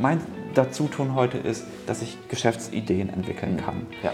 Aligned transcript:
mein 0.00 0.20
Dazutun 0.54 1.14
heute 1.14 1.38
ist, 1.38 1.66
dass 1.86 2.00
ich 2.00 2.16
Geschäftsideen 2.28 3.10
entwickeln 3.10 3.58
kann. 3.58 3.86
Ja. 4.02 4.12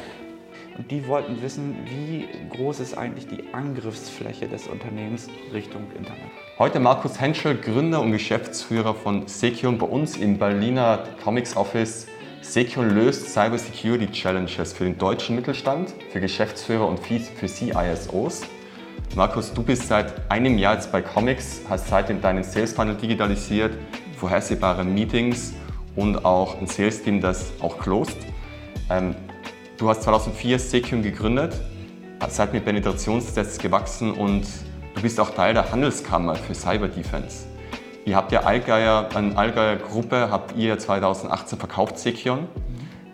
Und 0.76 0.90
die 0.90 1.06
wollten 1.06 1.40
wissen, 1.40 1.76
wie 1.86 2.26
groß 2.54 2.80
ist 2.80 2.98
eigentlich 2.98 3.28
die 3.28 3.54
Angriffsfläche 3.54 4.46
des 4.48 4.66
Unternehmens 4.66 5.28
Richtung 5.52 5.82
Internet. 5.96 6.26
Heute 6.58 6.80
Markus 6.80 7.18
Henschel, 7.20 7.56
Gründer 7.56 8.02
und 8.02 8.12
Geschäftsführer 8.12 8.94
von 8.94 9.26
Sekion 9.26 9.78
bei 9.78 9.86
uns 9.86 10.16
im 10.16 10.38
Berliner 10.38 11.04
Comics 11.22 11.56
Office. 11.56 12.08
Sekion 12.42 12.90
löst 12.90 13.32
Cybersecurity 13.32 14.08
Challenges 14.08 14.72
für 14.72 14.84
den 14.84 14.98
deutschen 14.98 15.36
Mittelstand, 15.36 15.94
für 16.10 16.20
Geschäftsführer 16.20 16.86
und 16.86 17.00
für 17.00 17.48
CISOs. 17.48 18.42
Markus, 19.14 19.54
du 19.54 19.62
bist 19.62 19.88
seit 19.88 20.30
einem 20.30 20.58
Jahr 20.58 20.74
jetzt 20.74 20.92
bei 20.92 21.00
Comics, 21.00 21.62
hast 21.70 21.88
seitdem 21.88 22.20
deinen 22.20 22.42
Sales 22.42 22.72
Funnel 22.72 22.96
digitalisiert, 22.96 23.72
vorhersehbare 24.16 24.84
Meetings 24.84 25.54
und 25.96 26.24
auch 26.24 26.60
ein 26.60 26.66
Sales 26.66 27.02
Team, 27.02 27.20
das 27.20 27.52
auch 27.60 27.78
closed. 27.78 28.16
Ähm, 28.90 29.16
du 29.78 29.88
hast 29.88 30.02
2004 30.02 30.58
Sekion 30.58 31.02
gegründet, 31.02 31.60
seid 32.28 32.52
mit 32.52 32.64
Penetrationstests 32.64 33.58
gewachsen 33.58 34.12
und 34.12 34.46
du 34.94 35.02
bist 35.02 35.18
auch 35.18 35.30
Teil 35.30 35.54
der 35.54 35.70
Handelskammer 35.72 36.34
für 36.34 36.54
Cyber 36.54 36.88
Defense. 36.88 37.46
Ihr 38.04 38.14
habt 38.14 38.30
ja 38.30 38.40
Allgeier, 38.42 39.08
eine 39.14 39.36
Allgeier 39.36 39.76
Gruppe, 39.76 40.28
habt 40.30 40.56
ihr 40.56 40.78
2018 40.78 41.58
verkauft, 41.58 41.98
Sekion. 41.98 42.46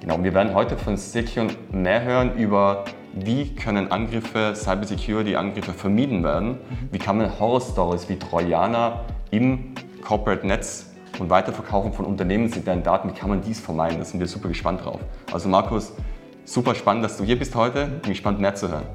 Genau, 0.01 0.23
wir 0.23 0.34
werden 0.34 0.55
heute 0.55 0.77
von 0.77 0.97
Sekion 0.97 1.48
mehr 1.70 2.03
hören 2.03 2.37
über 2.37 2.84
wie 3.14 3.55
können 3.55 3.92
Angriffe, 3.92 4.55
Cybersecurity-Angriffe 4.55 5.75
vermieden 5.75 6.25
werden? 6.25 6.59
Wie 6.91 6.98
kann 6.98 7.19
man 7.19 7.39
Horror-Stories 7.39 8.09
wie 8.09 8.19
Trojaner 8.19 9.05
im 9.30 9.75
Corporate-Netz 10.03 10.91
und 11.19 11.30
Weiterverkaufen 11.30 11.93
von 11.93 12.05
Unternehmen 12.05 12.45
mit 12.45 12.66
deren 12.66 12.83
Daten, 12.83 13.11
wie 13.11 13.15
kann 13.15 13.29
man 13.29 13.43
dies 13.43 13.61
vermeiden? 13.61 13.98
Da 13.98 14.05
sind 14.05 14.20
wir 14.20 14.27
super 14.27 14.48
gespannt 14.48 14.84
drauf. 14.84 15.01
Also 15.33 15.48
Markus, 15.48 15.93
super 16.45 16.75
spannend, 16.75 17.05
dass 17.05 17.17
du 17.17 17.25
hier 17.25 17.39
bist 17.39 17.55
heute. 17.55 17.86
Bin 17.86 18.11
gespannt, 18.11 18.41
mehr 18.41 18.55
zu 18.55 18.69
hören. 18.69 18.86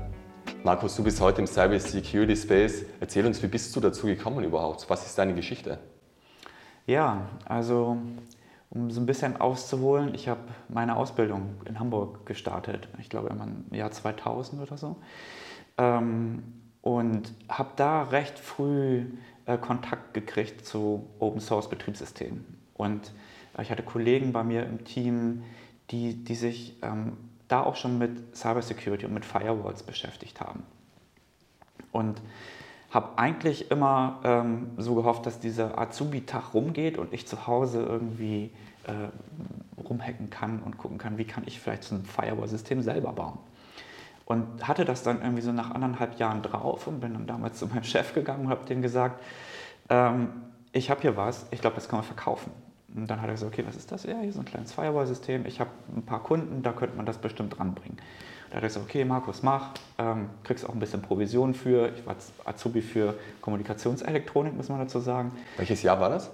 Markus, 0.64 0.96
du 0.96 1.04
bist 1.04 1.22
heute 1.22 1.42
im 1.42 1.48
Cybersecurity 1.48 2.36
Space. 2.36 2.86
Erzähl 3.00 3.26
uns, 3.26 3.42
wie 3.42 3.48
bist 3.48 3.76
du 3.76 3.80
dazu 3.80 4.08
gekommen 4.08 4.44
überhaupt? 4.44 4.90
Was 4.90 5.06
ist 5.06 5.18
deine 5.18 5.34
Geschichte? 5.34 5.78
Ja, 6.86 7.28
also 7.46 7.98
um 8.70 8.92
so 8.92 9.00
ein 9.00 9.06
bisschen 9.06 9.38
auszuholen, 9.40 10.14
ich 10.14 10.28
habe 10.28 10.42
meine 10.68 10.98
Ausbildung 10.98 11.56
in 11.66 11.80
Hamburg 11.80 12.26
gestartet, 12.26 12.90
ich 13.00 13.10
glaube 13.10 13.30
im 13.30 13.76
Jahr 13.76 13.92
2000 13.92 14.62
oder 14.62 14.78
so. 14.78 14.98
Ähm, 15.78 16.44
und 16.82 17.34
habe 17.50 17.70
da 17.76 18.04
recht 18.04 18.40
früh 18.40 19.06
äh, 19.48 19.58
Kontakt 19.58 20.14
gekriegt 20.14 20.66
zu 20.66 21.08
Open 21.20 21.40
Source 21.40 21.70
Betriebssystemen. 21.70 22.46
Und 22.76 23.14
äh, 23.58 23.64
ich 23.64 23.72
hatte 23.72 23.84
Kollegen 23.84 24.34
bei 24.34 24.44
mir 24.44 24.66
im 24.66 24.84
Team, 24.86 25.44
die, 25.90 26.24
die 26.24 26.36
sich 26.36 26.76
ähm, 26.84 27.18
da 27.48 27.64
auch 27.64 27.76
schon 27.76 27.98
mit 27.98 28.36
Cybersecurity 28.36 29.06
und 29.06 29.14
mit 29.14 29.26
Firewalls 29.26 29.84
beschäftigt 29.84 30.42
haben. 30.42 30.64
Und 31.92 32.22
habe 32.92 33.18
eigentlich 33.18 33.72
immer 33.72 34.20
ähm, 34.24 34.72
so 34.78 34.96
gehofft, 34.96 35.26
dass 35.26 35.40
dieser 35.40 35.78
Azubi-Tag 35.78 36.54
rumgeht 36.54 36.98
und 36.98 37.14
ich 37.14 37.28
zu 37.28 37.48
Hause 37.48 37.84
irgendwie 37.84 38.52
äh, 38.84 39.82
rumhacken 39.82 40.30
kann 40.30 40.62
und 40.62 40.78
gucken 40.78 40.98
kann, 40.98 41.18
wie 41.18 41.26
kann 41.26 41.44
ich 41.46 41.60
vielleicht 41.60 41.84
so 41.84 41.96
ein 41.96 42.04
Firewall-System 42.04 42.82
selber 42.82 43.14
bauen. 43.14 43.40
Und 44.28 44.68
hatte 44.68 44.84
das 44.84 45.04
dann 45.04 45.22
irgendwie 45.22 45.42
so 45.42 45.54
nach 45.54 45.72
anderthalb 45.72 46.20
Jahren 46.20 46.42
drauf 46.42 46.86
und 46.86 47.00
bin 47.00 47.14
dann 47.14 47.28
damals 47.28 47.60
zu 47.60 47.68
meinem 47.68 47.86
Chef 47.86 48.14
gegangen 48.14 48.46
und 48.46 48.52
habe 48.52 48.66
dem 48.66 48.82
gesagt, 48.82 49.22
ähm, 49.90 50.30
ich 50.74 50.90
habe 50.90 51.02
hier 51.02 51.16
was, 51.16 51.46
ich 51.52 51.62
glaube, 51.62 51.78
das 51.78 51.88
kann 51.88 52.00
man 52.00 52.06
verkaufen. 52.06 52.52
Und 52.94 53.10
dann 53.10 53.22
hat 53.22 53.30
er 53.30 53.36
gesagt, 53.36 53.54
okay, 53.54 53.64
was 53.66 53.78
ist 53.78 53.90
das? 53.90 54.04
Ja, 54.04 54.20
hier 54.20 54.34
so 54.34 54.40
ein 54.40 54.46
kleines 54.46 54.74
Firewall-System, 54.74 55.46
ich 55.46 55.62
habe 55.62 55.70
ein 55.96 56.04
paar 56.04 56.22
Kunden, 56.22 56.62
da 56.62 56.74
könnte 56.74 56.98
man 56.98 57.06
das 57.06 57.20
bestimmt 57.20 57.58
dranbringen. 57.58 57.98
Da 58.50 58.58
hat 58.58 58.64
er 58.64 58.68
gesagt, 58.68 58.86
okay, 58.86 59.06
Markus, 59.06 59.44
mach, 59.44 59.72
ähm, 59.98 60.30
kriegst 60.44 60.68
auch 60.68 60.74
ein 60.74 60.80
bisschen 60.80 61.02
Provision 61.02 61.54
für. 61.54 61.94
Ich 61.94 62.06
war 62.06 62.16
Azubi 62.44 62.82
für 62.82 63.16
Kommunikationselektronik, 63.40 64.56
muss 64.56 64.68
man 64.68 64.80
dazu 64.80 65.00
sagen. 65.00 65.32
Welches 65.56 65.84
Jahr 65.84 66.02
war 66.02 66.10
das? 66.10 66.32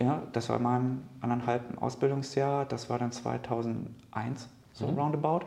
Ja, 0.00 0.22
das 0.32 0.48
war 0.48 0.56
in 0.56 0.62
meinem 0.62 1.02
anderthalben 1.20 1.78
Ausbildungsjahr. 1.78 2.64
Das 2.64 2.90
war 2.90 2.98
dann 2.98 3.12
2001, 3.12 4.48
so 4.72 4.88
mhm. 4.88 4.98
roundabout. 4.98 5.46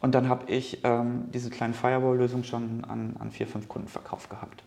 Und 0.00 0.14
dann 0.14 0.28
habe 0.28 0.50
ich 0.50 0.80
ähm, 0.84 1.24
diese 1.32 1.50
kleine 1.50 1.74
Firewall-Lösung 1.74 2.44
schon 2.44 2.84
an, 2.84 3.16
an 3.18 3.30
vier, 3.30 3.46
fünf 3.46 3.68
Kunden 3.68 3.88
verkauft 3.88 4.30
gehabt. 4.30 4.62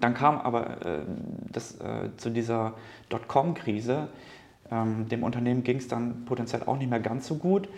Dann 0.00 0.14
kam 0.14 0.38
aber 0.38 0.86
äh, 0.86 1.00
das, 1.52 1.78
äh, 1.80 2.10
zu 2.16 2.30
dieser 2.30 2.74
Dotcom-Krise. 3.10 4.08
Ähm, 4.70 5.08
dem 5.08 5.22
Unternehmen 5.22 5.62
ging 5.62 5.78
es 5.78 5.88
dann 5.88 6.24
potenziell 6.24 6.62
auch 6.64 6.76
nicht 6.76 6.90
mehr 6.90 7.00
ganz 7.00 7.26
so 7.26 7.36
gut. 7.36 7.68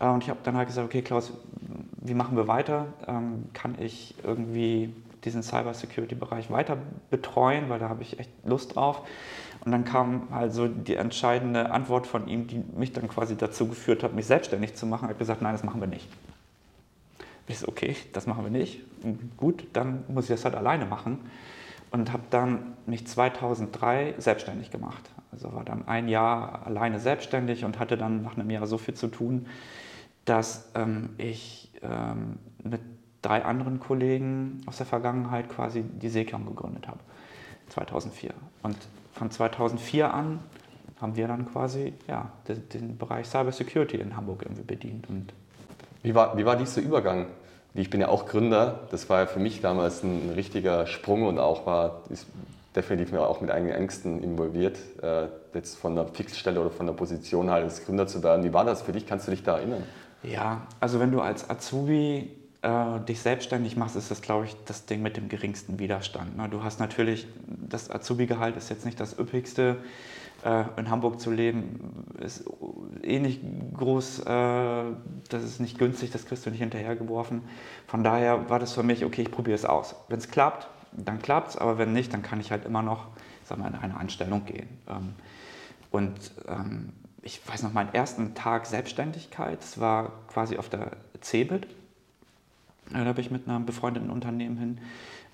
Äh, 0.00 0.08
und 0.08 0.22
ich 0.22 0.30
habe 0.30 0.40
dann 0.42 0.56
halt 0.56 0.68
gesagt, 0.68 0.86
okay 0.86 1.02
Klaus, 1.02 1.32
wie 2.00 2.14
machen 2.14 2.36
wir 2.36 2.48
weiter? 2.48 2.86
Ähm, 3.06 3.44
kann 3.52 3.76
ich 3.78 4.14
irgendwie 4.24 4.94
diesen 5.24 5.42
Cyber-Security-Bereich 5.42 6.50
weiter 6.50 6.78
betreuen, 7.10 7.68
weil 7.68 7.78
da 7.78 7.88
habe 7.88 8.02
ich 8.02 8.18
echt 8.18 8.30
Lust 8.44 8.76
drauf. 8.76 9.02
Und 9.64 9.72
dann 9.72 9.84
kam 9.84 10.28
also 10.30 10.68
die 10.68 10.96
entscheidende 10.96 11.70
Antwort 11.70 12.06
von 12.06 12.28
ihm, 12.28 12.46
die 12.46 12.62
mich 12.76 12.92
dann 12.92 13.08
quasi 13.08 13.36
dazu 13.36 13.68
geführt 13.68 14.02
hat, 14.02 14.14
mich 14.14 14.26
selbstständig 14.26 14.74
zu 14.74 14.86
machen. 14.86 15.06
Er 15.06 15.10
hat 15.10 15.18
gesagt, 15.18 15.42
nein, 15.42 15.52
das 15.52 15.64
machen 15.64 15.80
wir 15.80 15.88
nicht. 15.88 16.08
Ich 17.48 17.58
so, 17.58 17.68
okay, 17.68 17.96
das 18.12 18.26
machen 18.26 18.44
wir 18.44 18.50
nicht. 18.50 18.82
Gut, 19.36 19.66
dann 19.72 20.04
muss 20.08 20.24
ich 20.24 20.30
das 20.30 20.44
halt 20.44 20.54
alleine 20.54 20.86
machen. 20.86 21.18
Und 21.90 22.12
habe 22.12 22.22
dann 22.30 22.74
mich 22.86 23.06
2003 23.06 24.14
selbstständig 24.18 24.70
gemacht. 24.70 25.10
Also 25.32 25.54
war 25.54 25.64
dann 25.64 25.88
ein 25.88 26.08
Jahr 26.08 26.66
alleine 26.66 27.00
selbstständig 27.00 27.64
und 27.64 27.78
hatte 27.78 27.96
dann 27.96 28.22
nach 28.22 28.36
einem 28.36 28.50
Jahr 28.50 28.66
so 28.66 28.76
viel 28.76 28.94
zu 28.94 29.08
tun, 29.08 29.46
dass 30.26 30.70
ähm, 30.74 31.10
ich 31.16 31.72
ähm, 31.82 32.38
mit 32.62 32.82
drei 33.22 33.44
anderen 33.44 33.80
Kollegen 33.80 34.60
aus 34.66 34.76
der 34.76 34.86
Vergangenheit 34.86 35.48
quasi 35.48 35.82
die 35.82 36.08
Seekam 36.08 36.46
gegründet 36.46 36.86
habe, 36.86 37.00
2004. 37.70 38.34
Und 38.62 38.76
von 39.12 39.30
2004 39.30 40.12
an 40.12 40.40
haben 41.00 41.16
wir 41.16 41.28
dann 41.28 41.50
quasi 41.52 41.92
ja, 42.06 42.30
den, 42.48 42.68
den 42.68 42.98
Bereich 42.98 43.26
Cyber 43.26 43.52
Security 43.52 43.96
in 43.98 44.16
Hamburg 44.16 44.42
irgendwie 44.42 44.62
bedient. 44.62 45.08
Und 45.08 45.32
wie, 46.02 46.14
war, 46.14 46.36
wie 46.36 46.44
war 46.44 46.56
dieser 46.56 46.80
Übergang? 46.80 47.26
Ich 47.74 47.90
bin 47.90 48.00
ja 48.00 48.08
auch 48.08 48.26
Gründer, 48.26 48.80
das 48.90 49.08
war 49.08 49.20
ja 49.20 49.26
für 49.26 49.38
mich 49.38 49.60
damals 49.60 50.02
ein, 50.02 50.32
richtiger 50.34 50.86
Sprung 50.86 51.26
und 51.26 51.38
auch 51.38 51.66
war 51.66 52.02
ist 52.08 52.26
definitiv 52.74 53.14
auch 53.14 53.40
mit 53.40 53.50
eigenen 53.50 53.74
Ängsten 53.74 54.22
involviert, 54.22 54.78
äh, 55.02 55.26
jetzt 55.54 55.76
von 55.76 55.94
der 55.94 56.06
Fixstelle 56.06 56.60
oder 56.60 56.70
von 56.70 56.86
der 56.86 56.92
Position 56.92 57.50
halt 57.50 57.64
als 57.64 57.84
Gründer 57.84 58.06
zu 58.06 58.22
werden. 58.22 58.44
Wie 58.44 58.52
war 58.52 58.64
das 58.64 58.82
für 58.82 58.92
dich? 58.92 59.06
Kannst 59.06 59.26
du 59.26 59.30
dich 59.30 59.42
da 59.42 59.58
erinnern? 59.58 59.82
Ja, 60.22 60.62
also 60.80 61.00
wenn 61.00 61.10
du 61.12 61.20
als 61.20 61.48
Azubi 61.48 62.37
äh, 62.62 63.00
dich 63.00 63.20
selbstständig 63.20 63.76
machst, 63.76 63.96
ist 63.96 64.10
das, 64.10 64.22
glaube 64.22 64.46
ich, 64.46 64.56
das 64.64 64.86
Ding 64.86 65.02
mit 65.02 65.16
dem 65.16 65.28
geringsten 65.28 65.78
Widerstand. 65.78 66.36
Ne? 66.36 66.48
Du 66.48 66.62
hast 66.62 66.80
natürlich, 66.80 67.26
das 67.46 67.90
Azubi-Gehalt 67.90 68.56
ist 68.56 68.70
jetzt 68.70 68.84
nicht 68.84 68.98
das 69.00 69.18
üppigste. 69.18 69.76
Äh, 70.44 70.64
in 70.76 70.90
Hamburg 70.90 71.20
zu 71.20 71.30
leben 71.30 72.06
ist 72.20 72.44
eh 73.02 73.18
nicht 73.18 73.40
groß, 73.76 74.20
äh, 74.20 74.24
das 74.24 75.42
ist 75.42 75.60
nicht 75.60 75.78
günstig, 75.78 76.10
das 76.10 76.26
kriegst 76.26 76.46
du 76.46 76.50
nicht 76.50 76.60
hinterhergeworfen. 76.60 77.42
Von 77.86 78.04
daher 78.04 78.48
war 78.48 78.58
das 78.58 78.72
für 78.72 78.82
mich, 78.82 79.04
okay, 79.04 79.22
ich 79.22 79.30
probiere 79.30 79.56
es 79.56 79.64
aus. 79.64 79.96
Wenn 80.08 80.18
es 80.18 80.28
klappt, 80.28 80.68
dann 80.92 81.20
klappt 81.20 81.50
es, 81.50 81.56
aber 81.56 81.78
wenn 81.78 81.92
nicht, 81.92 82.12
dann 82.12 82.22
kann 82.22 82.40
ich 82.40 82.50
halt 82.50 82.64
immer 82.64 82.82
noch 82.82 83.08
sag 83.48 83.58
mal, 83.58 83.68
in 83.68 83.74
eine 83.74 83.96
Anstellung 83.96 84.44
gehen. 84.44 84.68
Ähm, 84.88 85.14
und 85.90 86.32
ähm, 86.46 86.92
ich 87.22 87.40
weiß 87.46 87.62
noch, 87.62 87.72
meinen 87.72 87.92
ersten 87.94 88.34
Tag 88.34 88.66
Selbstständigkeit, 88.66 89.60
das 89.60 89.80
war 89.80 90.12
quasi 90.28 90.58
auf 90.58 90.68
der 90.68 90.92
CeBIT. 91.20 91.66
Da 92.92 93.04
habe 93.04 93.20
ich 93.20 93.30
mit 93.30 93.48
einem 93.48 93.66
befreundeten 93.66 94.10
Unternehmen 94.10 94.56
hin. 94.56 94.78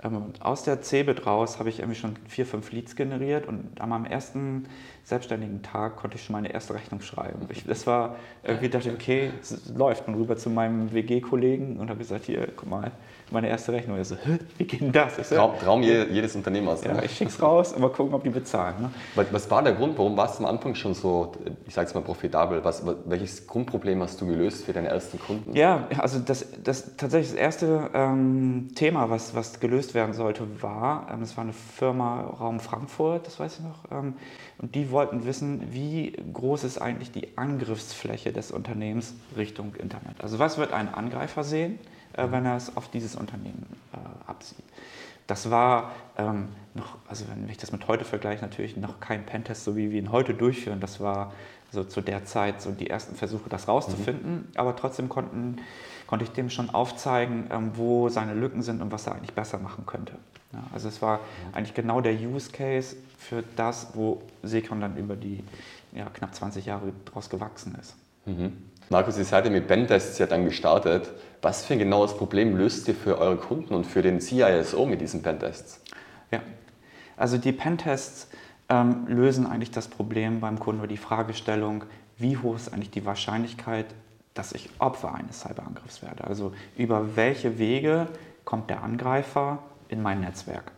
Ähm, 0.02 0.32
aus 0.40 0.64
der 0.64 0.82
CeBIT 0.82 1.26
raus 1.26 1.58
habe 1.58 1.68
ich 1.68 1.78
irgendwie 1.78 1.98
schon 1.98 2.16
vier, 2.28 2.46
fünf 2.46 2.72
Leads 2.72 2.96
generiert 2.96 3.46
und 3.46 3.80
an 3.80 3.88
meinem 3.88 4.04
ersten 4.04 4.66
selbstständigen 5.04 5.62
Tag 5.62 5.96
konnte 5.96 6.16
ich 6.16 6.24
schon 6.24 6.34
meine 6.34 6.52
erste 6.52 6.74
Rechnung 6.74 7.00
schreiben. 7.00 7.46
Ich, 7.48 7.64
das 7.64 7.86
war 7.86 8.16
irgendwie, 8.42 8.68
dachte 8.68 8.88
ich, 8.88 8.94
okay, 8.94 9.30
es 9.40 9.70
läuft. 9.74 10.08
Und 10.08 10.14
rüber 10.16 10.36
zu 10.36 10.50
meinem 10.50 10.92
WG-Kollegen 10.92 11.78
und 11.78 11.88
habe 11.88 11.98
gesagt, 11.98 12.24
hier, 12.24 12.48
guck 12.54 12.68
mal, 12.68 12.92
meine 13.30 13.48
erste 13.48 13.72
Rechnung. 13.72 13.96
Er 13.96 14.04
so, 14.04 14.16
wie 14.58 14.64
geht 14.64 14.80
denn 14.80 14.92
das? 14.92 15.18
Ich 15.18 15.26
so, 15.26 15.36
Traum, 15.36 15.58
Traum 15.58 15.82
jedes 15.82 16.34
Unternehmers. 16.36 16.84
Ja, 16.84 17.02
ich 17.02 17.16
schick's 17.16 17.40
raus 17.40 17.72
und 17.72 17.80
mal 17.80 17.90
gucken, 17.90 18.14
ob 18.14 18.22
die 18.22 18.30
bezahlen. 18.30 18.74
Ne? 18.80 19.26
Was 19.30 19.50
war 19.50 19.62
der 19.62 19.72
Grund, 19.72 19.98
warum 19.98 20.16
warst 20.16 20.38
du 20.38 20.44
am 20.44 20.50
Anfang 20.50 20.74
schon 20.74 20.94
so, 20.94 21.32
ich 21.66 21.74
sag's 21.74 21.94
mal, 21.94 22.02
profitabel? 22.02 22.64
Was, 22.64 22.82
welches 23.06 23.46
Grundproblem 23.46 24.02
hast 24.02 24.20
du 24.20 24.26
gelöst 24.26 24.64
für 24.64 24.72
deine 24.72 24.88
ersten 24.88 25.18
Kunden? 25.18 25.54
Ja, 25.54 25.88
also 25.98 26.18
das, 26.18 26.46
das 26.62 26.96
tatsächlich 26.96 27.30
das 27.30 27.40
erste 27.40 27.90
ähm, 27.94 28.68
Thema, 28.74 29.10
was, 29.10 29.34
was 29.34 29.60
gelöst 29.60 29.94
werden 29.94 30.14
sollte, 30.14 30.62
war, 30.62 31.08
ähm, 31.12 31.22
es 31.22 31.36
war 31.36 31.44
eine 31.44 31.52
Firma 31.52 32.22
Raum 32.22 32.60
Frankfurt, 32.60 33.26
das 33.26 33.40
weiß 33.40 33.58
ich 33.58 33.64
noch, 33.64 33.90
ähm, 33.90 34.14
und 34.58 34.74
die 34.74 34.90
wollten 34.90 35.24
wissen, 35.26 35.72
wie 35.72 36.16
groß 36.32 36.64
ist 36.64 36.78
eigentlich 36.78 37.10
die 37.10 37.36
Angriffsfläche 37.36 38.32
des 38.32 38.50
Unternehmens 38.50 39.14
Richtung 39.36 39.74
Internet. 39.74 40.22
Also 40.22 40.38
was 40.38 40.58
wird 40.58 40.72
ein 40.72 40.92
Angreifer 40.92 41.44
sehen? 41.44 41.78
Äh, 42.16 42.30
wenn 42.30 42.44
er 42.44 42.56
es 42.56 42.76
auf 42.76 42.88
dieses 42.88 43.16
Unternehmen 43.16 43.66
äh, 43.92 44.30
absieht. 44.30 44.64
Das 45.26 45.50
war 45.50 45.92
ähm, 46.18 46.48
noch, 46.74 46.96
also 47.08 47.24
wenn 47.28 47.48
ich 47.48 47.56
das 47.56 47.72
mit 47.72 47.88
heute 47.88 48.04
vergleiche, 48.04 48.42
natürlich 48.42 48.76
noch 48.76 49.00
kein 49.00 49.24
Pentest, 49.24 49.64
so 49.64 49.74
wie 49.74 49.90
wir 49.90 49.98
ihn 49.98 50.12
heute 50.12 50.34
durchführen. 50.34 50.80
Das 50.80 51.00
war 51.00 51.32
so 51.72 51.82
zu 51.82 52.02
der 52.02 52.24
Zeit 52.24 52.60
so 52.60 52.70
die 52.70 52.88
ersten 52.90 53.16
Versuche, 53.16 53.48
das 53.48 53.66
rauszufinden. 53.66 54.32
Mhm. 54.32 54.48
Aber 54.56 54.76
trotzdem 54.76 55.08
konnten, 55.08 55.56
konnte 56.06 56.24
ich 56.24 56.30
dem 56.30 56.50
schon 56.50 56.70
aufzeigen, 56.70 57.48
ähm, 57.50 57.72
wo 57.74 58.08
seine 58.08 58.34
Lücken 58.34 58.62
sind 58.62 58.82
und 58.82 58.92
was 58.92 59.06
er 59.06 59.14
eigentlich 59.14 59.34
besser 59.34 59.58
machen 59.58 59.86
könnte. 59.86 60.12
Ja, 60.52 60.62
also 60.72 60.88
es 60.88 61.02
war 61.02 61.18
mhm. 61.18 61.54
eigentlich 61.54 61.74
genau 61.74 62.00
der 62.00 62.14
Use 62.14 62.52
Case 62.52 62.94
für 63.18 63.42
das, 63.56 63.88
wo 63.94 64.22
Seekon 64.42 64.80
dann 64.80 64.96
über 64.96 65.16
die 65.16 65.42
ja, 65.92 66.04
knapp 66.10 66.34
20 66.34 66.66
Jahre 66.66 66.92
daraus 67.06 67.30
gewachsen 67.30 67.76
ist. 67.80 67.96
Mhm. 68.26 68.52
Markus, 68.90 69.16
ihr 69.16 69.24
seid 69.24 69.46
ja 69.46 69.50
mit 69.50 69.66
Pentests 69.66 70.18
ja 70.18 70.26
dann 70.26 70.44
gestartet. 70.44 71.10
Was 71.44 71.66
für 71.66 71.74
ein 71.74 71.78
genaues 71.78 72.16
Problem 72.16 72.56
löst 72.56 72.88
ihr 72.88 72.94
für 72.94 73.18
eure 73.18 73.36
Kunden 73.36 73.74
und 73.74 73.84
für 73.84 74.00
den 74.00 74.18
CISO 74.18 74.86
mit 74.86 75.02
diesen 75.02 75.20
Pentests? 75.20 75.78
Ja, 76.30 76.40
also 77.18 77.36
die 77.36 77.52
Pentests 77.52 78.28
ähm, 78.70 79.06
lösen 79.08 79.46
eigentlich 79.46 79.70
das 79.70 79.88
Problem 79.88 80.40
beim 80.40 80.58
Kunden 80.58 80.80
oder 80.80 80.88
die 80.88 80.96
Fragestellung, 80.96 81.84
wie 82.16 82.38
hoch 82.38 82.56
ist 82.56 82.72
eigentlich 82.72 82.92
die 82.92 83.04
Wahrscheinlichkeit, 83.04 83.84
dass 84.32 84.52
ich 84.52 84.70
Opfer 84.78 85.14
eines 85.14 85.42
Cyberangriffs 85.42 86.00
werde. 86.00 86.24
Also 86.24 86.54
über 86.78 87.14
welche 87.14 87.58
Wege 87.58 88.08
kommt 88.46 88.70
der 88.70 88.82
Angreifer 88.82 89.58
in 89.88 90.00
mein 90.00 90.22
Netzwerk. 90.22 90.72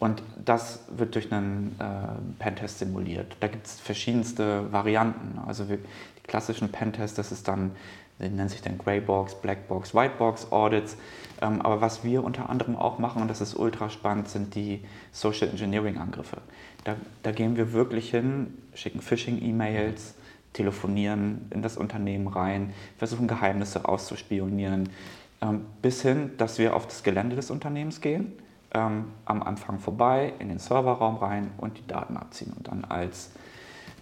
Und 0.00 0.20
das 0.44 0.80
wird 0.96 1.14
durch 1.14 1.32
einen 1.32 1.76
äh, 1.78 2.42
Pentest 2.42 2.80
simuliert. 2.80 3.36
Da 3.38 3.46
gibt 3.46 3.66
es 3.68 3.78
verschiedenste 3.78 4.72
Varianten. 4.72 5.38
Also 5.46 5.68
wir, 5.68 5.76
die 5.78 6.26
klassischen 6.26 6.72
Pentests, 6.72 7.16
das 7.16 7.30
ist 7.30 7.46
dann, 7.46 7.70
nennen 8.18 8.48
sich 8.48 8.62
dann 8.62 8.78
Greybox, 8.78 9.36
Blackbox, 9.36 9.94
Whitebox 9.94 10.52
Audits. 10.52 10.96
Ähm, 11.40 11.60
aber 11.60 11.80
was 11.80 12.02
wir 12.02 12.24
unter 12.24 12.48
anderem 12.48 12.76
auch 12.76 12.98
machen, 12.98 13.22
und 13.22 13.28
das 13.28 13.40
ist 13.40 13.54
ultra 13.54 13.90
spannend, 13.90 14.28
sind 14.28 14.54
die 14.54 14.82
Social 15.12 15.48
Engineering 15.48 15.98
Angriffe. 15.98 16.38
Da, 16.84 16.96
da 17.22 17.32
gehen 17.32 17.56
wir 17.56 17.72
wirklich 17.72 18.10
hin, 18.10 18.54
schicken 18.74 19.00
Phishing-E-Mails, 19.00 20.14
telefonieren 20.52 21.46
in 21.50 21.60
das 21.60 21.76
Unternehmen 21.76 22.28
rein, 22.28 22.72
versuchen 22.96 23.28
Geheimnisse 23.28 23.86
auszuspionieren, 23.86 24.88
ähm, 25.42 25.66
bis 25.82 26.00
hin, 26.00 26.30
dass 26.38 26.58
wir 26.58 26.74
auf 26.74 26.86
das 26.86 27.02
Gelände 27.02 27.36
des 27.36 27.50
Unternehmens 27.50 28.00
gehen, 28.00 28.32
ähm, 28.72 29.06
am 29.26 29.42
Anfang 29.42 29.78
vorbei, 29.78 30.32
in 30.38 30.48
den 30.48 30.58
Serverraum 30.58 31.16
rein 31.16 31.50
und 31.58 31.76
die 31.76 31.86
Daten 31.86 32.16
abziehen 32.16 32.54
und 32.56 32.68
dann 32.68 32.84
als 32.84 33.30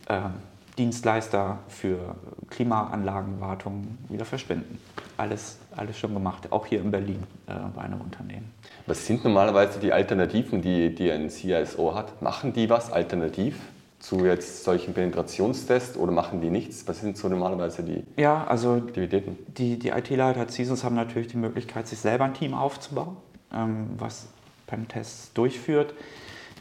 ähm, 0.08 0.34
Dienstleister 0.78 1.58
für 1.68 2.16
Klimaanlagenwartung 2.50 3.98
wieder 4.08 4.24
verschwinden. 4.24 4.78
Alles, 5.16 5.58
alles 5.76 5.98
schon 5.98 6.12
gemacht, 6.14 6.50
auch 6.50 6.66
hier 6.66 6.80
in 6.80 6.90
Berlin 6.90 7.22
äh, 7.46 7.54
bei 7.74 7.82
einem 7.82 8.00
Unternehmen. 8.00 8.50
Was 8.86 9.06
sind 9.06 9.22
normalerweise 9.24 9.78
die 9.78 9.92
Alternativen, 9.92 10.60
die, 10.60 10.94
die 10.94 11.10
ein 11.10 11.30
CISO 11.30 11.94
hat? 11.94 12.20
Machen 12.20 12.52
die 12.52 12.68
was 12.68 12.90
alternativ? 12.92 13.56
zu 14.04 14.26
jetzt 14.26 14.64
solchen 14.64 14.92
Penetrationstests 14.92 15.96
oder 15.96 16.12
machen 16.12 16.42
die 16.42 16.50
nichts? 16.50 16.86
Was 16.86 17.00
sind 17.00 17.16
so 17.16 17.26
normalerweise 17.28 17.82
die 17.82 18.04
ja, 18.20 18.44
also 18.46 18.74
Aktivitäten? 18.74 19.38
Die, 19.56 19.78
die 19.78 19.88
IT-Leiter 19.88 20.46
CISOs 20.46 20.84
haben 20.84 20.94
natürlich 20.94 21.28
die 21.28 21.38
Möglichkeit, 21.38 21.88
sich 21.88 22.00
selber 22.00 22.24
ein 22.24 22.34
Team 22.34 22.52
aufzubauen, 22.52 23.16
ähm, 23.50 23.88
was 23.96 24.26
Pentests 24.66 25.32
durchführt. 25.32 25.94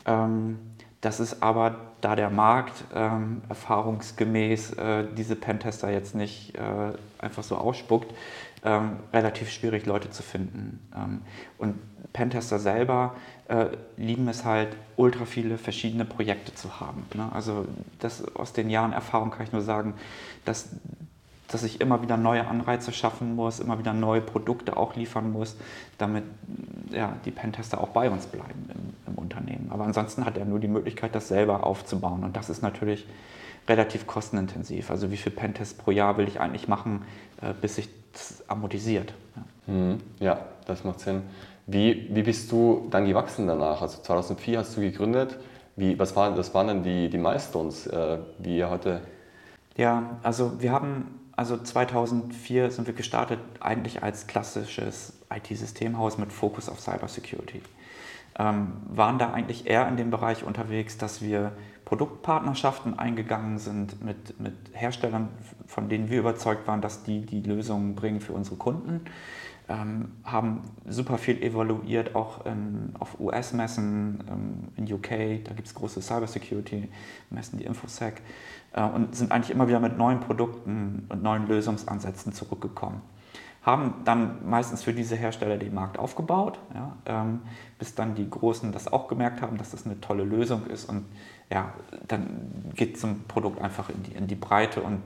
Ähm, 0.06 0.58
das 1.04 1.20
ist 1.20 1.44
aber, 1.44 1.76
da 2.00 2.16
der 2.16 2.30
Markt 2.30 2.86
ähm, 2.96 3.42
erfahrungsgemäß 3.50 4.72
äh, 4.74 5.04
diese 5.18 5.36
Pentester 5.36 5.92
jetzt 5.92 6.16
nicht 6.16 6.56
äh, 6.56 6.94
einfach 7.18 7.44
so 7.44 7.58
ausspuckt, 7.58 8.14
ähm, 8.64 8.96
relativ 9.12 9.52
schwierig, 9.52 9.86
Leute 9.86 10.12
zu 10.12 10.24
finden. 10.24 10.80
Ähm, 10.96 11.22
und 11.58 11.76
Pentester 12.14 12.58
selber 12.58 13.16
äh, 13.50 13.66
lieben 13.98 14.30
es 14.30 14.46
halt, 14.46 14.78
ultra 14.96 15.26
viele 15.26 15.58
verschiedene 15.58 16.06
Projekte 16.06 16.56
zu 16.56 16.80
haben. 16.80 17.06
Ne? 17.14 17.30
Also 17.34 17.66
das, 18.00 18.24
aus 18.36 18.54
den 18.54 18.70
Jahren 18.70 18.94
Erfahrung 18.94 19.30
kann 19.30 19.46
ich 19.46 19.52
nur 19.52 19.62
sagen, 19.62 19.96
dass, 20.46 20.70
dass 21.54 21.64
ich 21.64 21.82
immer 21.82 22.02
wieder 22.02 22.18
neue 22.18 22.48
Anreize 22.48 22.92
schaffen 22.92 23.36
muss, 23.36 23.60
immer 23.60 23.80
wieder 23.80 23.94
neue 23.94 24.22
Produkte 24.22 24.78
auch 24.78 24.96
liefern 24.96 25.32
muss, 25.32 25.56
damit 25.98 26.24
ja, 26.92 27.14
die 27.26 27.32
Pentester 27.32 27.82
auch 27.82 27.90
bei 27.90 28.10
uns 28.10 28.26
bleiben 28.26 28.70
im, 28.74 29.14
im 29.14 29.18
Unternehmen. 29.18 29.70
Aber 29.70 29.86
ansonsten 29.86 30.26
hat 30.26 30.38
er 30.38 30.46
nur 30.46 30.60
die 30.60 30.68
Möglichkeit, 30.68 31.16
das 31.16 31.28
selber 31.28 31.66
aufzubauen. 31.66 32.24
Und 32.24 32.36
das 32.36 32.50
ist 32.50 32.62
natürlich 32.62 33.06
relativ 33.68 34.08
kostenintensiv. 34.08 34.92
Also 34.92 35.12
wie 35.12 35.18
viel 35.18 35.32
Pentests 35.32 35.74
pro 35.74 35.92
Jahr 35.92 36.18
will 36.18 36.28
ich 36.28 36.40
eigentlich 36.40 36.68
machen, 36.68 37.04
äh, 37.42 37.54
bis 37.60 37.76
sich 37.76 37.90
das 38.12 38.44
amortisiert. 38.50 39.14
Ja. 39.36 39.74
Mhm. 39.74 39.98
ja, 40.20 40.40
das 40.66 40.84
macht 40.84 41.00
Sinn. 41.00 41.24
Wie, 41.66 42.10
wie 42.14 42.24
bist 42.24 42.52
du 42.52 42.88
dann 42.90 43.06
gewachsen 43.06 43.48
danach? 43.48 43.82
Also 43.82 44.02
2004 44.02 44.60
hast 44.60 44.76
du 44.76 44.82
gegründet. 44.82 45.40
Wie, 45.76 45.98
was, 45.98 46.16
war, 46.16 46.38
was 46.38 46.54
waren 46.54 46.68
dann 46.68 46.84
die, 46.84 47.10
die 47.10 47.18
Milestones, 47.18 47.88
äh, 47.88 48.18
wie 48.40 48.58
ihr 48.58 48.70
heute? 48.70 49.02
Ja, 49.76 50.18
also 50.22 50.62
wir 50.62 50.72
haben, 50.72 51.20
also 51.36 51.58
2004 51.58 52.72
sind 52.72 52.88
wir 52.88 52.94
gestartet 52.94 53.40
eigentlich 53.60 54.04
als 54.04 54.28
klassisches 54.28 55.14
IT-Systemhaus 55.34 56.18
mit 56.18 56.32
Fokus 56.32 56.70
auf 56.70 56.80
Cybersecurity. 56.80 57.62
Ähm, 58.38 58.74
waren 58.88 59.20
da 59.20 59.32
eigentlich 59.32 59.68
eher 59.68 59.88
in 59.88 59.98
dem 59.98 60.10
Bereich 60.10 60.44
unterwegs, 60.44 60.98
dass 60.98 61.22
wir 61.22 61.52
Produktpartnerschaften 61.86 62.98
eingegangen 62.98 63.60
sind 63.60 64.04
mit, 64.04 64.40
mit 64.40 64.54
Herstellern, 64.72 65.30
von 65.68 65.90
denen 65.90 66.10
wir 66.10 66.20
überzeugt 66.20 66.68
waren, 66.68 66.82
dass 66.82 67.04
die 67.04 67.26
die 67.26 67.42
Lösungen 67.42 67.96
bringen 67.96 68.22
für 68.22 68.34
unsere 68.34 68.56
Kunden 68.56 69.02
ähm, 69.74 70.12
haben 70.24 70.62
super 70.88 71.18
viel 71.18 71.42
evaluiert, 71.42 72.16
auch 72.16 72.46
in, 72.46 72.94
auf 73.00 73.20
US-Messen 73.20 74.24
ähm, 74.30 74.68
in 74.76 74.94
UK, 74.94 75.44
da 75.44 75.54
gibt 75.54 75.68
es 75.68 75.74
große 75.74 76.02
Cybersecurity-Messen, 76.02 77.58
die 77.58 77.66
Infosec, 77.66 78.22
äh, 78.74 78.84
und 78.84 79.16
sind 79.16 79.32
eigentlich 79.32 79.50
immer 79.50 79.68
wieder 79.68 79.80
mit 79.80 79.98
neuen 79.98 80.20
Produkten 80.20 81.08
und 81.10 81.24
neuen 81.24 81.48
Lösungsansätzen 81.48 82.34
zurückgekommen. 82.34 83.02
Haben 83.64 84.02
dann 84.04 84.48
meistens 84.48 84.84
für 84.84 84.94
diese 84.94 85.16
Hersteller 85.16 85.58
den 85.58 85.74
Markt 85.74 85.98
aufgebaut, 85.98 86.60
ja, 86.76 86.96
ähm, 87.06 87.42
bis 87.80 87.96
dann 87.96 88.14
die 88.14 88.30
Großen 88.30 88.72
das 88.74 88.92
auch 88.92 89.08
gemerkt 89.08 89.42
haben, 89.42 89.58
dass 89.58 89.72
das 89.72 89.86
eine 89.86 90.00
tolle 90.02 90.24
Lösung 90.24 90.68
ist 90.68 90.86
und 90.86 91.06
ja, 91.50 91.74
dann 92.08 92.72
geht 92.76 93.00
zum 93.00 93.24
Produkt 93.24 93.62
einfach 93.62 93.90
in 93.90 94.04
die, 94.04 94.12
in 94.12 94.28
die 94.28 94.36
Breite 94.36 94.82
und 94.82 95.02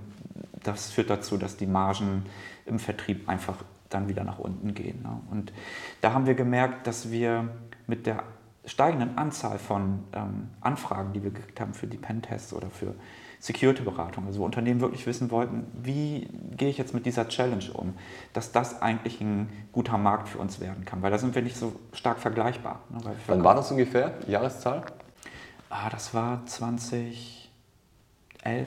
das 0.63 0.91
führt 0.91 1.09
dazu, 1.09 1.37
dass 1.37 1.55
die 1.55 1.67
Margen 1.67 2.25
im 2.65 2.79
Vertrieb 2.79 3.29
einfach 3.29 3.55
dann 3.89 4.07
wieder 4.09 4.23
nach 4.23 4.39
unten 4.39 4.73
gehen. 4.73 5.01
Ne? 5.01 5.21
Und 5.31 5.53
da 6.01 6.13
haben 6.13 6.25
wir 6.25 6.35
gemerkt, 6.35 6.87
dass 6.87 7.11
wir 7.11 7.49
mit 7.87 8.05
der 8.05 8.23
steigenden 8.65 9.17
Anzahl 9.17 9.59
von 9.59 10.03
ähm, 10.13 10.49
Anfragen, 10.61 11.13
die 11.13 11.23
wir 11.23 11.31
gekriegt 11.31 11.59
haben 11.59 11.73
für 11.73 11.87
die 11.87 11.97
Pentests 11.97 12.53
oder 12.53 12.69
für 12.69 12.95
Security-Beratung, 13.39 14.25
also 14.25 14.39
wo 14.41 14.45
Unternehmen 14.45 14.81
wirklich 14.81 15.05
wissen 15.05 15.31
wollten, 15.31 15.65
wie 15.81 16.27
gehe 16.55 16.69
ich 16.69 16.77
jetzt 16.77 16.93
mit 16.93 17.05
dieser 17.05 17.27
Challenge 17.27 17.63
um, 17.73 17.93
dass 18.33 18.51
das 18.51 18.81
eigentlich 18.81 19.21
ein 19.21 19.49
guter 19.71 19.97
Markt 19.97 20.29
für 20.29 20.39
uns 20.39 20.59
werden 20.59 20.85
kann, 20.85 21.01
weil 21.01 21.11
da 21.11 21.17
sind 21.17 21.35
wir 21.35 21.41
nicht 21.41 21.55
so 21.55 21.73
stark 21.93 22.19
vergleichbar. 22.19 22.81
Ne? 22.89 22.99
Wann 23.27 23.43
war 23.43 23.55
das 23.55 23.71
ungefähr, 23.71 24.15
Jahreszahl? 24.27 24.83
Ah, 25.69 25.89
das 25.89 26.13
war 26.13 26.45
2011, 26.45 27.47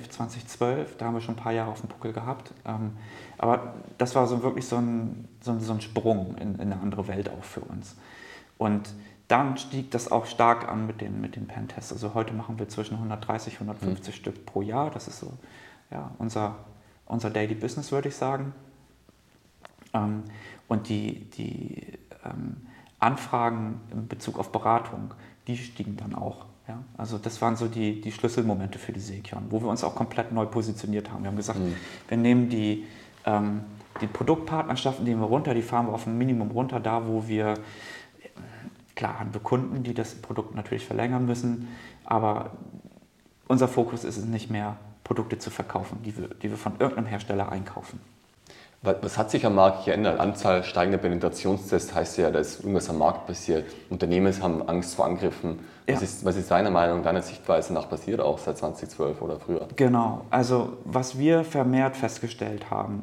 2012, 0.08 0.96
da 0.96 1.06
haben 1.06 1.14
wir 1.14 1.20
schon 1.20 1.34
ein 1.34 1.42
paar 1.42 1.52
Jahre 1.52 1.70
auf 1.70 1.80
dem 1.80 1.88
Puckel 1.88 2.12
gehabt. 2.12 2.52
Ähm, 2.64 2.92
aber 3.42 3.72
das 3.96 4.14
war 4.14 4.26
so 4.26 4.42
wirklich 4.42 4.66
so 4.66 4.76
ein, 4.76 5.26
so 5.40 5.52
ein, 5.52 5.60
so 5.60 5.72
ein 5.72 5.80
Sprung 5.80 6.36
in, 6.36 6.56
in, 6.56 6.60
eine 6.60 6.78
andere 6.78 7.08
Welt 7.08 7.30
auch 7.30 7.42
für 7.42 7.60
uns. 7.60 7.96
Und 8.58 8.90
dann 9.28 9.56
stieg 9.56 9.90
das 9.92 10.12
auch 10.12 10.26
stark 10.26 10.68
an 10.68 10.86
mit 10.86 11.00
den, 11.00 11.22
mit 11.22 11.36
den 11.36 11.46
Pentests. 11.46 11.90
Also 11.90 12.12
heute 12.12 12.34
machen 12.34 12.58
wir 12.58 12.68
zwischen 12.68 12.96
130 12.96 13.62
und 13.62 13.70
150 13.70 14.14
mhm. 14.14 14.18
Stück 14.18 14.44
pro 14.44 14.60
Jahr. 14.60 14.90
Das 14.90 15.08
ist 15.08 15.20
so 15.20 15.32
ja, 15.90 16.10
unser, 16.18 16.56
unser 17.06 17.30
Daily 17.30 17.54
Business, 17.54 17.90
würde 17.92 18.08
ich 18.08 18.16
sagen. 18.16 18.52
Ähm, 19.94 20.24
und 20.68 20.90
die, 20.90 21.30
die 21.30 21.98
ähm, 22.26 22.58
Anfragen 22.98 23.80
in 23.90 24.06
Bezug 24.06 24.38
auf 24.38 24.52
Beratung, 24.52 25.14
die 25.46 25.56
stiegen 25.56 25.96
dann 25.96 26.14
auch. 26.14 26.44
Ja? 26.68 26.84
Also 26.98 27.16
das 27.16 27.40
waren 27.40 27.56
so 27.56 27.68
die, 27.68 28.02
die 28.02 28.12
Schlüsselmomente 28.12 28.78
für 28.78 28.92
die 28.92 29.00
Sekion, 29.00 29.46
wo 29.48 29.62
wir 29.62 29.68
uns 29.68 29.82
auch 29.82 29.94
komplett 29.94 30.30
neu 30.30 30.44
positioniert 30.44 31.10
haben. 31.10 31.22
Wir 31.22 31.30
haben 31.30 31.38
gesagt, 31.38 31.58
mhm. 31.58 31.74
wir 32.06 32.18
nehmen 32.18 32.50
die, 32.50 32.84
ähm, 33.36 33.60
die 34.00 34.06
Produktpartnerschaften 34.06 35.04
nehmen 35.04 35.20
wir 35.20 35.26
runter, 35.26 35.54
die 35.54 35.62
fahren 35.62 35.86
wir 35.86 35.92
auf 35.92 36.06
ein 36.06 36.16
Minimum 36.16 36.50
runter, 36.50 36.80
da 36.80 37.06
wo 37.06 37.26
wir, 37.28 37.54
klar 38.94 39.20
haben 39.20 39.34
wir 39.34 39.40
Kunden, 39.40 39.82
die 39.82 39.94
das 39.94 40.14
Produkt 40.14 40.54
natürlich 40.54 40.86
verlängern 40.86 41.26
müssen, 41.26 41.68
aber 42.04 42.52
unser 43.48 43.68
Fokus 43.68 44.04
ist 44.04 44.16
es 44.16 44.24
nicht 44.24 44.50
mehr, 44.50 44.76
Produkte 45.04 45.38
zu 45.38 45.50
verkaufen, 45.50 45.98
die 46.04 46.16
wir, 46.16 46.28
die 46.28 46.50
wir 46.50 46.56
von 46.56 46.74
irgendeinem 46.78 47.06
Hersteller 47.06 47.50
einkaufen. 47.50 48.00
Was 48.82 49.18
hat 49.18 49.30
sich 49.30 49.44
am 49.44 49.56
Markt 49.56 49.84
geändert? 49.84 50.18
Anzahl 50.18 50.64
steigender 50.64 50.96
Penetrationstests 50.96 51.94
heißt 51.94 52.16
ja, 52.16 52.30
da 52.30 52.38
ist 52.38 52.60
irgendwas 52.60 52.88
am 52.88 52.98
Markt 52.98 53.26
passiert. 53.26 53.66
Unternehmen 53.90 54.32
haben 54.40 54.66
Angst 54.66 54.94
vor 54.94 55.04
Angriffen. 55.04 55.58
Was, 55.86 55.96
ja. 55.96 56.00
ist, 56.02 56.24
was 56.24 56.36
ist 56.36 56.50
deine 56.50 56.70
Meinung, 56.70 57.02
deine 57.02 57.20
Sichtweise 57.20 57.74
nach 57.74 57.90
passiert 57.90 58.20
auch 58.20 58.38
seit 58.38 58.56
2012 58.56 59.20
oder 59.20 59.38
früher? 59.38 59.68
Genau, 59.76 60.24
also 60.30 60.78
was 60.84 61.18
wir 61.18 61.44
vermehrt 61.44 61.94
festgestellt 61.94 62.70
haben, 62.70 63.02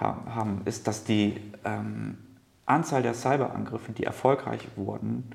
haben 0.00 0.62
ist, 0.64 0.86
dass 0.86 1.04
die 1.04 1.40
ähm, 1.64 2.18
Anzahl 2.66 3.02
der 3.02 3.14
Cyberangriffe, 3.14 3.92
die 3.92 4.04
erfolgreich 4.04 4.60
wurden, 4.76 5.30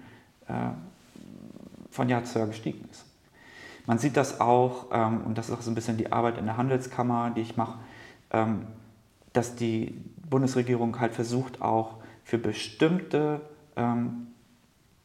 äh, 0.47 0.53
von 1.89 2.09
Jahr 2.09 2.23
zu 2.23 2.39
Jahr 2.39 2.47
gestiegen 2.47 2.87
ist. 2.91 3.05
Man 3.85 3.97
sieht 3.97 4.15
das 4.15 4.39
auch, 4.39 4.87
ähm, 4.91 5.21
und 5.25 5.37
das 5.37 5.49
ist 5.49 5.55
auch 5.55 5.61
so 5.61 5.71
ein 5.71 5.75
bisschen 5.75 5.97
die 5.97 6.11
Arbeit 6.11 6.37
in 6.37 6.45
der 6.45 6.57
Handelskammer, 6.57 7.31
die 7.35 7.41
ich 7.41 7.57
mache, 7.57 7.79
ähm, 8.31 8.67
dass 9.33 9.55
die 9.55 10.01
Bundesregierung 10.29 10.99
halt 10.99 11.13
versucht, 11.13 11.61
auch 11.61 11.97
für 12.23 12.37
bestimmte 12.37 13.41
ähm, 13.75 14.27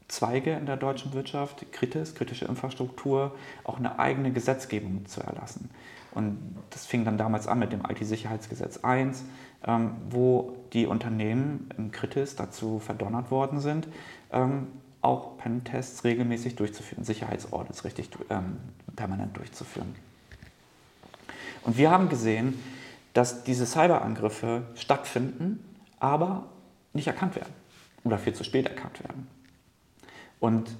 Zweige 0.07 0.53
in 0.53 0.65
der 0.65 0.77
deutschen 0.77 1.13
Wirtschaft, 1.13 1.71
Kritis, 1.73 2.15
kritische 2.15 2.47
Infrastruktur, 2.47 3.35
auch 3.65 3.79
eine 3.79 3.99
eigene 3.99 4.33
Gesetzgebung 4.33 5.05
zu 5.07 5.21
erlassen. 5.21 5.69
Und 6.13 6.39
das 6.71 6.87
fing 6.87 7.05
dann 7.05 7.19
damals 7.19 7.47
an 7.47 7.59
mit 7.59 7.73
dem 7.73 7.83
IT-Sicherheitsgesetz 7.87 8.79
1, 8.79 9.25
ähm, 9.67 9.93
wo 10.11 10.57
die 10.73 10.87
Unternehmen 10.87 11.69
im 11.77 11.91
Kritis 11.91 12.37
dazu 12.37 12.79
verdonnert 12.79 13.31
worden 13.31 13.61
sind, 13.61 13.89
ähm, 14.33 14.69
auch 15.01 15.39
Pentests 15.39 16.05
regelmäßig 16.05 16.57
durchzuführen, 16.57 17.05
Sicherheitsaudits 17.05 17.85
richtig 17.85 18.11
ähm, 18.31 18.57
permanent 18.97 19.37
durchzuführen. 19.37 19.95
Und 21.63 21.77
wir 21.77 21.91
haben 21.91 22.09
gesehen, 22.09 22.59
dass 23.15 23.45
diese 23.45 23.67
Cyberangriffe 23.67 24.63
stattfinden, 24.75 25.65
aber 25.99 26.45
nicht 26.93 27.07
erkannt 27.07 27.37
werden 27.37 27.53
oder 28.05 28.19
viel 28.19 28.35
zu 28.35 28.45
spät 28.45 28.67
erkannt 28.69 29.03
werden. 29.03 29.27
Und 30.41 30.71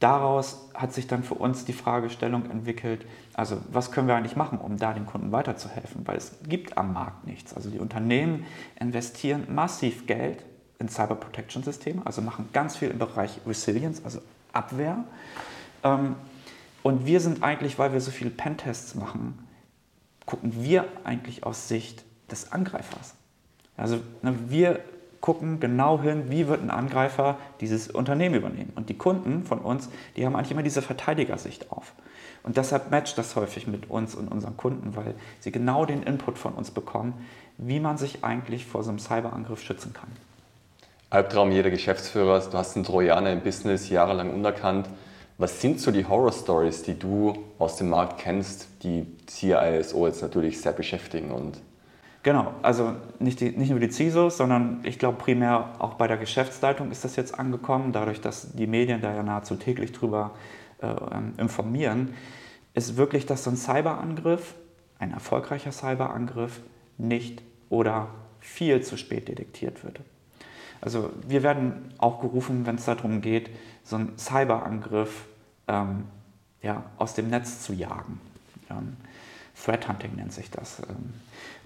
daraus 0.00 0.68
hat 0.74 0.92
sich 0.92 1.06
dann 1.06 1.22
für 1.22 1.34
uns 1.34 1.64
die 1.64 1.72
Fragestellung 1.72 2.50
entwickelt, 2.50 3.06
also 3.34 3.60
was 3.70 3.90
können 3.90 4.06
wir 4.06 4.14
eigentlich 4.14 4.36
machen, 4.36 4.58
um 4.58 4.78
da 4.78 4.92
den 4.92 5.06
Kunden 5.06 5.32
weiterzuhelfen, 5.32 6.06
weil 6.06 6.16
es 6.16 6.36
gibt 6.48 6.78
am 6.78 6.92
Markt 6.92 7.26
nichts. 7.26 7.52
Also 7.54 7.68
die 7.68 7.80
Unternehmen 7.80 8.46
investieren 8.78 9.46
massiv 9.52 10.06
Geld 10.06 10.44
in 10.78 10.88
Cyber 10.88 11.16
Protection 11.16 11.62
Systeme, 11.62 12.02
also 12.04 12.22
machen 12.22 12.48
ganz 12.52 12.76
viel 12.76 12.90
im 12.90 12.98
Bereich 12.98 13.40
Resilience, 13.46 14.04
also 14.04 14.20
Abwehr. 14.52 15.04
Ähm, 15.82 16.16
und 16.82 17.06
wir 17.06 17.20
sind 17.20 17.42
eigentlich, 17.42 17.78
weil 17.78 17.92
wir 17.92 18.00
so 18.00 18.10
viele 18.10 18.30
Pentests 18.30 18.94
machen, 18.94 19.38
gucken 20.26 20.62
wir 20.62 20.86
eigentlich 21.02 21.44
aus 21.44 21.68
Sicht 21.68 22.04
des 22.30 22.52
Angreifers. 22.52 23.14
Also 23.76 24.00
ne, 24.22 24.34
wir 24.48 24.80
gucken 25.24 25.58
genau 25.58 26.02
hin, 26.02 26.24
wie 26.28 26.48
wird 26.48 26.60
ein 26.60 26.68
Angreifer 26.68 27.38
dieses 27.62 27.88
Unternehmen 27.90 28.34
übernehmen. 28.34 28.74
Und 28.76 28.90
die 28.90 28.98
Kunden 28.98 29.42
von 29.44 29.60
uns, 29.60 29.88
die 30.18 30.26
haben 30.26 30.36
eigentlich 30.36 30.50
immer 30.50 30.62
diese 30.62 30.82
Verteidigersicht 30.82 31.72
auf. 31.72 31.94
Und 32.42 32.58
deshalb 32.58 32.90
matcht 32.90 33.16
das 33.16 33.34
häufig 33.34 33.66
mit 33.66 33.88
uns 33.88 34.14
und 34.14 34.30
unseren 34.30 34.58
Kunden, 34.58 34.96
weil 34.96 35.14
sie 35.40 35.50
genau 35.50 35.86
den 35.86 36.02
Input 36.02 36.36
von 36.36 36.52
uns 36.52 36.70
bekommen, 36.70 37.14
wie 37.56 37.80
man 37.80 37.96
sich 37.96 38.22
eigentlich 38.22 38.66
vor 38.66 38.82
so 38.82 38.90
einem 38.90 38.98
Cyberangriff 38.98 39.62
schützen 39.62 39.94
kann. 39.94 40.10
Albtraum 41.08 41.52
jeder 41.52 41.70
Geschäftsführer, 41.70 42.40
du 42.40 42.58
hast 42.58 42.76
einen 42.76 42.84
Trojaner 42.84 43.32
im 43.32 43.40
Business 43.40 43.88
jahrelang 43.88 44.30
unerkannt. 44.30 44.90
Was 45.38 45.58
sind 45.58 45.80
so 45.80 45.90
die 45.90 46.04
Horror-Stories, 46.04 46.82
die 46.82 46.98
du 46.98 47.32
aus 47.58 47.76
dem 47.76 47.88
Markt 47.88 48.18
kennst, 48.18 48.68
die 48.82 49.06
CISO 49.26 50.06
jetzt 50.06 50.20
natürlich 50.20 50.60
sehr 50.60 50.72
beschäftigen 50.72 51.30
und 51.30 51.62
Genau, 52.24 52.54
also 52.62 52.96
nicht, 53.18 53.40
die, 53.40 53.50
nicht 53.50 53.68
nur 53.68 53.78
die 53.80 53.90
CISOs, 53.90 54.38
sondern 54.38 54.80
ich 54.82 54.98
glaube 54.98 55.18
primär 55.18 55.74
auch 55.78 55.94
bei 55.94 56.08
der 56.08 56.16
Geschäftsleitung 56.16 56.90
ist 56.90 57.04
das 57.04 57.16
jetzt 57.16 57.38
angekommen, 57.38 57.92
dadurch, 57.92 58.22
dass 58.22 58.52
die 58.54 58.66
Medien 58.66 59.02
da 59.02 59.14
ja 59.14 59.22
nahezu 59.22 59.56
täglich 59.56 59.92
drüber 59.92 60.30
äh, 60.80 60.86
ähm, 60.86 61.34
informieren, 61.36 62.14
ist 62.72 62.96
wirklich, 62.96 63.26
dass 63.26 63.44
so 63.44 63.50
ein 63.50 63.58
Cyberangriff, 63.58 64.54
ein 64.98 65.12
erfolgreicher 65.12 65.70
Cyberangriff, 65.70 66.60
nicht 66.96 67.42
oder 67.68 68.08
viel 68.40 68.80
zu 68.80 68.96
spät 68.96 69.28
detektiert 69.28 69.84
wird. 69.84 70.00
Also 70.80 71.10
wir 71.28 71.42
werden 71.42 71.92
auch 71.98 72.22
gerufen, 72.22 72.64
wenn 72.64 72.76
es 72.76 72.86
darum 72.86 73.20
geht, 73.20 73.50
so 73.82 73.96
einen 73.96 74.16
Cyberangriff 74.16 75.26
ähm, 75.68 76.04
ja, 76.62 76.84
aus 76.96 77.12
dem 77.12 77.28
Netz 77.28 77.60
zu 77.60 77.74
jagen. 77.74 78.18
Ähm, 78.70 78.96
Threat 79.62 79.88
Hunting 79.88 80.16
nennt 80.16 80.32
sich 80.32 80.50
das. 80.50 80.80
Ähm, 80.80 81.14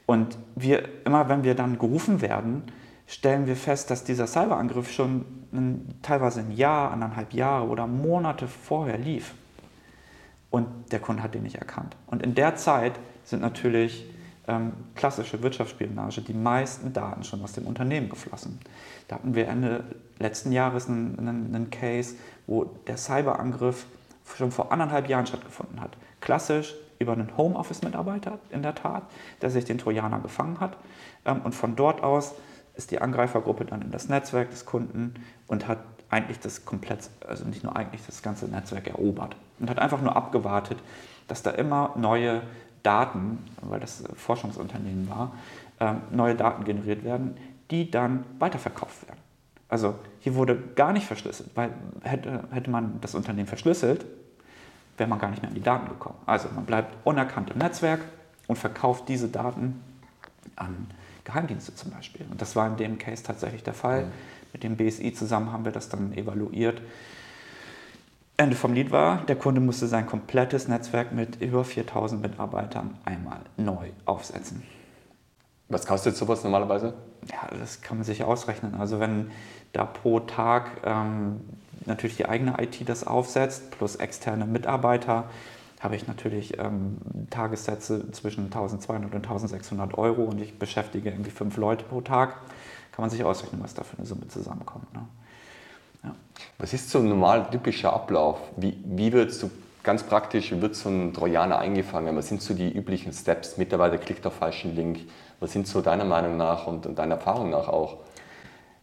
und 0.09 0.39
wir, 0.57 0.89
immer 1.05 1.29
wenn 1.29 1.45
wir 1.45 1.55
dann 1.55 1.79
gerufen 1.79 2.23
werden, 2.23 2.63
stellen 3.07 3.47
wir 3.47 3.57
fest, 3.57 3.91
dass 3.91 4.05
dieser 4.05 4.27
Cyberangriff 4.27 4.91
schon 4.91 5.27
ein, 5.53 6.01
teilweise 6.01 6.41
ein 6.41 6.51
Jahr, 6.51 6.93
anderthalb 6.93 7.35
Jahre 7.35 7.69
oder 7.69 7.87
Monate 7.87 8.49
vorher 8.49 8.97
lief. 8.97 9.35
Und 10.49 10.67
der 10.93 11.01
Kunde 11.01 11.23
hat 11.23 11.35
den 11.35 11.43
nicht 11.43 11.57
erkannt. 11.57 11.95
Und 12.07 12.23
in 12.23 12.35
der 12.35 12.57
Zeit 12.57 12.99
sind 13.23 13.43
natürlich 13.43 14.09
ähm, 14.47 14.73
klassische 14.95 15.43
Wirtschaftsspionage 15.43 16.23
die 16.23 16.33
meisten 16.33 16.95
Daten 16.95 17.23
schon 17.23 17.43
aus 17.43 17.53
dem 17.53 17.67
Unternehmen 17.67 18.09
geflossen. 18.09 18.61
Da 19.09 19.17
hatten 19.17 19.35
wir 19.35 19.47
Ende 19.47 19.85
letzten 20.19 20.53
Jahres 20.53 20.89
einen, 20.89 21.19
einen, 21.19 21.55
einen 21.55 21.69
Case, 21.69 22.15
wo 22.47 22.65
der 22.65 22.97
Cyberangriff 22.97 23.85
schon 24.39 24.53
vor 24.53 24.73
anderthalb 24.73 25.07
Jahren 25.11 25.27
stattgefunden 25.27 25.83
hat. 25.83 25.99
Klassisch 26.23 26.75
über 26.99 27.13
einen 27.13 27.37
Homeoffice-Mitarbeiter 27.37 28.39
in 28.51 28.63
der 28.63 28.75
Tat, 28.75 29.05
der 29.43 29.51
sich 29.51 29.65
den 29.65 29.79
Trojaner 29.79 30.21
gefangen 30.21 30.61
hat. 30.61 30.77
Ähm, 31.25 31.43
und 31.43 31.55
von 31.55 31.77
dort 31.77 32.03
aus 32.03 32.35
ist 32.75 32.91
die 32.91 33.01
Angreifergruppe 33.01 33.65
dann 33.65 33.83
in 33.83 33.91
das 33.91 34.09
Netzwerk 34.09 34.51
des 34.51 34.65
Kunden 34.65 35.15
und 35.47 35.67
hat 35.67 35.79
eigentlich 36.11 36.41
das 36.41 36.65
komplett, 36.65 37.11
also 37.27 37.45
nicht 37.45 37.65
nur 37.65 37.77
eigentlich 37.77 38.05
das 38.07 38.23
ganze 38.23 38.47
Netzwerk 38.47 38.87
erobert 38.87 39.37
und 39.59 39.69
hat 39.69 39.79
einfach 39.79 40.01
nur 40.01 40.17
abgewartet, 40.17 40.79
dass 41.27 41.43
da 41.43 41.51
immer 41.51 41.93
neue 41.97 42.43
Daten, 42.83 43.39
weil 43.61 43.81
das 43.81 44.05
Forschungsunternehmen 44.15 45.11
war, 45.11 45.33
ähm, 45.81 46.01
neue 46.11 46.35
Daten 46.35 46.65
generiert 46.65 47.05
werden, 47.05 47.37
die 47.71 47.91
dann 47.91 48.25
weiterverkauft 48.39 49.07
werden. 49.07 49.21
Also 49.69 49.97
hier 50.21 50.35
wurde 50.35 50.57
gar 50.75 50.93
nicht 50.93 51.07
verschlüsselt, 51.07 51.51
weil 51.55 51.71
hätte, 52.03 52.45
hätte 52.51 52.71
man 52.71 53.01
das 53.01 53.15
Unternehmen 53.15 53.49
verschlüsselt, 53.49 54.07
wäre 54.99 55.09
man 55.09 55.19
gar 55.19 55.31
nicht 55.31 55.43
mehr 55.43 55.49
an 55.49 55.55
die 55.55 55.63
Daten 55.63 55.89
gekommen. 55.89 56.19
Also 56.27 56.49
man 56.55 56.65
bleibt 56.65 56.95
unerkannt 57.05 57.51
im 57.51 57.59
Netzwerk 57.59 58.01
und 58.47 58.57
verkauft 58.57 59.09
diese 59.09 59.29
Daten 59.29 59.83
an 60.57 60.89
Geheimdienste 61.25 61.75
zum 61.75 61.91
Beispiel. 61.91 62.27
Und 62.31 62.41
das 62.41 62.57
war 62.57 62.67
in 62.67 62.77
dem 62.77 62.99
Case 62.99 63.23
tatsächlich 63.23 63.63
der 63.63 63.75
Fall. 63.75 64.05
Mhm. 64.05 64.13
Mit 64.53 64.63
dem 64.63 64.77
BSI 64.77 65.13
zusammen 65.13 65.53
haben 65.53 65.65
wir 65.65 65.73
das 65.73 65.89
dann 65.89 66.13
evaluiert. 66.13 66.81
Ende 68.39 68.57
vom 68.57 68.73
Lied 68.73 68.93
war, 68.93 69.25
der 69.27 69.37
Kunde 69.37 69.61
musste 69.61 69.89
sein 69.89 70.07
komplettes 70.07 70.69
Netzwerk 70.69 71.13
mit 71.13 71.43
über 71.43 71.65
4000 71.65 72.23
Mitarbeitern 72.23 72.97
einmal 73.05 73.41
neu 73.57 73.91
aufsetzen. 74.05 74.63
Was 75.69 75.87
kostet 75.87 76.17
sowas 76.17 76.45
normalerweise? 76.45 76.95
Ja, 77.31 77.49
das 77.59 77.83
kann 77.83 77.99
man 77.99 78.05
sich 78.05 78.25
ausrechnen. 78.25 78.75
Also 78.77 79.01
wenn 79.01 79.31
da 79.73 79.85
pro 79.85 80.21
Tag 80.21 80.81
ähm, 80.85 81.41
natürlich 81.89 82.17
die 82.17 82.27
eigene 82.27 82.55
IT 82.61 82.89
das 82.89 83.07
aufsetzt, 83.07 83.71
plus 83.73 83.97
externe 83.97 84.47
Mitarbeiter, 84.47 85.25
habe 85.81 85.97
ich 85.97 86.07
natürlich 86.07 86.59
ähm, 86.59 86.99
Tagessätze 87.31 88.11
zwischen 88.13 88.45
1200 88.45 89.15
und 89.15 89.25
1600 89.25 89.97
Euro 89.97 90.25
und 90.25 90.41
ich 90.41 90.59
beschäftige 90.59 91.11
irgendwie 91.11 91.31
fünf 91.31 91.57
Leute 91.57 91.85
pro 91.85 92.01
Tag. 92.01 92.37
Kann 92.93 93.03
man 93.03 93.11
sich 93.11 93.23
ausrechnen, 93.23 93.63
was 93.63 93.75
da 93.75 93.85
für 93.85 93.97
eine 93.97 94.07
Summe 94.07 94.27
zusammenkommt. 94.27 94.93
Ne? 94.93 95.07
Ja. 96.03 96.15
Was 96.59 96.73
ist 96.73 96.91
so 96.91 96.99
ein 96.99 97.09
normal 97.09 97.49
typischer 97.51 97.93
Ablauf? 97.93 98.41
Wie, 98.57 98.77
wie 98.85 99.13
wird 99.13 99.33
so 99.33 99.51
ganz 99.85 100.03
praktisch, 100.03 100.51
wie 100.51 100.61
wird 100.61 100.75
so 100.75 100.89
ein 100.89 101.15
Trojaner 101.15 101.59
eingefangen? 101.59 102.17
Was 102.17 102.29
sind 102.29 102.43
so 102.43 102.55
die 102.55 102.71
üblichen 102.71 103.13
Steps? 103.13 103.57
Mitarbeiter 103.57 103.99
klickt 103.99 104.27
auf 104.27 104.35
falschen 104.35 104.75
Link. 104.75 105.01
Was 105.39 105.53
sind 105.53 105.69
so 105.69 105.81
deiner 105.81 106.05
Meinung 106.05 106.37
nach 106.37 106.67
und 106.67 106.99
deiner 106.99 107.15
Erfahrung 107.15 107.51
nach 107.51 107.69
auch? 107.69 107.99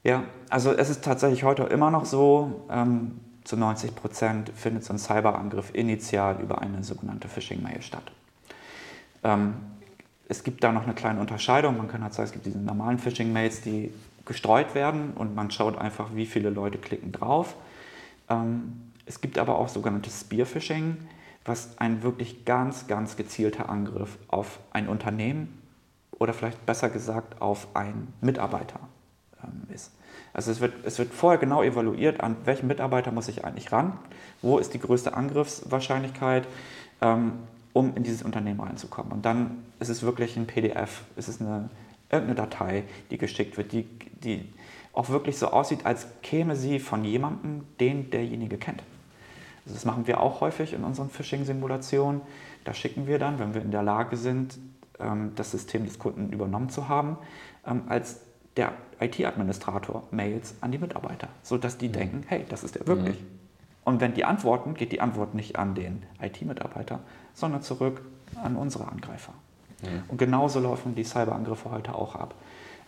Ja, 0.05 0.23
also 0.51 0.71
es 0.71 0.91
ist 0.91 1.03
tatsächlich 1.03 1.43
heute 1.43 1.63
immer 1.63 1.89
noch 1.89 2.05
so, 2.05 2.67
ähm, 2.69 3.19
zu 3.43 3.57
90 3.57 3.95
Prozent 3.95 4.51
findet 4.55 4.83
so 4.83 4.93
ein 4.93 4.99
Cyberangriff 4.99 5.73
initial 5.73 6.39
über 6.41 6.61
eine 6.61 6.83
sogenannte 6.83 7.27
Phishing-Mail 7.27 7.81
statt. 7.81 8.11
Ähm, 9.23 9.55
es 10.29 10.43
gibt 10.43 10.63
da 10.63 10.71
noch 10.71 10.83
eine 10.83 10.93
kleine 10.93 11.19
Unterscheidung. 11.19 11.77
Man 11.77 11.87
kann 11.87 12.03
halt 12.03 12.13
sagen, 12.13 12.27
es 12.27 12.33
gibt 12.33 12.45
diese 12.45 12.59
normalen 12.59 12.99
Phishing-Mails, 12.99 13.61
die 13.61 13.91
gestreut 14.25 14.75
werden 14.75 15.13
und 15.15 15.33
man 15.33 15.49
schaut 15.49 15.75
einfach, 15.75 16.13
wie 16.13 16.27
viele 16.27 16.51
Leute 16.51 16.77
klicken 16.77 17.11
drauf. 17.11 17.55
Ähm, 18.29 18.91
es 19.07 19.21
gibt 19.21 19.39
aber 19.39 19.57
auch 19.57 19.69
sogenanntes 19.69 20.21
Spear-Phishing, 20.21 20.97
was 21.45 21.79
ein 21.79 22.03
wirklich 22.03 22.45
ganz, 22.45 22.85
ganz 22.85 23.17
gezielter 23.17 23.69
Angriff 23.69 24.19
auf 24.27 24.59
ein 24.69 24.87
Unternehmen 24.87 25.63
oder 26.11 26.31
vielleicht 26.31 26.63
besser 26.67 26.91
gesagt 26.91 27.41
auf 27.41 27.75
einen 27.75 28.13
Mitarbeiter 28.21 28.79
ist. 29.73 29.91
Also 30.33 30.51
es 30.51 30.59
wird, 30.59 30.73
es 30.83 30.99
wird 30.99 31.13
vorher 31.13 31.39
genau 31.39 31.63
evaluiert, 31.63 32.21
an 32.21 32.35
welchen 32.45 32.67
Mitarbeiter 32.67 33.11
muss 33.11 33.27
ich 33.27 33.45
eigentlich 33.45 33.71
ran, 33.71 33.93
wo 34.41 34.57
ist 34.57 34.73
die 34.73 34.79
größte 34.79 35.15
Angriffswahrscheinlichkeit, 35.15 36.47
ähm, 37.01 37.33
um 37.73 37.95
in 37.95 38.03
dieses 38.03 38.21
Unternehmen 38.21 38.59
reinzukommen. 38.59 39.11
Und 39.11 39.25
dann 39.25 39.63
ist 39.79 39.89
es 39.89 40.03
wirklich 40.03 40.35
ein 40.37 40.45
PDF, 40.45 41.03
ist 41.15 41.27
es 41.27 41.39
eine, 41.39 41.69
irgendeine 42.09 42.35
Datei, 42.35 42.83
die 43.11 43.17
geschickt 43.17 43.57
wird, 43.57 43.71
die, 43.71 43.83
die 44.23 44.47
auch 44.93 45.09
wirklich 45.09 45.37
so 45.37 45.47
aussieht, 45.47 45.85
als 45.85 46.07
käme 46.21 46.55
sie 46.55 46.79
von 46.79 47.03
jemandem, 47.03 47.63
den 47.79 48.09
derjenige 48.09 48.57
kennt. 48.57 48.81
Also 49.65 49.75
das 49.75 49.85
machen 49.85 50.07
wir 50.07 50.21
auch 50.21 50.41
häufig 50.41 50.73
in 50.73 50.83
unseren 50.83 51.09
Phishing-Simulationen. 51.09 52.21
Da 52.63 52.73
schicken 52.73 53.07
wir 53.07 53.19
dann, 53.19 53.39
wenn 53.39 53.53
wir 53.53 53.61
in 53.61 53.71
der 53.71 53.83
Lage 53.83 54.15
sind, 54.15 54.57
ähm, 54.99 55.31
das 55.35 55.51
System 55.51 55.85
des 55.85 55.99
Kunden 55.99 56.31
übernommen 56.31 56.69
zu 56.69 56.87
haben, 56.87 57.17
als 57.87 58.19
der 58.57 58.73
IT-Administrator 58.99 60.03
Mails 60.11 60.55
an 60.61 60.71
die 60.71 60.77
Mitarbeiter, 60.77 61.27
sodass 61.43 61.77
die 61.77 61.89
mhm. 61.89 61.93
denken, 61.93 62.23
hey, 62.27 62.45
das 62.47 62.63
ist 62.63 62.75
der 62.75 62.87
wirklich. 62.87 63.19
Mhm. 63.19 63.27
Und 63.83 64.01
wenn 64.01 64.13
die 64.13 64.25
antworten, 64.25 64.73
geht 64.73 64.91
die 64.91 65.01
Antwort 65.01 65.35
nicht 65.35 65.57
an 65.57 65.75
den 65.75 66.03
IT-Mitarbeiter, 66.21 66.99
sondern 67.33 67.61
zurück 67.61 68.01
an 68.41 68.55
unsere 68.55 68.87
Angreifer. 68.87 69.33
Mhm. 69.81 70.03
Und 70.07 70.17
genauso 70.17 70.59
laufen 70.59 70.95
die 70.95 71.03
Cyberangriffe 71.03 71.69
heute 71.69 71.93
auch 71.93 72.15
ab. 72.15 72.33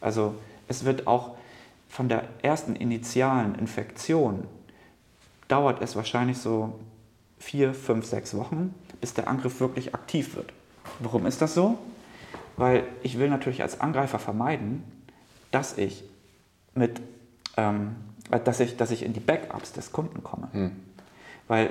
Also 0.01 0.35
es 0.67 0.85
wird 0.85 1.07
auch 1.07 1.35
von 1.89 2.09
der 2.09 2.23
ersten 2.41 2.75
initialen 2.75 3.55
Infektion 3.55 4.45
dauert 5.47 5.81
es 5.81 5.95
wahrscheinlich 5.95 6.37
so 6.37 6.77
vier, 7.39 7.73
fünf, 7.73 8.05
sechs 8.05 8.35
Wochen, 8.35 8.73
bis 8.99 9.13
der 9.13 9.27
Angriff 9.27 9.59
wirklich 9.59 9.93
aktiv 9.93 10.35
wird. 10.35 10.51
Warum 10.99 11.25
ist 11.25 11.41
das 11.41 11.53
so? 11.53 11.77
Weil 12.57 12.83
ich 13.03 13.19
will 13.19 13.29
natürlich 13.29 13.61
als 13.61 13.79
Angreifer 13.79 14.19
vermeiden, 14.19 14.83
dass 15.51 15.77
ich 15.77 16.03
mit, 16.75 17.01
ähm, 17.55 17.95
dass 18.29 18.59
ich, 18.59 18.77
dass 18.77 18.91
ich 18.91 19.03
in 19.03 19.13
die 19.13 19.19
Backups 19.19 19.73
des 19.73 19.91
Kunden 19.91 20.23
komme. 20.23 20.49
Hm. 20.51 20.71
Weil 21.47 21.69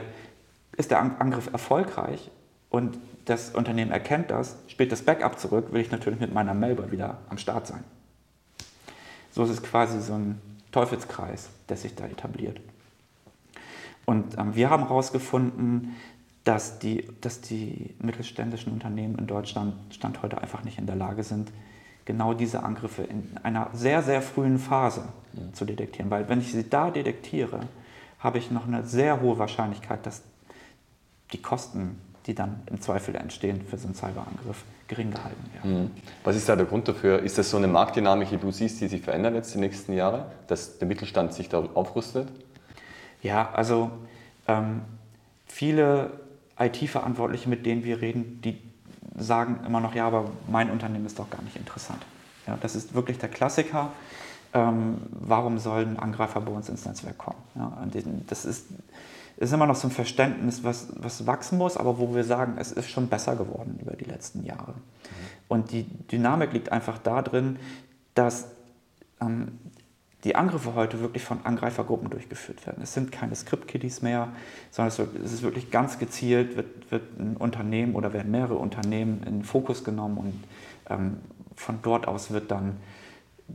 ist 0.76 0.90
der 0.90 1.00
Angriff 1.00 1.50
erfolgreich 1.52 2.30
und 2.70 2.98
das 3.24 3.50
Unternehmen 3.50 3.90
erkennt 3.90 4.30
das, 4.30 4.56
spielt 4.68 4.92
das 4.92 5.02
Backup 5.02 5.38
zurück, 5.38 5.72
will 5.72 5.80
ich 5.80 5.90
natürlich 5.90 6.20
mit 6.20 6.32
meiner 6.32 6.54
Malware 6.54 6.92
wieder 6.92 7.18
am 7.28 7.38
Start 7.38 7.66
sein. 7.66 7.82
So 9.32 9.44
ist 9.44 9.50
es 9.50 9.62
quasi 9.62 10.00
so 10.00 10.14
ein 10.14 10.40
Teufelskreis, 10.72 11.48
der 11.68 11.76
sich 11.76 11.94
da 11.94 12.06
etabliert. 12.06 12.60
Und 14.04 14.38
ähm, 14.38 14.54
wir 14.54 14.70
haben 14.70 14.84
herausgefunden, 14.84 15.96
dass 16.44 16.78
die, 16.78 17.08
dass 17.20 17.40
die 17.40 17.94
mittelständischen 17.98 18.72
Unternehmen 18.72 19.18
in 19.18 19.26
Deutschland 19.26 19.74
Stand 19.92 20.22
heute 20.22 20.40
einfach 20.40 20.62
nicht 20.62 20.78
in 20.78 20.86
der 20.86 20.94
Lage 20.94 21.24
sind, 21.24 21.50
genau 22.06 22.32
diese 22.32 22.62
Angriffe 22.62 23.02
in 23.02 23.36
einer 23.42 23.68
sehr, 23.74 24.02
sehr 24.02 24.22
frühen 24.22 24.58
Phase 24.58 25.02
mhm. 25.34 25.52
zu 25.52 25.66
detektieren. 25.66 26.10
Weil 26.10 26.28
wenn 26.28 26.40
ich 26.40 26.52
sie 26.52 26.68
da 26.68 26.90
detektiere, 26.90 27.60
habe 28.20 28.38
ich 28.38 28.50
noch 28.50 28.66
eine 28.66 28.84
sehr 28.84 29.20
hohe 29.20 29.38
Wahrscheinlichkeit, 29.38 30.06
dass 30.06 30.22
die 31.32 31.42
Kosten, 31.42 32.00
die 32.26 32.34
dann 32.34 32.60
im 32.66 32.80
Zweifel 32.80 33.14
entstehen 33.16 33.60
für 33.68 33.76
so 33.76 33.86
einen 33.86 33.94
Cyberangriff, 33.94 34.64
gering 34.88 35.10
gehalten 35.10 35.44
werden. 35.52 35.82
Mhm. 35.82 35.90
Was 36.24 36.36
ist 36.36 36.48
da 36.48 36.56
der 36.56 36.66
Grund 36.66 36.86
dafür? 36.88 37.20
Ist 37.20 37.38
das 37.38 37.50
so 37.50 37.56
eine 37.56 37.66
Marktdynamik, 37.66 38.30
die 38.30 38.36
du 38.36 38.52
siehst, 38.52 38.80
die 38.80 38.86
sich 38.86 39.02
verändert 39.02 39.34
jetzt 39.34 39.52
die 39.52 39.58
nächsten 39.58 39.92
Jahre, 39.92 40.30
dass 40.46 40.78
der 40.78 40.86
Mittelstand 40.86 41.34
sich 41.34 41.48
da 41.48 41.58
aufrüstet? 41.74 42.28
Ja, 43.22 43.50
also 43.52 43.90
ähm, 44.46 44.82
viele 45.46 46.10
IT-Verantwortliche, 46.58 47.48
mit 47.48 47.66
denen 47.66 47.82
wir 47.82 48.00
reden, 48.00 48.40
die 48.42 48.58
sagen 49.18 49.60
immer 49.66 49.80
noch, 49.80 49.94
ja, 49.94 50.06
aber 50.06 50.30
mein 50.48 50.70
Unternehmen 50.70 51.06
ist 51.06 51.18
doch 51.18 51.30
gar 51.30 51.42
nicht 51.42 51.56
interessant. 51.56 52.02
Ja, 52.46 52.56
das 52.60 52.76
ist 52.76 52.94
wirklich 52.94 53.18
der 53.18 53.28
Klassiker. 53.28 53.90
Ähm, 54.54 54.98
warum 55.10 55.58
soll 55.58 55.82
ein 55.82 55.98
Angreifer 55.98 56.40
bei 56.40 56.52
uns 56.52 56.68
ins 56.68 56.84
Netzwerk 56.84 57.18
kommen? 57.18 57.38
Ja, 57.54 57.72
das 58.28 58.44
ist, 58.44 58.66
ist 59.36 59.52
immer 59.52 59.66
noch 59.66 59.76
so 59.76 59.88
ein 59.88 59.90
Verständnis, 59.90 60.64
was, 60.64 60.88
was 60.96 61.26
wachsen 61.26 61.58
muss, 61.58 61.76
aber 61.76 61.98
wo 61.98 62.14
wir 62.14 62.24
sagen, 62.24 62.54
es 62.58 62.72
ist 62.72 62.88
schon 62.88 63.08
besser 63.08 63.36
geworden 63.36 63.78
über 63.80 63.96
die 63.96 64.04
letzten 64.04 64.44
Jahre. 64.44 64.72
Mhm. 64.72 65.14
Und 65.48 65.72
die 65.72 65.84
Dynamik 65.84 66.52
liegt 66.52 66.72
einfach 66.72 66.98
darin, 66.98 67.58
dass 68.14 68.46
ähm, 69.20 69.58
die 70.26 70.34
Angriffe 70.34 70.74
heute 70.74 71.00
wirklich 71.00 71.22
von 71.22 71.38
Angreifergruppen 71.44 72.10
durchgeführt 72.10 72.66
werden. 72.66 72.82
Es 72.82 72.94
sind 72.94 73.12
keine 73.12 73.36
Script-Kiddies 73.36 74.02
mehr, 74.02 74.32
sondern 74.72 75.08
es 75.24 75.32
ist 75.32 75.42
wirklich 75.42 75.70
ganz 75.70 76.00
gezielt, 76.00 76.56
wird, 76.56 76.90
wird 76.90 77.20
ein 77.20 77.36
Unternehmen 77.36 77.94
oder 77.94 78.12
werden 78.12 78.32
mehrere 78.32 78.56
Unternehmen 78.56 79.22
in 79.24 79.38
den 79.38 79.44
Fokus 79.44 79.84
genommen 79.84 80.18
und 80.18 80.44
ähm, 80.90 81.18
von 81.54 81.78
dort 81.80 82.08
aus 82.08 82.32
wird 82.32 82.50
dann 82.50 82.76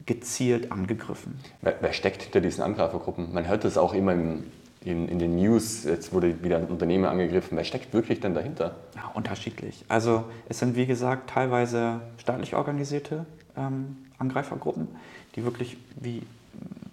gezielt 0.06 0.72
angegriffen. 0.72 1.38
Wer, 1.62 1.76
wer, 1.82 1.92
steckt 1.92 2.24
hinter 2.24 2.40
diesen 2.40 2.64
Angreifergruppen? 2.64 3.34
Man 3.34 3.50
hört 3.50 3.66
das 3.66 3.78
auch 3.78 3.94
immer 3.94 4.14
im, 4.14 4.46
in, 4.86 5.10
in, 5.10 5.20
den 5.20 5.36
News, 5.36 5.84
jetzt 5.84 6.14
wurde 6.14 6.42
wieder 6.42 6.56
ein 6.56 6.68
Unternehmen 6.68 7.04
angegriffen. 7.04 7.58
Wer 7.58 7.66
steckt 7.66 7.94
wirklich 7.94 8.22
denn 8.22 8.34
dahinter? 8.34 8.78
Ja, 8.96 9.12
unterschiedlich. 9.14 9.84
Also 9.90 10.24
es 10.48 10.60
sind 10.60 10.78
wie 10.78 10.86
gesagt 10.86 11.32
teilweise 11.32 12.00
staatlich 12.18 12.56
organisierte 12.56 13.26
ähm, 13.58 13.98
Angreifergruppen, 14.20 14.88
die 15.36 15.44
wirklich 15.44 15.76
wie 16.00 16.24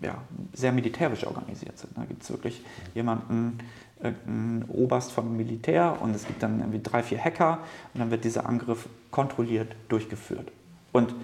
ja, 0.01 0.23
sehr 0.53 0.73
militärisch 0.73 1.27
organisiert 1.27 1.79
sind. 1.79 1.97
Da 1.97 2.05
gibt 2.05 2.23
es 2.23 2.31
wirklich 2.31 2.63
jemanden, 2.95 3.59
einen 4.03 4.65
Oberst 4.69 5.11
vom 5.13 5.37
Militär 5.37 5.99
und 6.01 6.15
es 6.15 6.27
gibt 6.27 6.43
dann 6.43 6.61
irgendwie 6.61 6.81
drei, 6.81 7.03
vier 7.03 7.19
Hacker 7.19 7.59
und 7.95 8.01
dann 8.01 8.11
wird 8.11 8.25
dieser 8.25 8.47
Angriff 8.47 8.89
kontrolliert 9.11 9.75
durchgeführt. 9.89 10.53
Und 10.93 11.15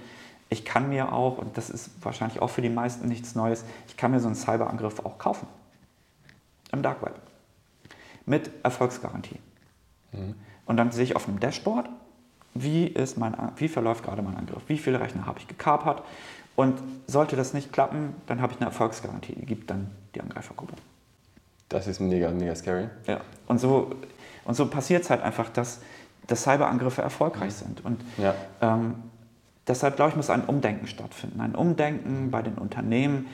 ich 0.49 0.65
kann 0.65 0.89
mir 0.89 1.13
auch, 1.13 1.39
und 1.39 1.57
das 1.57 1.71
ist 1.71 1.91
wahrscheinlich 2.03 2.43
auch 2.43 2.51
für 2.51 2.63
die 2.63 2.69
meisten 2.69 3.09
nichts 3.09 3.35
Neues, 3.35 3.65
ich 3.89 3.97
kann 3.97 4.11
mir 4.11 4.21
so 4.21 4.27
einen 4.27 4.35
Cyberangriff 4.35 5.05
auch 5.05 5.19
kaufen. 5.19 5.47
Im 6.73 6.83
Dark 6.83 7.03
Web. 7.03 7.15
Mit 8.27 8.51
Erfolgsgarantie. 8.65 9.39
Mhm. 10.13 10.35
Und 10.67 10.77
dann 10.77 10.91
sehe 10.91 11.05
ich 11.05 11.15
auf 11.15 11.29
einem 11.29 11.39
Dashboard, 11.39 11.89
wie, 12.55 12.87
ist 12.87 13.19
mein, 13.19 13.37
wie 13.57 13.69
verläuft 13.69 14.05
gerade 14.05 14.23
mein 14.23 14.37
Angriff, 14.37 14.63
wie 14.69 14.79
viele 14.79 15.01
Rechner 15.01 15.27
habe 15.27 15.39
ich 15.39 15.49
gekapert 15.49 16.03
und 16.57 16.81
sollte 17.07 17.37
das 17.37 17.55
nicht 17.55 17.73
klappen, 17.73 18.15
dann 18.27 18.41
habe 18.41 18.53
ich 18.53 18.59
eine 18.59 18.67
Erfolgsgarantie, 18.67 19.35
die 19.35 19.47
gibt 19.47 19.71
dann 19.71 19.91
die 20.15 20.21
Angreifergruppe. 20.21 20.75
Das 21.69 21.87
ist 21.87 22.01
mega, 22.01 22.31
mega 22.31 22.55
scary. 22.55 22.89
Ja, 23.07 23.21
und 23.47 23.59
so, 23.59 23.97
und 24.45 24.55
so 24.55 24.67
passiert 24.67 25.03
es 25.03 25.11
halt 25.11 25.23
einfach, 25.23 25.49
dass, 25.49 25.81
dass 26.27 26.43
Cyberangriffe 26.43 27.03
erfolgreich 27.03 27.53
mhm. 27.53 27.65
sind. 27.65 27.85
Und 27.85 28.01
ja. 28.19 28.35
ähm, 28.61 28.95
deshalb, 29.67 29.97
glaube 29.97 30.11
ich, 30.11 30.17
muss 30.17 30.31
ein 30.31 30.45
Umdenken 30.45 30.87
stattfinden. 30.87 31.41
Ein 31.41 31.55
Umdenken 31.55 32.31
bei 32.31 32.43
den 32.43 32.55
Unternehmen, 32.55 33.27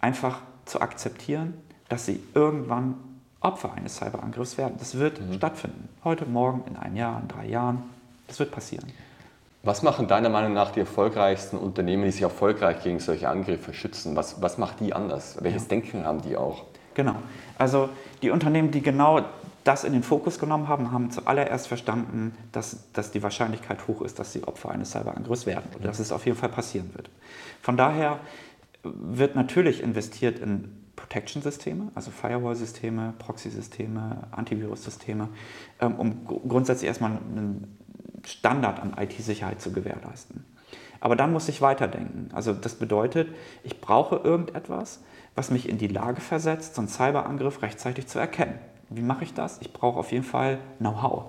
einfach 0.00 0.40
zu 0.66 0.80
akzeptieren, 0.80 1.54
dass 1.88 2.06
sie 2.06 2.22
irgendwann 2.34 2.94
Opfer 3.40 3.72
eines 3.72 3.96
Cyberangriffs 3.96 4.58
werden. 4.58 4.74
Das 4.78 4.96
wird 4.96 5.20
mhm. 5.20 5.34
stattfinden. 5.34 5.88
Heute, 6.04 6.26
morgen, 6.26 6.62
in 6.68 6.76
einem 6.76 6.96
Jahr, 6.96 7.20
in 7.20 7.28
drei 7.28 7.46
Jahren. 7.46 7.82
Das 8.28 8.38
wird 8.38 8.52
passieren. 8.52 8.86
Was 9.62 9.82
machen 9.82 10.08
deiner 10.08 10.30
Meinung 10.30 10.54
nach 10.54 10.70
die 10.70 10.80
erfolgreichsten 10.80 11.58
Unternehmen, 11.58 12.04
die 12.04 12.10
sich 12.10 12.22
erfolgreich 12.22 12.82
gegen 12.82 12.98
solche 12.98 13.28
Angriffe 13.28 13.74
schützen? 13.74 14.16
Was, 14.16 14.40
was 14.40 14.56
macht 14.56 14.80
die 14.80 14.94
anders? 14.94 15.36
Welches 15.40 15.64
ja. 15.64 15.68
Denken 15.68 16.06
haben 16.06 16.22
die 16.22 16.36
auch? 16.36 16.64
Genau. 16.94 17.16
Also 17.58 17.90
die 18.22 18.30
Unternehmen, 18.30 18.70
die 18.70 18.80
genau 18.80 19.20
das 19.64 19.84
in 19.84 19.92
den 19.92 20.02
Fokus 20.02 20.38
genommen 20.38 20.68
haben, 20.68 20.92
haben 20.92 21.10
zuallererst 21.10 21.68
verstanden, 21.68 22.34
dass, 22.52 22.90
dass 22.94 23.10
die 23.10 23.22
Wahrscheinlichkeit 23.22 23.86
hoch 23.86 24.00
ist, 24.00 24.18
dass 24.18 24.32
sie 24.32 24.44
Opfer 24.44 24.70
eines 24.70 24.92
Cyberangriffs 24.92 25.44
werden 25.44 25.68
oder 25.76 25.88
dass 25.88 25.98
es 25.98 26.10
auf 26.10 26.24
jeden 26.24 26.38
Fall 26.38 26.48
passieren 26.48 26.90
wird. 26.94 27.10
Von 27.60 27.76
daher 27.76 28.18
wird 28.82 29.36
natürlich 29.36 29.82
investiert 29.82 30.38
in 30.38 30.72
Protection-Systeme, 30.96 31.90
also 31.94 32.10
Firewall-Systeme, 32.10 33.14
Proxy-Systeme, 33.18 34.28
Antivirus-Systeme, 34.30 35.28
ähm, 35.80 35.94
um 35.96 36.26
grundsätzlich 36.26 36.88
erstmal 36.88 37.12
einen 37.12 37.78
Standard 38.24 38.80
an 38.80 38.94
IT-Sicherheit 38.98 39.60
zu 39.60 39.72
gewährleisten. 39.72 40.44
Aber 41.00 41.16
dann 41.16 41.32
muss 41.32 41.48
ich 41.48 41.62
weiterdenken. 41.62 42.30
Also 42.34 42.52
das 42.52 42.74
bedeutet, 42.74 43.34
ich 43.64 43.80
brauche 43.80 44.16
irgendetwas, 44.16 45.00
was 45.34 45.50
mich 45.50 45.68
in 45.68 45.78
die 45.78 45.86
Lage 45.86 46.20
versetzt, 46.20 46.74
so 46.74 46.82
einen 46.82 46.88
Cyberangriff 46.88 47.62
rechtzeitig 47.62 48.06
zu 48.06 48.18
erkennen. 48.18 48.58
Wie 48.90 49.02
mache 49.02 49.24
ich 49.24 49.32
das? 49.32 49.58
Ich 49.60 49.72
brauche 49.72 49.98
auf 49.98 50.12
jeden 50.12 50.24
Fall 50.24 50.58
Know-how. 50.78 51.26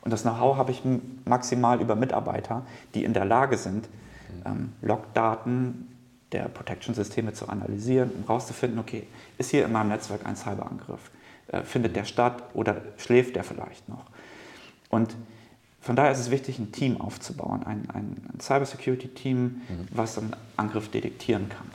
Und 0.00 0.10
das 0.10 0.22
Know-how 0.22 0.56
habe 0.56 0.72
ich 0.72 0.82
maximal 1.24 1.80
über 1.80 1.94
Mitarbeiter, 1.94 2.62
die 2.94 3.04
in 3.04 3.12
der 3.12 3.24
Lage 3.24 3.56
sind, 3.56 3.88
ähm, 4.44 4.72
Logdaten 4.80 5.96
der 6.32 6.48
Protection-Systeme 6.48 7.32
zu 7.32 7.48
analysieren, 7.48 8.10
um 8.10 8.22
herauszufinden, 8.22 8.78
okay, 8.78 9.06
ist 9.38 9.50
hier 9.50 9.64
in 9.64 9.72
meinem 9.72 9.88
Netzwerk 9.88 10.26
ein 10.26 10.36
Cyberangriff? 10.36 11.10
Äh, 11.48 11.62
findet 11.62 11.94
der 11.94 12.04
statt 12.04 12.42
oder 12.54 12.82
schläft 12.96 13.36
der 13.36 13.44
vielleicht 13.44 13.88
noch? 13.88 14.06
Und 14.90 15.14
von 15.86 15.94
daher 15.94 16.10
ist 16.10 16.18
es 16.18 16.32
wichtig, 16.32 16.58
ein 16.58 16.72
Team 16.72 17.00
aufzubauen, 17.00 17.62
ein, 17.64 17.88
ein, 17.94 18.16
ein 18.34 18.40
Cybersecurity-Team, 18.40 19.38
mhm. 19.38 19.88
was 19.92 20.18
einen 20.18 20.34
Angriff 20.56 20.90
detektieren 20.90 21.48
kann. 21.48 21.70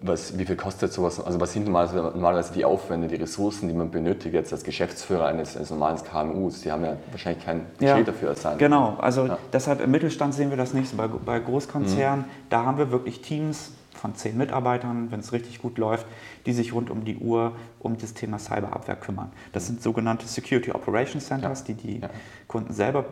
Was, 0.00 0.38
wie 0.38 0.46
viel 0.46 0.56
kostet 0.56 0.92
sowas? 0.92 1.20
Also 1.20 1.40
was 1.40 1.52
sind 1.52 1.66
normalerweise 1.66 2.52
die 2.52 2.64
Aufwände, 2.64 3.08
die 3.08 3.16
Ressourcen, 3.16 3.68
die 3.68 3.74
man 3.74 3.90
benötigt 3.90 4.34
jetzt 4.34 4.52
als 4.52 4.62
Geschäftsführer 4.62 5.26
eines, 5.26 5.56
eines 5.56 5.70
normalen 5.70 5.98
KMUs? 5.98 6.62
Die 6.62 6.70
haben 6.70 6.84
ja 6.84 6.96
wahrscheinlich 7.10 7.44
kein 7.44 7.66
Budget 7.78 7.80
ja, 7.80 8.02
dafür 8.02 8.28
als. 8.30 8.46
Genau, 8.56 8.96
also 9.00 9.26
ja. 9.26 9.38
deshalb 9.52 9.80
im 9.80 9.90
Mittelstand 9.90 10.34
sehen 10.34 10.50
wir 10.50 10.56
das 10.56 10.72
nicht. 10.72 10.96
Bei, 10.96 11.08
bei 11.08 11.40
Großkonzernen, 11.40 12.20
mhm. 12.20 12.30
da 12.50 12.64
haben 12.64 12.78
wir 12.78 12.92
wirklich 12.92 13.20
Teams 13.20 13.72
von 13.98 14.14
zehn 14.14 14.36
Mitarbeitern, 14.36 15.10
wenn 15.10 15.20
es 15.20 15.32
richtig 15.32 15.60
gut 15.60 15.78
läuft, 15.78 16.06
die 16.46 16.52
sich 16.52 16.72
rund 16.72 16.90
um 16.90 17.04
die 17.04 17.16
Uhr 17.16 17.56
um 17.78 17.98
das 17.98 18.14
Thema 18.14 18.38
Cyberabwehr 18.38 18.96
kümmern. 18.96 19.32
Das 19.52 19.66
sind 19.66 19.82
sogenannte 19.82 20.26
Security 20.26 20.72
Operations 20.72 21.26
Centers, 21.26 21.64
die 21.64 21.74
die. 21.74 22.00
Kunden 22.48 22.72
selber 22.72 23.04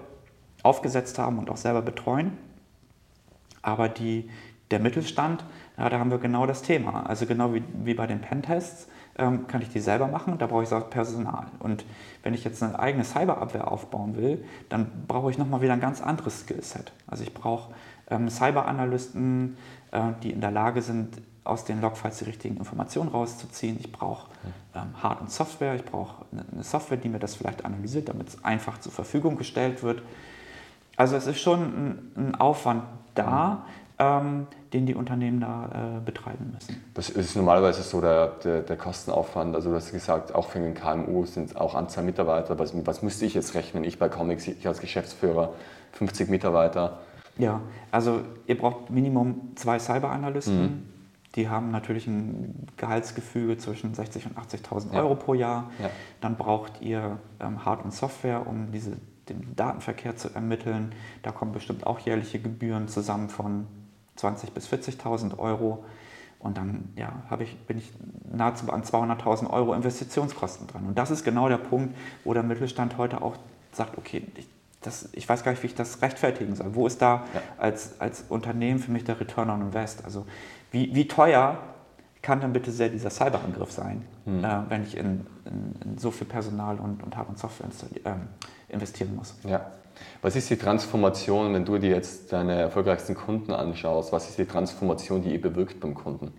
aufgesetzt 0.62 1.18
haben 1.18 1.38
und 1.38 1.50
auch 1.50 1.56
selber 1.56 1.82
betreuen. 1.82 2.36
Aber 3.62 3.88
die, 3.88 4.28
der 4.70 4.80
Mittelstand, 4.80 5.44
ja, 5.76 5.88
da 5.88 5.98
haben 5.98 6.10
wir 6.10 6.18
genau 6.18 6.46
das 6.46 6.62
Thema. 6.62 7.06
Also 7.06 7.26
genau 7.26 7.54
wie, 7.54 7.62
wie 7.84 7.94
bei 7.94 8.06
den 8.06 8.20
Pentests 8.20 8.88
ähm, 9.18 9.46
kann 9.46 9.62
ich 9.62 9.68
die 9.68 9.80
selber 9.80 10.08
machen, 10.08 10.38
da 10.38 10.46
brauche 10.46 10.62
ich 10.62 10.72
auch 10.72 10.90
Personal. 10.90 11.46
Und 11.60 11.84
wenn 12.22 12.34
ich 12.34 12.44
jetzt 12.44 12.62
eine 12.62 12.78
eigene 12.78 13.04
Cyberabwehr 13.04 13.70
aufbauen 13.70 14.16
will, 14.16 14.44
dann 14.68 14.90
brauche 15.06 15.30
ich 15.30 15.38
nochmal 15.38 15.60
wieder 15.62 15.72
ein 15.72 15.80
ganz 15.80 16.00
anderes 16.00 16.40
Skillset. 16.40 16.92
Also 17.06 17.22
ich 17.22 17.32
brauche 17.32 17.72
ähm, 18.10 18.28
Cyberanalysten, 18.28 19.56
äh, 19.92 20.00
die 20.22 20.30
in 20.30 20.40
der 20.40 20.50
Lage 20.50 20.82
sind, 20.82 21.20
aus 21.46 21.64
den 21.64 21.80
Logfiles 21.80 22.18
die 22.18 22.24
richtigen 22.24 22.56
Informationen 22.56 23.08
rauszuziehen. 23.08 23.76
Ich 23.78 23.92
brauche 23.92 24.28
ähm, 24.74 25.02
Hard- 25.02 25.20
und 25.20 25.30
Software. 25.30 25.74
Ich 25.76 25.84
brauche 25.84 26.24
eine 26.32 26.64
Software, 26.64 26.96
die 26.96 27.08
mir 27.08 27.18
das 27.18 27.36
vielleicht 27.36 27.64
analysiert, 27.64 28.08
damit 28.08 28.28
es 28.28 28.44
einfach 28.44 28.78
zur 28.78 28.92
Verfügung 28.92 29.36
gestellt 29.36 29.82
wird. 29.82 30.02
Also 30.96 31.16
es 31.16 31.26
ist 31.26 31.40
schon 31.40 31.60
ein, 31.60 32.12
ein 32.16 32.34
Aufwand 32.34 32.82
da, 33.14 33.64
ähm, 33.98 34.46
den 34.72 34.86
die 34.86 34.94
Unternehmen 34.94 35.40
da 35.40 35.98
äh, 35.98 36.00
betreiben 36.04 36.52
müssen. 36.52 36.82
Das 36.94 37.08
ist 37.08 37.36
normalerweise 37.36 37.82
so 37.82 38.00
der, 38.00 38.28
der, 38.44 38.62
der, 38.62 38.76
Kostenaufwand. 38.76 39.54
Also 39.54 39.70
du 39.70 39.76
hast 39.76 39.92
gesagt, 39.92 40.34
auch 40.34 40.48
für 40.48 40.58
den 40.58 40.74
KMU 40.74 41.24
sind 41.26 41.56
auch 41.56 41.74
Anzahl 41.74 42.04
Mitarbeiter. 42.04 42.58
Was, 42.58 42.72
was 42.86 43.02
müsste 43.02 43.24
ich 43.24 43.34
jetzt 43.34 43.54
rechnen? 43.54 43.84
Ich 43.84 43.98
bei 43.98 44.08
Comics, 44.08 44.48
ich 44.48 44.66
als 44.66 44.80
Geschäftsführer, 44.80 45.52
50 45.92 46.28
Mitarbeiter. 46.28 46.98
Ja, 47.38 47.60
also 47.90 48.22
ihr 48.46 48.56
braucht 48.56 48.90
Minimum 48.90 49.52
zwei 49.56 49.78
Cyberanalysten. 49.78 50.62
Mhm. 50.62 50.82
Die 51.34 51.50
haben 51.50 51.70
natürlich 51.70 52.06
ein 52.06 52.66
Gehaltsgefüge 52.78 53.58
zwischen 53.58 53.94
60.000 53.94 54.28
und 54.28 54.38
80.000 54.38 54.94
ja. 54.94 55.00
Euro 55.00 55.16
pro 55.16 55.34
Jahr. 55.34 55.70
Ja. 55.78 55.90
Dann 56.22 56.36
braucht 56.36 56.80
ihr 56.80 57.18
ähm, 57.40 57.64
Hard- 57.64 57.84
und 57.84 57.92
Software, 57.92 58.46
um 58.46 58.72
diese, 58.72 58.92
den 59.28 59.54
Datenverkehr 59.54 60.16
zu 60.16 60.34
ermitteln. 60.34 60.92
Da 61.22 61.32
kommen 61.32 61.52
bestimmt 61.52 61.86
auch 61.86 61.98
jährliche 61.98 62.38
Gebühren 62.38 62.88
zusammen 62.88 63.28
von 63.28 63.66
20.000 64.18 64.50
bis 64.52 64.68
40.000 64.68 65.38
Euro. 65.38 65.84
Und 66.38 66.56
dann 66.56 66.90
ja, 66.96 67.12
ich, 67.40 67.58
bin 67.66 67.78
ich 67.78 67.92
nahezu 68.32 68.70
an 68.72 68.82
200.000 68.82 69.50
Euro 69.50 69.74
Investitionskosten 69.74 70.66
dran. 70.68 70.86
Und 70.86 70.96
das 70.96 71.10
ist 71.10 71.22
genau 71.22 71.48
der 71.48 71.58
Punkt, 71.58 71.94
wo 72.24 72.32
der 72.32 72.44
Mittelstand 72.44 72.96
heute 72.96 73.20
auch 73.20 73.36
sagt, 73.72 73.98
okay, 73.98 74.22
ich, 74.36 74.48
das, 74.82 75.08
ich 75.12 75.28
weiß 75.28 75.42
gar 75.42 75.52
nicht, 75.52 75.62
wie 75.62 75.68
ich 75.68 75.74
das 75.74 76.02
rechtfertigen 76.02 76.54
soll. 76.54 76.74
Wo 76.74 76.86
ist 76.86 77.02
da 77.02 77.24
ja. 77.34 77.42
als, 77.58 78.00
als 78.00 78.24
Unternehmen 78.28 78.78
für 78.78 78.92
mich 78.92 79.04
der 79.04 79.18
Return 79.18 79.50
on 79.50 79.60
Invest? 79.60 80.04
Also 80.04 80.26
wie, 80.70 80.94
wie 80.94 81.08
teuer 81.08 81.58
kann 82.22 82.40
dann 82.40 82.52
bitte 82.52 82.72
sehr 82.72 82.88
dieser 82.88 83.10
Cyberangriff 83.10 83.70
sein, 83.70 84.04
hm. 84.24 84.44
äh, 84.44 84.58
wenn 84.68 84.82
ich 84.82 84.96
in, 84.96 85.26
in, 85.44 85.74
in, 85.84 85.98
so 85.98 86.10
viel 86.10 86.26
Personal 86.26 86.78
und, 86.78 87.02
und 87.02 87.16
Hard- 87.16 87.28
und 87.28 87.38
Software 87.38 87.68
äh, 88.04 88.72
investieren 88.72 89.14
muss? 89.14 89.34
Ja. 89.44 89.70
Was 90.22 90.36
ist 90.36 90.50
die 90.50 90.56
Transformation, 90.56 91.54
wenn 91.54 91.64
du 91.64 91.78
dir 91.78 91.90
jetzt 91.90 92.32
deine 92.32 92.54
erfolgreichsten 92.54 93.14
Kunden 93.14 93.52
anschaust? 93.52 94.12
Was 94.12 94.28
ist 94.28 94.38
die 94.38 94.44
Transformation, 94.44 95.22
die 95.22 95.32
ihr 95.32 95.40
bewirkt 95.40 95.80
beim 95.80 95.94
Kunden? 95.94 96.32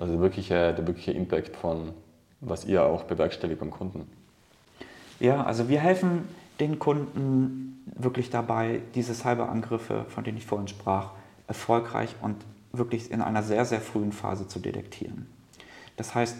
Also 0.00 0.18
wirkliche, 0.20 0.72
der 0.72 0.86
wirkliche 0.86 1.12
Impact 1.12 1.54
von, 1.54 1.92
was 2.40 2.64
ihr 2.64 2.82
auch 2.82 3.04
bewerkstelligt 3.04 3.60
beim 3.60 3.70
Kunden. 3.70 4.10
Ja, 5.20 5.44
also 5.44 5.68
wir 5.68 5.80
helfen 5.80 6.26
den 6.62 6.78
Kunden 6.78 7.82
wirklich 7.96 8.30
dabei, 8.30 8.82
diese 8.94 9.14
Cyberangriffe, 9.14 10.06
von 10.08 10.22
denen 10.22 10.38
ich 10.38 10.46
vorhin 10.46 10.68
sprach, 10.68 11.10
erfolgreich 11.48 12.14
und 12.22 12.36
wirklich 12.72 13.10
in 13.10 13.20
einer 13.20 13.42
sehr, 13.42 13.64
sehr 13.64 13.80
frühen 13.80 14.12
Phase 14.12 14.46
zu 14.46 14.60
detektieren. 14.60 15.26
Das 15.96 16.14
heißt, 16.14 16.36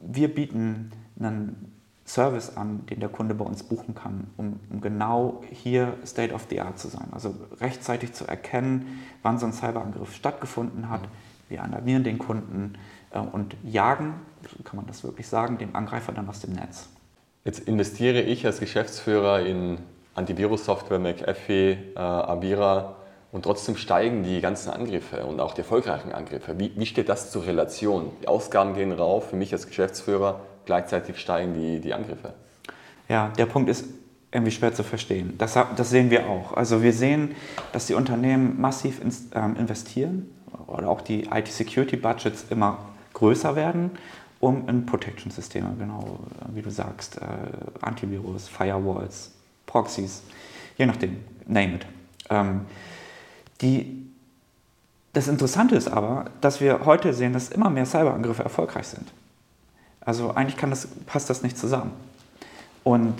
wir 0.00 0.34
bieten 0.34 0.90
einen 1.20 1.72
Service 2.06 2.56
an, 2.56 2.86
den 2.86 3.00
der 3.00 3.08
Kunde 3.08 3.34
bei 3.34 3.44
uns 3.44 3.62
buchen 3.62 3.94
kann, 3.94 4.28
um, 4.36 4.60
um, 4.70 4.80
genau 4.80 5.42
hier 5.50 5.96
State 6.06 6.32
of 6.32 6.46
the 6.48 6.60
Art 6.60 6.78
zu 6.78 6.88
sein. 6.88 7.08
Also 7.12 7.34
rechtzeitig 7.60 8.12
zu 8.12 8.26
erkennen, 8.26 9.00
wann 9.22 9.38
so 9.38 9.46
ein 9.46 9.52
Cyberangriff 9.52 10.14
stattgefunden 10.14 10.88
hat. 10.88 11.02
Wir 11.48 11.62
alarmieren 11.62 12.04
den 12.04 12.18
Kunden 12.18 12.74
äh, 13.10 13.18
und 13.18 13.56
jagen, 13.64 14.14
kann 14.64 14.76
man 14.76 14.86
das 14.86 15.04
wirklich 15.04 15.28
sagen, 15.28 15.58
den 15.58 15.74
Angreifer 15.74 16.12
dann 16.12 16.28
aus 16.28 16.40
dem 16.40 16.54
Netz. 16.54 16.88
Jetzt 17.46 17.60
investiere 17.60 18.22
ich 18.22 18.44
als 18.44 18.58
Geschäftsführer 18.58 19.46
in 19.46 19.78
Antivirus-Software, 20.16 20.98
McAfee, 20.98 21.78
äh, 21.94 21.98
Avira 21.98 22.96
und 23.30 23.44
trotzdem 23.44 23.76
steigen 23.76 24.24
die 24.24 24.40
ganzen 24.40 24.70
Angriffe 24.70 25.24
und 25.24 25.38
auch 25.38 25.54
die 25.54 25.60
erfolgreichen 25.60 26.10
Angriffe. 26.10 26.58
Wie, 26.58 26.72
wie 26.74 26.86
steht 26.86 27.08
das 27.08 27.30
zur 27.30 27.46
Relation? 27.46 28.10
Die 28.20 28.26
Ausgaben 28.26 28.74
gehen 28.74 28.90
rauf, 28.90 29.30
für 29.30 29.36
mich 29.36 29.52
als 29.52 29.68
Geschäftsführer, 29.68 30.40
gleichzeitig 30.64 31.20
steigen 31.20 31.54
die, 31.54 31.80
die 31.80 31.94
Angriffe. 31.94 32.34
Ja, 33.08 33.28
der 33.38 33.46
Punkt 33.46 33.70
ist 33.70 33.84
irgendwie 34.32 34.50
schwer 34.50 34.74
zu 34.74 34.82
verstehen. 34.82 35.34
Das, 35.38 35.54
das 35.54 35.90
sehen 35.90 36.10
wir 36.10 36.28
auch. 36.28 36.52
Also 36.52 36.82
wir 36.82 36.92
sehen, 36.92 37.36
dass 37.72 37.86
die 37.86 37.94
Unternehmen 37.94 38.60
massiv 38.60 39.00
in, 39.00 39.14
ähm, 39.36 39.54
investieren 39.54 40.28
oder 40.66 40.88
auch 40.88 41.00
die 41.00 41.28
IT-Security-Budgets 41.32 42.46
immer 42.50 42.78
größer 43.12 43.54
werden, 43.54 43.92
um 44.46 44.68
in 44.68 44.86
Protection-Systeme, 44.86 45.74
genau 45.78 46.20
wie 46.54 46.62
du 46.62 46.70
sagst, 46.70 47.16
äh, 47.16 47.20
Antivirus, 47.80 48.48
Firewalls, 48.48 49.32
Proxys, 49.66 50.22
je 50.78 50.86
nachdem, 50.86 51.16
name 51.46 51.74
it. 51.74 51.86
Ähm, 52.30 52.60
die, 53.60 54.06
das 55.12 55.26
Interessante 55.26 55.74
ist 55.74 55.88
aber, 55.88 56.26
dass 56.40 56.60
wir 56.60 56.84
heute 56.84 57.12
sehen, 57.12 57.32
dass 57.32 57.48
immer 57.48 57.70
mehr 57.70 57.86
Cyberangriffe 57.86 58.44
erfolgreich 58.44 58.86
sind. 58.86 59.08
Also 60.00 60.30
eigentlich 60.34 60.56
das, 60.56 60.86
passt 61.06 61.28
das 61.28 61.42
nicht 61.42 61.58
zusammen. 61.58 61.90
Und 62.84 63.14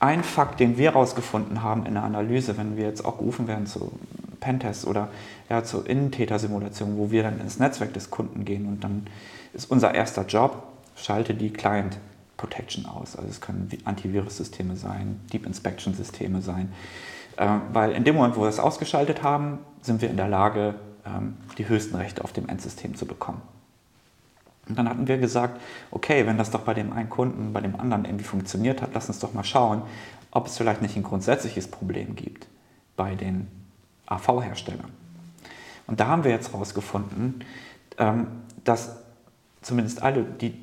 ein 0.00 0.24
Fakt, 0.24 0.60
den 0.60 0.78
wir 0.78 0.92
herausgefunden 0.92 1.62
haben 1.62 1.84
in 1.84 1.94
der 1.94 2.04
Analyse, 2.04 2.56
wenn 2.56 2.78
wir 2.78 2.84
jetzt 2.84 3.04
auch 3.04 3.18
gerufen 3.18 3.48
werden 3.48 3.66
zu 3.66 3.92
Pentests 4.40 4.86
oder 4.86 5.08
ja, 5.50 5.62
zur 5.62 5.86
Innentätersimulation, 5.86 6.96
wo 6.96 7.10
wir 7.10 7.22
dann 7.22 7.38
ins 7.40 7.58
Netzwerk 7.58 7.92
des 7.92 8.10
Kunden 8.10 8.46
gehen 8.46 8.66
und 8.66 8.82
dann 8.82 9.06
ist 9.54 9.70
unser 9.70 9.94
erster 9.94 10.26
Job, 10.26 10.62
schalte 10.96 11.34
die 11.34 11.50
Client 11.50 11.98
Protection 12.36 12.86
aus. 12.86 13.16
Also 13.16 13.28
es 13.28 13.40
können 13.40 13.68
Antivirus-Systeme 13.84 14.76
sein, 14.76 15.20
Deep 15.32 15.46
Inspection-Systeme 15.46 16.42
sein. 16.42 16.72
Ähm, 17.36 17.62
weil 17.72 17.92
in 17.92 18.04
dem 18.04 18.16
Moment, 18.16 18.36
wo 18.36 18.42
wir 18.42 18.48
es 18.48 18.60
ausgeschaltet 18.60 19.22
haben, 19.22 19.58
sind 19.82 20.02
wir 20.02 20.10
in 20.10 20.16
der 20.16 20.28
Lage, 20.28 20.74
ähm, 21.06 21.36
die 21.58 21.68
höchsten 21.68 21.96
Rechte 21.96 22.22
auf 22.22 22.32
dem 22.32 22.48
Endsystem 22.48 22.94
zu 22.94 23.06
bekommen. 23.06 23.42
Und 24.68 24.78
dann 24.78 24.88
hatten 24.88 25.08
wir 25.08 25.18
gesagt, 25.18 25.60
okay, 25.90 26.26
wenn 26.26 26.38
das 26.38 26.50
doch 26.50 26.62
bei 26.62 26.74
dem 26.74 26.92
einen 26.92 27.10
Kunden, 27.10 27.52
bei 27.52 27.60
dem 27.60 27.78
anderen 27.78 28.04
irgendwie 28.04 28.24
funktioniert 28.24 28.80
hat, 28.82 28.90
lass 28.94 29.08
uns 29.08 29.18
doch 29.18 29.34
mal 29.34 29.44
schauen, 29.44 29.82
ob 30.30 30.46
es 30.46 30.56
vielleicht 30.56 30.80
nicht 30.80 30.96
ein 30.96 31.02
grundsätzliches 31.02 31.68
Problem 31.68 32.16
gibt 32.16 32.46
bei 32.96 33.14
den 33.14 33.48
AV-Herstellern. 34.06 34.90
Und 35.86 36.00
da 36.00 36.06
haben 36.06 36.24
wir 36.24 36.30
jetzt 36.30 36.52
herausgefunden, 36.52 37.44
ähm, 37.98 38.26
dass 38.64 39.03
zumindest 39.64 40.02
alle 40.02 40.22
die, 40.22 40.54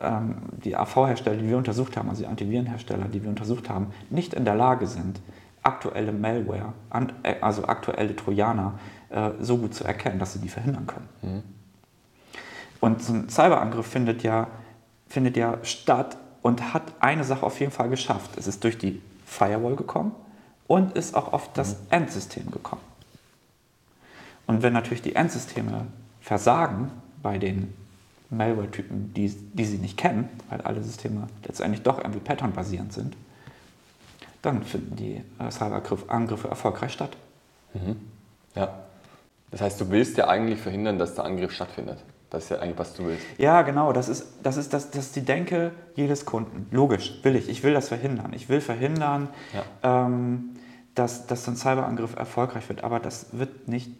ähm, 0.00 0.36
die 0.64 0.76
AV-Hersteller, 0.76 1.36
die 1.36 1.48
wir 1.48 1.56
untersucht 1.56 1.96
haben, 1.96 2.08
also 2.08 2.22
die 2.22 2.28
Antivirenhersteller, 2.28 3.06
die 3.06 3.22
wir 3.22 3.30
untersucht 3.30 3.68
haben, 3.68 3.88
nicht 4.10 4.34
in 4.34 4.44
der 4.44 4.54
Lage 4.54 4.86
sind, 4.86 5.20
aktuelle 5.62 6.12
Malware, 6.12 6.72
äh, 7.22 7.34
also 7.40 7.64
aktuelle 7.64 8.14
Trojaner, 8.14 8.78
äh, 9.10 9.30
so 9.40 9.58
gut 9.58 9.74
zu 9.74 9.84
erkennen, 9.84 10.18
dass 10.18 10.34
sie 10.34 10.38
die 10.38 10.48
verhindern 10.48 10.86
können. 10.86 11.08
Mhm. 11.22 11.42
Und 12.80 13.02
so 13.02 13.12
ein 13.12 13.28
Cyberangriff 13.28 13.86
findet 13.86 14.22
ja, 14.22 14.46
findet 15.08 15.36
ja 15.36 15.58
statt 15.62 16.16
und 16.42 16.72
hat 16.72 16.82
eine 17.00 17.24
Sache 17.24 17.44
auf 17.44 17.60
jeden 17.60 17.72
Fall 17.72 17.90
geschafft. 17.90 18.30
Es 18.36 18.46
ist 18.46 18.64
durch 18.64 18.78
die 18.78 19.02
Firewall 19.26 19.76
gekommen 19.76 20.12
und 20.66 20.96
ist 20.96 21.14
auch 21.14 21.32
auf 21.32 21.52
das 21.52 21.72
mhm. 21.72 21.86
Endsystem 21.90 22.50
gekommen. 22.50 22.82
Und 24.46 24.62
wenn 24.62 24.72
natürlich 24.72 25.02
die 25.02 25.14
Endsysteme 25.14 25.86
versagen 26.20 26.90
bei 27.22 27.38
den 27.38 27.74
Malware-Typen, 28.30 29.12
die, 29.14 29.28
die 29.28 29.64
sie 29.64 29.78
nicht 29.78 29.96
kennen, 29.96 30.28
weil 30.48 30.60
alle 30.62 30.82
Systeme 30.82 31.26
letztendlich 31.44 31.82
doch 31.82 31.98
irgendwie 31.98 32.20
patternbasierend 32.20 32.92
sind, 32.92 33.16
dann 34.42 34.62
finden 34.62 34.96
die 34.96 35.22
äh, 35.38 35.50
Cyberangriffe 35.50 36.48
erfolgreich 36.48 36.92
statt. 36.92 37.16
Mhm. 37.74 37.96
Ja. 38.54 38.80
Das 39.50 39.60
heißt, 39.60 39.80
du 39.80 39.90
willst 39.90 40.16
ja 40.16 40.28
eigentlich 40.28 40.60
verhindern, 40.60 40.98
dass 40.98 41.14
der 41.14 41.24
Angriff 41.24 41.52
stattfindet. 41.52 41.98
Das 42.30 42.44
ist 42.44 42.50
ja 42.50 42.60
eigentlich, 42.60 42.78
was 42.78 42.94
du 42.94 43.06
willst. 43.06 43.24
Ja, 43.38 43.62
genau. 43.62 43.92
Das 43.92 44.08
ist, 44.08 44.24
das 44.44 44.56
ist, 44.56 44.72
das, 44.72 44.92
das 44.92 45.06
ist 45.06 45.16
die 45.16 45.24
Denke 45.24 45.72
jedes 45.96 46.24
Kunden. 46.24 46.68
Logisch, 46.70 47.18
will 47.24 47.34
ich. 47.34 47.48
Ich 47.48 47.64
will 47.64 47.74
das 47.74 47.88
verhindern. 47.88 48.32
Ich 48.32 48.48
will 48.48 48.60
verhindern, 48.60 49.28
ja. 49.52 50.06
ähm, 50.06 50.50
dass, 50.94 51.26
dass 51.26 51.44
so 51.44 51.50
ein 51.50 51.56
Cyberangriff 51.56 52.14
erfolgreich 52.14 52.68
wird. 52.68 52.84
Aber 52.84 53.00
das 53.00 53.26
wird 53.36 53.66
nicht, 53.66 53.90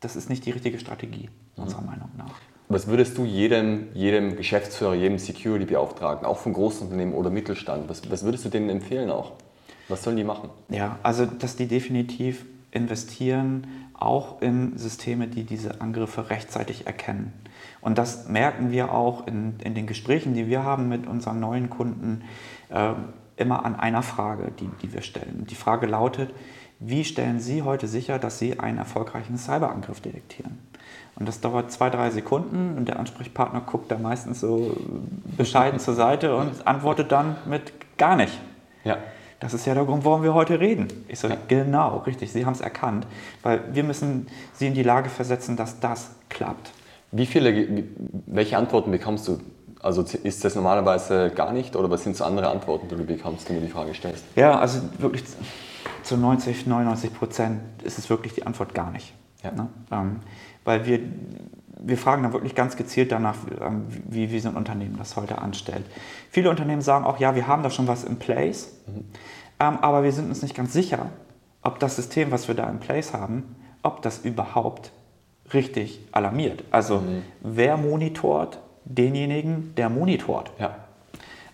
das 0.00 0.14
ist 0.14 0.28
nicht 0.28 0.44
die 0.44 0.50
richtige 0.50 0.78
Strategie, 0.78 1.30
mhm. 1.56 1.62
unserer 1.62 1.82
Meinung 1.82 2.10
nach. 2.18 2.34
Was 2.68 2.86
würdest 2.86 3.16
du 3.16 3.24
jedem, 3.24 3.88
jedem 3.94 4.36
Geschäftsführer, 4.36 4.94
jedem 4.94 5.18
Security-Beauftragten, 5.18 6.26
auch 6.26 6.38
von 6.38 6.52
Großunternehmen 6.52 7.14
oder 7.14 7.30
Mittelstand, 7.30 7.88
was, 7.88 8.10
was 8.10 8.24
würdest 8.24 8.44
du 8.44 8.50
denen 8.50 8.68
empfehlen 8.68 9.10
auch? 9.10 9.32
Was 9.88 10.02
sollen 10.04 10.18
die 10.18 10.24
machen? 10.24 10.50
Ja, 10.68 10.98
also 11.02 11.24
dass 11.24 11.56
die 11.56 11.66
definitiv 11.66 12.44
investieren, 12.70 13.66
auch 13.94 14.42
in 14.42 14.76
Systeme, 14.76 15.28
die 15.28 15.44
diese 15.44 15.80
Angriffe 15.80 16.28
rechtzeitig 16.28 16.86
erkennen. 16.86 17.32
Und 17.80 17.96
das 17.96 18.28
merken 18.28 18.70
wir 18.70 18.92
auch 18.92 19.26
in, 19.26 19.54
in 19.64 19.74
den 19.74 19.86
Gesprächen, 19.86 20.34
die 20.34 20.46
wir 20.46 20.62
haben 20.62 20.88
mit 20.88 21.06
unseren 21.06 21.40
neuen 21.40 21.70
Kunden. 21.70 22.22
Äh, 22.68 22.92
immer 23.38 23.64
an 23.64 23.76
einer 23.76 24.02
Frage, 24.02 24.52
die, 24.58 24.68
die 24.82 24.92
wir 24.92 25.02
stellen. 25.02 25.46
Die 25.48 25.54
Frage 25.54 25.86
lautet, 25.86 26.34
wie 26.80 27.04
stellen 27.04 27.40
Sie 27.40 27.62
heute 27.62 27.88
sicher, 27.88 28.18
dass 28.18 28.38
Sie 28.38 28.58
einen 28.58 28.78
erfolgreichen 28.78 29.38
Cyberangriff 29.38 30.00
detektieren? 30.00 30.58
Und 31.18 31.26
das 31.26 31.40
dauert 31.40 31.72
zwei, 31.72 31.90
drei 31.90 32.10
Sekunden 32.10 32.76
und 32.76 32.86
der 32.86 32.98
Ansprechpartner 32.98 33.60
guckt 33.62 33.90
da 33.90 33.98
meistens 33.98 34.40
so 34.40 34.76
bescheiden 35.36 35.80
zur 35.80 35.94
Seite 35.94 36.36
und 36.36 36.66
antwortet 36.66 37.10
dann 37.10 37.36
mit 37.46 37.72
gar 37.98 38.16
nicht. 38.16 38.38
Ja. 38.84 38.98
Das 39.40 39.54
ist 39.54 39.66
ja 39.66 39.74
der 39.74 39.84
Grund, 39.84 40.04
warum 40.04 40.22
wir 40.22 40.34
heute 40.34 40.58
reden. 40.58 40.88
Ich 41.08 41.20
sage, 41.20 41.34
ja. 41.34 41.40
genau, 41.46 41.98
richtig, 41.98 42.32
Sie 42.32 42.44
haben 42.44 42.54
es 42.54 42.60
erkannt, 42.60 43.06
weil 43.42 43.62
wir 43.72 43.84
müssen 43.84 44.26
Sie 44.52 44.66
in 44.66 44.74
die 44.74 44.82
Lage 44.82 45.10
versetzen, 45.10 45.56
dass 45.56 45.80
das 45.80 46.10
klappt. 46.28 46.70
Wie 47.10 47.26
viele, 47.26 47.84
welche 48.26 48.56
Antworten 48.56 48.90
bekommst 48.90 49.26
du? 49.28 49.40
Also 49.80 50.02
ist 50.02 50.44
das 50.44 50.56
normalerweise 50.56 51.30
gar 51.30 51.52
nicht 51.52 51.76
oder 51.76 51.88
was 51.88 52.02
sind 52.02 52.16
so 52.16 52.24
andere 52.24 52.48
Antworten, 52.48 52.88
die 52.88 52.96
du 52.96 53.04
bekommst, 53.04 53.48
wenn 53.48 53.56
du 53.56 53.62
die 53.62 53.72
Frage 53.72 53.94
stellst? 53.94 54.24
Ja, 54.34 54.58
also 54.58 54.80
wirklich 54.98 55.24
zu 56.02 56.16
90, 56.16 56.66
99 56.66 57.14
Prozent 57.14 57.60
ist 57.84 57.98
es 57.98 58.10
wirklich 58.10 58.34
die 58.34 58.44
Antwort 58.44 58.74
gar 58.74 58.90
nicht. 58.90 59.14
Ja. 59.44 59.52
Ne? 59.52 59.68
Ähm, 59.92 60.16
weil 60.68 60.84
wir, 60.84 61.00
wir 61.80 61.96
fragen 61.96 62.24
dann 62.24 62.34
wirklich 62.34 62.54
ganz 62.54 62.76
gezielt 62.76 63.10
danach, 63.10 63.36
ähm, 63.58 63.86
wie, 64.06 64.30
wie 64.30 64.38
so 64.38 64.50
ein 64.50 64.54
Unternehmen 64.54 64.98
das 64.98 65.16
heute 65.16 65.38
anstellt. 65.38 65.86
Viele 66.30 66.50
Unternehmen 66.50 66.82
sagen 66.82 67.06
auch, 67.06 67.18
ja, 67.18 67.34
wir 67.34 67.46
haben 67.46 67.62
da 67.62 67.70
schon 67.70 67.88
was 67.88 68.04
in 68.04 68.18
place, 68.18 68.76
mhm. 68.86 69.06
ähm, 69.60 69.78
aber 69.80 70.02
wir 70.02 70.12
sind 70.12 70.28
uns 70.28 70.42
nicht 70.42 70.54
ganz 70.54 70.74
sicher, 70.74 71.06
ob 71.62 71.78
das 71.78 71.96
System, 71.96 72.30
was 72.32 72.48
wir 72.48 72.54
da 72.54 72.68
in 72.68 72.80
place 72.80 73.14
haben, 73.14 73.56
ob 73.82 74.02
das 74.02 74.18
überhaupt 74.18 74.92
richtig 75.54 76.00
alarmiert. 76.12 76.64
Also 76.70 76.98
mhm. 76.98 77.22
wer 77.40 77.78
monitort 77.78 78.60
denjenigen, 78.84 79.74
der 79.76 79.88
monitort? 79.88 80.52
Ja. 80.58 80.76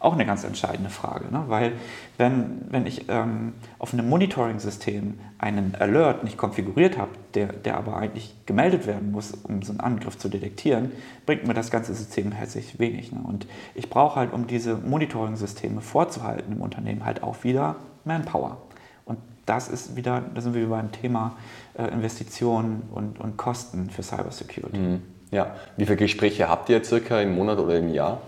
Auch 0.04 0.12
eine 0.12 0.26
ganz 0.26 0.44
entscheidende 0.44 0.90
Frage, 0.90 1.32
ne? 1.32 1.44
weil 1.48 1.72
wenn, 2.18 2.60
wenn 2.68 2.84
ich 2.84 3.08
ähm, 3.08 3.54
auf 3.78 3.94
einem 3.94 4.06
Monitoring-System 4.06 5.18
einen 5.38 5.74
Alert 5.76 6.24
nicht 6.24 6.36
konfiguriert 6.36 6.98
habe, 6.98 7.12
der, 7.32 7.46
der 7.54 7.78
aber 7.78 7.96
eigentlich 7.96 8.34
gemeldet 8.44 8.86
werden 8.86 9.12
muss, 9.12 9.32
um 9.32 9.62
so 9.62 9.72
einen 9.72 9.80
Angriff 9.80 10.18
zu 10.18 10.28
detektieren, 10.28 10.92
bringt 11.24 11.46
mir 11.46 11.54
das 11.54 11.70
ganze 11.70 11.94
System 11.94 12.32
herzlich 12.32 12.78
wenig. 12.78 13.12
Ne? 13.12 13.20
Und 13.24 13.46
ich 13.74 13.88
brauche 13.88 14.16
halt, 14.16 14.34
um 14.34 14.46
diese 14.46 14.74
Monitoring-Systeme 14.74 15.80
vorzuhalten 15.80 16.52
im 16.52 16.60
Unternehmen, 16.60 17.06
halt 17.06 17.22
auch 17.22 17.42
wieder 17.42 17.76
Manpower. 18.04 18.58
Und 19.06 19.18
das 19.46 19.68
ist 19.68 19.96
wieder, 19.96 20.22
da 20.34 20.42
sind 20.42 20.52
wir 20.52 20.60
wieder 20.60 20.76
beim 20.76 20.92
Thema 20.92 21.34
äh, 21.78 21.84
Investitionen 21.84 22.82
und, 22.92 23.18
und 23.20 23.38
Kosten 23.38 23.88
für 23.88 24.02
Cybersecurity. 24.02 24.76
Mhm. 24.76 25.02
Ja, 25.30 25.56
wie 25.78 25.86
viele 25.86 25.96
Gespräche 25.96 26.50
habt 26.50 26.68
ihr 26.68 26.84
circa 26.84 27.22
im 27.22 27.34
Monat 27.34 27.58
oder 27.58 27.78
im 27.78 27.88
Jahr? 27.88 28.20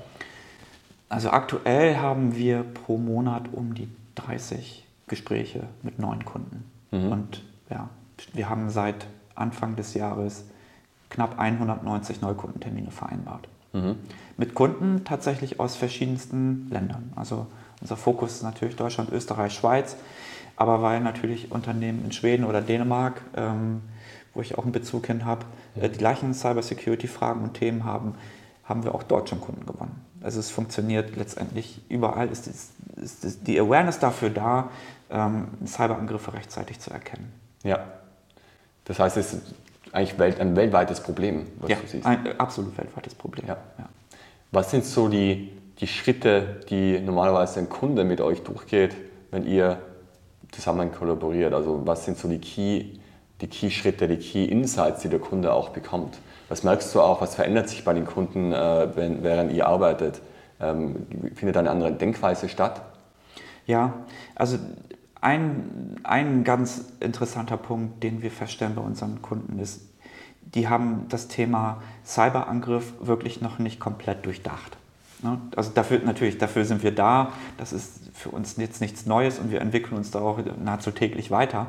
Also 1.09 1.31
aktuell 1.31 1.97
haben 1.97 2.35
wir 2.37 2.63
pro 2.63 2.99
Monat 2.99 3.45
um 3.53 3.75
die 3.75 3.89
30 4.17 4.87
Gespräche 5.07 5.65
mit 5.83 5.99
neuen 5.99 6.25
Kunden. 6.25 6.65
Mhm. 6.91 7.13
Und 7.13 7.43
ja, 7.71 7.89
wir 8.33 8.49
haben 8.49 8.71
seit 8.71 9.07
Anfang 9.35 9.77
des 9.77 9.95
Jahres 9.95 10.45
knapp 11.11 11.39
190 11.39 12.21
Neukundentermine 12.21 12.91
vereinbart. 12.91 13.49
Mhm. 13.73 13.97
Mit 14.37 14.55
Kunden 14.55 15.05
tatsächlich 15.05 15.61
aus 15.61 15.77
verschiedensten 15.77 16.69
Ländern. 16.71 17.13
Also 17.15 17.47
unser 17.81 17.97
Fokus 17.97 18.33
ist 18.33 18.43
natürlich 18.43 18.77
Deutschland, 18.77 19.13
Österreich, 19.13 19.55
Schweiz. 19.55 19.97
Aber 20.57 20.83
weil 20.83 21.01
natürlich 21.01 21.53
Unternehmen 21.53 22.03
in 22.05 22.13
Schweden 22.13 22.45
oder 22.45 22.63
Dänemark, 22.63 23.21
ähm, 23.37 23.83
wo 24.33 24.41
ich 24.41 24.57
auch 24.57 24.65
einen 24.65 24.73
Bezug 24.73 25.07
hin 25.07 25.25
habe, 25.25 25.45
äh, 25.75 25.89
die 25.89 25.99
gleichen 25.99 26.33
Cybersecurity-Fragen 26.33 27.43
und 27.43 27.55
Themen 27.55 27.85
haben, 27.85 28.15
haben 28.65 28.83
wir 28.83 28.95
auch 28.95 29.03
dort 29.03 29.29
schon 29.29 29.41
Kunden 29.41 29.67
gewonnen. 29.67 30.01
Also 30.27 30.41
es 30.41 30.51
funktioniert 30.51 31.15
letztendlich 31.15 31.81
überall, 31.89 32.29
ist, 32.29 32.47
die, 32.47 33.01
ist 33.01 33.47
die 33.47 33.61
Awareness 33.61 34.01
dafür 34.01 34.29
da, 34.29 34.71
ähm, 35.09 35.47
Cyberangriffe 35.65 36.33
rechtzeitig 36.33 36.81
zu 36.81 36.91
erkennen. 36.91 37.33
Ja. 37.63 37.79
Das 38.87 38.99
heißt, 38.99 39.19
es 39.19 39.35
ist 39.35 39.55
eigentlich 39.93 40.41
ein 40.41 40.57
weltweites 40.57 41.01
Problem, 41.01 41.47
was 41.61 41.71
ja, 41.71 41.77
du 41.77 41.87
siehst. 41.87 42.05
Ein 42.05 42.41
absolut 42.41 42.77
weltweites 42.77 43.15
Problem. 43.15 43.47
Ja. 43.47 43.57
ja. 43.79 43.89
Was 44.51 44.73
sind 44.73 44.85
so 44.85 45.07
die, 45.07 45.53
die 45.79 45.87
Schritte, 45.87 46.61
die 46.71 46.99
normalerweise 46.99 47.61
ein 47.61 47.69
Kunde 47.69 48.03
mit 48.03 48.21
euch 48.21 48.43
durchgeht, 48.43 48.97
wenn 49.31 49.47
ihr 49.47 49.79
zusammen 50.51 50.91
kollaboriert? 50.91 51.55
Also 51.55 51.83
was 51.87 52.05
sind 52.05 52.19
so 52.19 52.27
die 52.27 52.41
Key, 52.41 52.99
die 53.41 53.47
Key-Schritte, 53.47 54.09
die 54.09 54.17
Key-Insights, 54.17 55.03
die 55.03 55.09
der 55.09 55.21
Kunde 55.21 55.53
auch 55.53 55.69
bekommt? 55.69 56.19
Was 56.49 56.63
merkst 56.63 56.95
du 56.95 57.01
auch, 57.01 57.21
was 57.21 57.35
verändert 57.35 57.69
sich 57.69 57.85
bei 57.85 57.93
den 57.93 58.07
Kunden, 58.07 58.53
äh, 58.53 58.89
wenn, 58.95 59.23
während 59.23 59.53
ihr 59.53 59.67
arbeitet? 59.67 60.21
Ähm, 60.61 61.07
findet 61.35 61.57
eine 61.57 61.71
andere 61.71 61.93
Denkweise 61.93 62.49
statt? 62.49 62.83
Ja, 63.67 63.95
also 64.35 64.59
ein, 65.21 65.97
ein 66.05 66.45
ganz 66.45 66.85
interessanter 67.01 67.57
Punkt, 67.57 68.03
den 68.03 68.23
wir 68.23 68.31
feststellen 68.31 68.75
bei 68.75 68.83
unseren 68.83 69.23
Kunden 69.23 69.59
ist, 69.59 69.81
die 70.55 70.69
haben 70.69 71.07
das 71.09 71.27
Thema 71.29 71.83
Cyberangriff 72.05 72.95
wirklich 73.01 73.41
noch 73.41 73.59
nicht 73.59 73.81
komplett 73.81 74.25
durchdacht. 74.25 74.77
Ne? 75.23 75.41
Also 75.57 75.73
dafür, 75.75 76.01
natürlich, 76.05 76.39
dafür 76.39 76.65
sind 76.65 76.83
wir 76.83 76.95
da. 76.95 77.33
Das 77.59 77.73
ist 77.73 78.11
für 78.15 78.31
uns 78.31 78.57
jetzt 78.57 78.81
nichts 78.81 79.07
Neues 79.07 79.39
und 79.39 79.51
wir 79.51 79.61
entwickeln 79.61 79.97
uns 79.97 80.13
da 80.13 80.21
auch 80.21 80.39
nahezu 80.63 80.93
täglich 80.93 81.31
weiter. 81.31 81.67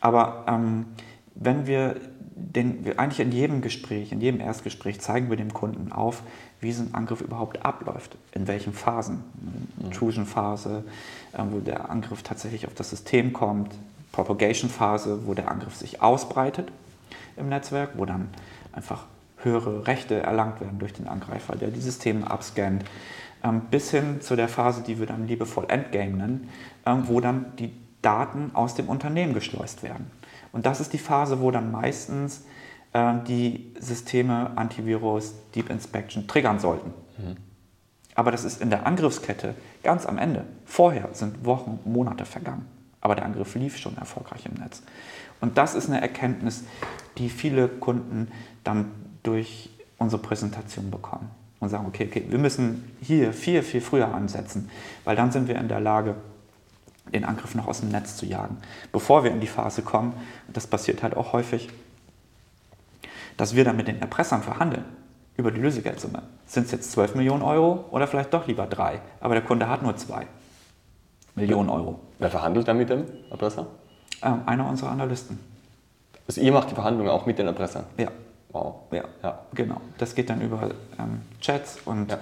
Aber 0.00 0.44
ähm, 0.46 0.86
wenn 1.34 1.66
wir 1.66 1.96
den, 2.34 2.98
eigentlich 2.98 3.20
in 3.20 3.32
jedem 3.32 3.60
Gespräch, 3.60 4.12
in 4.12 4.20
jedem 4.20 4.40
Erstgespräch 4.40 5.00
zeigen 5.00 5.30
wir 5.30 5.36
dem 5.36 5.52
Kunden 5.52 5.92
auf, 5.92 6.22
wie 6.60 6.72
so 6.72 6.82
ein 6.82 6.94
Angriff 6.94 7.20
überhaupt 7.20 7.64
abläuft, 7.64 8.16
in 8.32 8.46
welchen 8.46 8.72
Phasen. 8.72 9.24
Intrusion-Phase, 9.82 10.84
äh, 11.32 11.42
wo 11.50 11.58
der 11.58 11.90
Angriff 11.90 12.22
tatsächlich 12.22 12.66
auf 12.66 12.74
das 12.74 12.90
System 12.90 13.32
kommt, 13.32 13.74
Propagation-Phase, 14.12 15.26
wo 15.26 15.34
der 15.34 15.50
Angriff 15.50 15.74
sich 15.76 16.02
ausbreitet 16.02 16.70
im 17.36 17.48
Netzwerk, 17.48 17.90
wo 17.96 18.04
dann 18.04 18.28
einfach 18.72 19.04
höhere 19.38 19.86
Rechte 19.86 20.20
erlangt 20.20 20.60
werden 20.60 20.78
durch 20.78 20.92
den 20.92 21.08
Angreifer, 21.08 21.56
der 21.56 21.68
die 21.68 21.80
Systeme 21.80 22.30
abscannt, 22.30 22.84
ähm, 23.42 23.62
bis 23.70 23.90
hin 23.90 24.20
zu 24.20 24.36
der 24.36 24.48
Phase, 24.48 24.82
die 24.86 24.98
wir 24.98 25.06
dann 25.06 25.26
liebevoll 25.26 25.66
Endgame 25.68 26.16
nennen, 26.16 26.48
ähm, 26.86 27.04
wo 27.06 27.20
dann 27.20 27.56
die 27.58 27.72
Daten 28.02 28.50
aus 28.54 28.74
dem 28.74 28.88
Unternehmen 28.88 29.34
geschleust 29.34 29.82
werden. 29.82 30.10
Und 30.52 30.66
das 30.66 30.80
ist 30.80 30.92
die 30.92 30.98
Phase, 30.98 31.40
wo 31.40 31.50
dann 31.50 31.70
meistens 31.72 32.44
äh, 32.92 33.14
die 33.26 33.74
Systeme 33.80 34.52
Antivirus, 34.56 35.34
Deep 35.54 35.70
Inspection 35.70 36.26
triggern 36.26 36.58
sollten. 36.58 36.92
Mhm. 37.18 37.36
Aber 38.14 38.30
das 38.30 38.44
ist 38.44 38.60
in 38.60 38.70
der 38.70 38.86
Angriffskette 38.86 39.54
ganz 39.82 40.06
am 40.06 40.18
Ende. 40.18 40.44
Vorher 40.66 41.08
sind 41.12 41.44
Wochen, 41.44 41.80
Monate 41.84 42.26
vergangen. 42.26 42.66
Aber 43.00 43.14
der 43.16 43.24
Angriff 43.24 43.54
lief 43.54 43.78
schon 43.78 43.96
erfolgreich 43.96 44.46
im 44.46 44.62
Netz. 44.62 44.82
Und 45.40 45.58
das 45.58 45.74
ist 45.74 45.88
eine 45.88 46.00
Erkenntnis, 46.00 46.64
die 47.18 47.28
viele 47.28 47.68
Kunden 47.68 48.28
dann 48.62 48.92
durch 49.22 49.70
unsere 49.98 50.20
Präsentation 50.20 50.90
bekommen 50.90 51.30
und 51.58 51.68
sagen, 51.68 51.86
okay, 51.86 52.06
okay, 52.08 52.24
wir 52.28 52.38
müssen 52.38 52.92
hier 53.00 53.32
viel, 53.32 53.62
viel 53.62 53.80
früher 53.80 54.12
ansetzen, 54.14 54.68
weil 55.04 55.16
dann 55.16 55.32
sind 55.32 55.48
wir 55.48 55.56
in 55.56 55.68
der 55.68 55.80
Lage, 55.80 56.16
den 57.10 57.24
Angriff 57.24 57.54
noch 57.54 57.66
aus 57.66 57.80
dem 57.80 57.90
Netz 57.90 58.16
zu 58.16 58.26
jagen. 58.26 58.58
Bevor 58.92 59.24
wir 59.24 59.30
in 59.30 59.40
die 59.40 59.46
Phase 59.46 59.82
kommen, 59.82 60.14
das 60.48 60.66
passiert 60.66 61.02
halt 61.02 61.16
auch 61.16 61.32
häufig, 61.32 61.68
dass 63.36 63.56
wir 63.56 63.64
dann 63.64 63.76
mit 63.76 63.88
den 63.88 64.00
Erpressern 64.00 64.42
verhandeln 64.42 64.84
über 65.36 65.50
die 65.50 65.60
Lösegeldsumme. 65.60 66.22
Sind 66.46 66.66
es 66.66 66.72
jetzt 66.72 66.92
12 66.92 67.14
Millionen 67.14 67.42
Euro 67.42 67.86
oder 67.90 68.06
vielleicht 68.06 68.32
doch 68.32 68.46
lieber 68.46 68.66
drei? 68.66 69.00
Aber 69.20 69.34
der 69.34 69.42
Kunde 69.42 69.68
hat 69.68 69.82
nur 69.82 69.96
zwei 69.96 70.26
Millionen 71.34 71.70
Euro. 71.70 72.00
Wer 72.18 72.30
verhandelt 72.30 72.68
dann 72.68 72.78
mit 72.78 72.90
dem 72.90 73.04
Erpresser? 73.30 73.66
Ähm, 74.22 74.42
einer 74.46 74.68
unserer 74.68 74.90
Analysten. 74.90 75.40
Also 76.28 76.40
ihr 76.40 76.52
macht 76.52 76.70
die 76.70 76.74
Verhandlungen 76.74 77.10
auch 77.10 77.26
mit 77.26 77.38
den 77.38 77.46
Erpressern? 77.46 77.84
Ja. 77.96 78.08
Wow. 78.50 78.82
Ja, 78.90 79.04
ja. 79.22 79.38
genau. 79.54 79.80
Das 79.96 80.14
geht 80.14 80.28
dann 80.28 80.42
über 80.42 80.70
ähm, 80.98 81.22
Chats 81.40 81.78
und 81.86 82.10
ja 82.10 82.18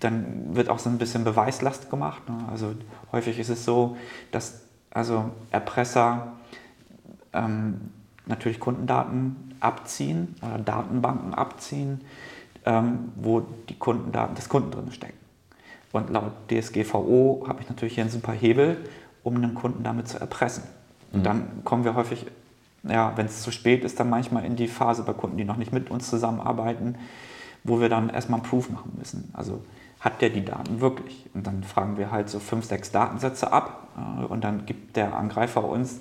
dann 0.00 0.54
wird 0.54 0.68
auch 0.68 0.78
so 0.78 0.90
ein 0.90 0.98
bisschen 0.98 1.24
Beweislast 1.24 1.90
gemacht. 1.90 2.28
Ne? 2.28 2.36
Also 2.50 2.74
häufig 3.12 3.38
ist 3.38 3.48
es 3.48 3.64
so, 3.64 3.96
dass 4.30 4.62
also 4.90 5.30
Erpresser 5.50 6.32
ähm, 7.32 7.90
natürlich 8.26 8.60
Kundendaten 8.60 9.54
abziehen 9.60 10.36
oder 10.42 10.58
Datenbanken 10.58 11.34
abziehen, 11.34 12.02
ähm, 12.66 13.12
wo 13.16 13.40
die 13.68 13.78
Kundendaten 13.78 14.34
des 14.34 14.48
Kunden 14.48 14.70
drin 14.70 14.92
stecken. 14.92 15.16
Und 15.92 16.10
laut 16.10 16.32
DSGVO 16.50 17.46
habe 17.48 17.62
ich 17.62 17.68
natürlich 17.68 17.94
hier 17.94 18.04
einen 18.04 18.10
super 18.10 18.32
Hebel, 18.32 18.84
um 19.22 19.36
einen 19.36 19.54
Kunden 19.54 19.82
damit 19.82 20.08
zu 20.08 20.18
erpressen. 20.18 20.64
Und 21.12 21.20
mhm. 21.20 21.24
dann 21.24 21.64
kommen 21.64 21.84
wir 21.84 21.94
häufig, 21.94 22.26
ja, 22.82 23.16
wenn 23.16 23.26
es 23.26 23.42
zu 23.42 23.50
spät 23.50 23.84
ist, 23.84 23.98
dann 23.98 24.10
manchmal 24.10 24.44
in 24.44 24.56
die 24.56 24.68
Phase 24.68 25.02
bei 25.02 25.14
Kunden, 25.14 25.38
die 25.38 25.44
noch 25.44 25.56
nicht 25.56 25.72
mit 25.72 25.90
uns 25.90 26.08
zusammenarbeiten, 26.08 26.96
wo 27.64 27.80
wir 27.80 27.88
dann 27.88 28.10
erstmal 28.10 28.40
einen 28.40 28.48
Proof 28.48 28.70
machen 28.70 28.92
müssen. 28.98 29.30
Also 29.32 29.62
hat 30.00 30.20
der 30.20 30.30
die 30.30 30.44
Daten 30.44 30.80
wirklich? 30.80 31.26
Und 31.34 31.46
dann 31.46 31.64
fragen 31.64 31.96
wir 31.96 32.10
halt 32.10 32.28
so 32.28 32.38
fünf, 32.38 32.66
sechs 32.66 32.90
Datensätze 32.90 33.52
ab 33.52 33.88
äh, 33.96 34.24
und 34.24 34.44
dann 34.44 34.66
gibt 34.66 34.96
der 34.96 35.16
Angreifer 35.16 35.64
uns 35.64 36.00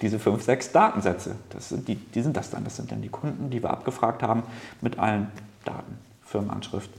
diese 0.00 0.18
fünf, 0.18 0.42
sechs 0.44 0.70
Datensätze. 0.70 1.36
Das 1.50 1.70
sind 1.70 1.88
die, 1.88 1.96
die 1.96 2.22
sind 2.22 2.36
das 2.36 2.50
dann. 2.50 2.64
Das 2.64 2.76
sind 2.76 2.92
dann 2.92 3.02
die 3.02 3.08
Kunden, 3.08 3.50
die 3.50 3.62
wir 3.62 3.70
abgefragt 3.70 4.22
haben 4.22 4.44
mit 4.80 4.98
allen 4.98 5.28
Daten. 5.64 5.98
Firmenanschrift, 6.24 6.90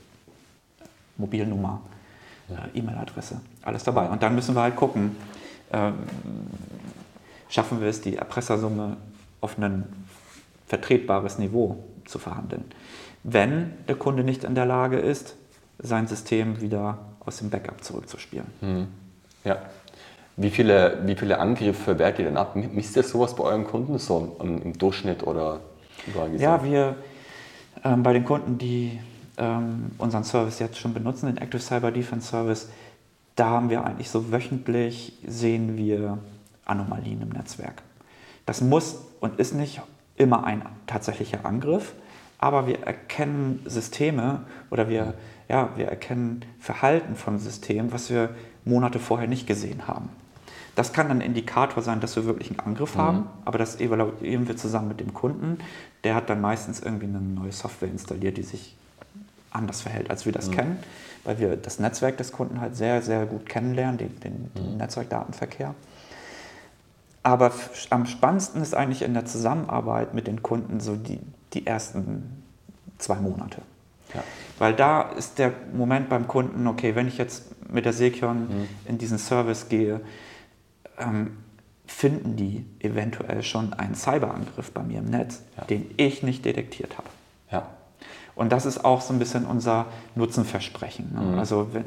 Mobilnummer, 1.17 1.81
äh, 2.49 2.77
E-Mail-Adresse, 2.77 3.39
alles 3.61 3.83
dabei. 3.83 4.09
Und 4.09 4.23
dann 4.23 4.33
müssen 4.35 4.55
wir 4.55 4.61
halt 4.61 4.75
gucken, 4.75 5.15
ähm, 5.71 5.93
schaffen 7.47 7.79
wir 7.79 7.87
es, 7.87 8.01
die 8.01 8.17
Erpressersumme 8.17 8.97
auf 9.39 9.57
ein 9.57 9.85
vertretbares 10.67 11.37
Niveau 11.37 11.83
zu 12.05 12.17
verhandeln. 12.17 12.65
Wenn 13.23 13.73
der 13.87 13.95
Kunde 13.95 14.23
nicht 14.23 14.43
in 14.43 14.55
der 14.55 14.65
Lage 14.65 14.97
ist, 14.97 15.35
sein 15.77 16.07
System 16.07 16.61
wieder 16.61 16.99
aus 17.19 17.37
dem 17.37 17.49
Backup 17.49 17.83
zurückzuspielen. 17.83 18.47
Mhm. 18.61 18.87
Ja. 19.43 19.57
Wie 20.37 20.49
viele, 20.49 20.99
wie 21.05 21.15
viele 21.15 21.37
Angriffe 21.39 21.99
werkt 21.99 22.19
ihr 22.19 22.25
denn 22.25 22.37
ab? 22.37 22.55
Misst 22.55 22.95
ihr 22.95 23.03
sowas 23.03 23.35
bei 23.35 23.43
euren 23.43 23.65
Kunden 23.65 23.97
so 23.97 24.37
im 24.41 24.77
Durchschnitt 24.77 25.23
oder 25.23 25.59
überall 26.07 26.31
gesagt? 26.31 26.41
Ja, 26.41 26.63
wir 26.63 26.95
ähm, 27.83 28.03
bei 28.03 28.13
den 28.13 28.23
Kunden, 28.23 28.57
die 28.57 28.99
ähm, 29.37 29.91
unseren 29.97 30.23
Service 30.23 30.59
jetzt 30.59 30.77
schon 30.77 30.93
benutzen, 30.93 31.27
den 31.27 31.37
Active 31.37 31.61
Cyber 31.61 31.91
Defense 31.91 32.27
Service, 32.27 32.69
da 33.35 33.47
haben 33.49 33.69
wir 33.69 33.85
eigentlich 33.85 34.09
so 34.09 34.31
wöchentlich 34.31 35.13
sehen 35.25 35.77
wir 35.77 36.19
Anomalien 36.65 37.21
im 37.21 37.29
Netzwerk. 37.29 37.81
Das 38.45 38.61
muss 38.61 39.01
und 39.19 39.39
ist 39.39 39.53
nicht 39.53 39.81
immer 40.15 40.43
ein 40.43 40.61
tatsächlicher 40.87 41.45
Angriff, 41.45 41.93
aber 42.39 42.67
wir 42.67 42.83
erkennen 42.83 43.61
Systeme 43.65 44.41
oder 44.71 44.89
wir, 44.89 45.13
ja, 45.47 45.69
wir 45.75 45.87
erkennen 45.87 46.45
Verhalten 46.59 47.15
von 47.15 47.37
Systemen, 47.37 47.91
was 47.91 48.09
wir 48.09 48.29
Monate 48.65 48.99
vorher 48.99 49.27
nicht 49.27 49.45
gesehen 49.45 49.87
haben. 49.87 50.09
Das 50.75 50.93
kann 50.93 51.11
ein 51.11 51.19
Indikator 51.19 51.83
sein, 51.83 51.99
dass 51.99 52.15
wir 52.15 52.25
wirklich 52.25 52.51
einen 52.51 52.61
Angriff 52.61 52.95
mhm. 52.95 53.01
haben, 53.01 53.27
aber 53.43 53.57
das 53.57 53.81
evaluieren 53.81 54.47
wir 54.47 54.55
zusammen 54.55 54.87
mit 54.87 55.01
dem 55.01 55.13
Kunden. 55.13 55.57
Der 56.05 56.15
hat 56.15 56.29
dann 56.29 56.39
meistens 56.39 56.79
irgendwie 56.79 57.07
eine 57.07 57.19
neue 57.19 57.51
Software 57.51 57.89
installiert, 57.89 58.37
die 58.37 58.43
sich 58.43 58.77
anders 59.51 59.81
verhält, 59.81 60.09
als 60.09 60.25
wir 60.25 60.31
das 60.31 60.47
mhm. 60.49 60.55
kennen, 60.55 60.79
weil 61.25 61.39
wir 61.39 61.57
das 61.57 61.79
Netzwerk 61.79 62.17
des 62.17 62.31
Kunden 62.31 62.61
halt 62.61 62.77
sehr, 62.77 63.01
sehr 63.01 63.25
gut 63.25 63.49
kennenlernen, 63.49 63.97
den, 63.97 64.19
den, 64.21 64.53
den 64.53 64.71
mhm. 64.71 64.77
Netzwerkdatenverkehr. 64.77 65.75
Aber 67.23 67.51
am 67.89 68.05
spannendsten 68.05 68.61
ist 68.61 68.73
eigentlich 68.73 69.01
in 69.01 69.13
der 69.13 69.25
Zusammenarbeit 69.25 70.13
mit 70.13 70.27
den 70.27 70.41
Kunden 70.41 70.79
so 70.79 70.95
die, 70.95 71.19
die 71.53 71.65
ersten 71.65 72.43
zwei 72.97 73.15
Monate. 73.15 73.61
Ja. 74.13 74.23
Weil 74.57 74.73
da 74.73 75.03
ist 75.03 75.39
der 75.39 75.53
Moment 75.73 76.09
beim 76.09 76.27
Kunden, 76.27 76.67
okay, 76.67 76.95
wenn 76.95 77.07
ich 77.07 77.17
jetzt 77.17 77.45
mit 77.71 77.85
der 77.85 77.93
Sekion 77.93 78.41
mhm. 78.41 78.67
in 78.85 78.97
diesen 78.97 79.17
Service 79.17 79.69
gehe, 79.69 80.01
ähm, 80.97 81.37
finden 81.85 82.35
die 82.35 82.65
eventuell 82.79 83.43
schon 83.43 83.73
einen 83.73 83.95
Cyberangriff 83.95 84.71
bei 84.71 84.83
mir 84.83 84.99
im 84.99 85.05
Netz, 85.05 85.41
ja. 85.57 85.65
den 85.65 85.89
ich 85.97 86.23
nicht 86.23 86.45
detektiert 86.45 86.97
habe. 86.97 87.07
Ja. 87.51 87.67
Und 88.35 88.51
das 88.51 88.65
ist 88.65 88.85
auch 88.85 89.01
so 89.01 89.11
ein 89.11 89.19
bisschen 89.19 89.45
unser 89.45 89.87
Nutzenversprechen. 90.15 91.13
Ne? 91.13 91.21
Mhm. 91.21 91.39
Also 91.39 91.67
wenn, 91.73 91.83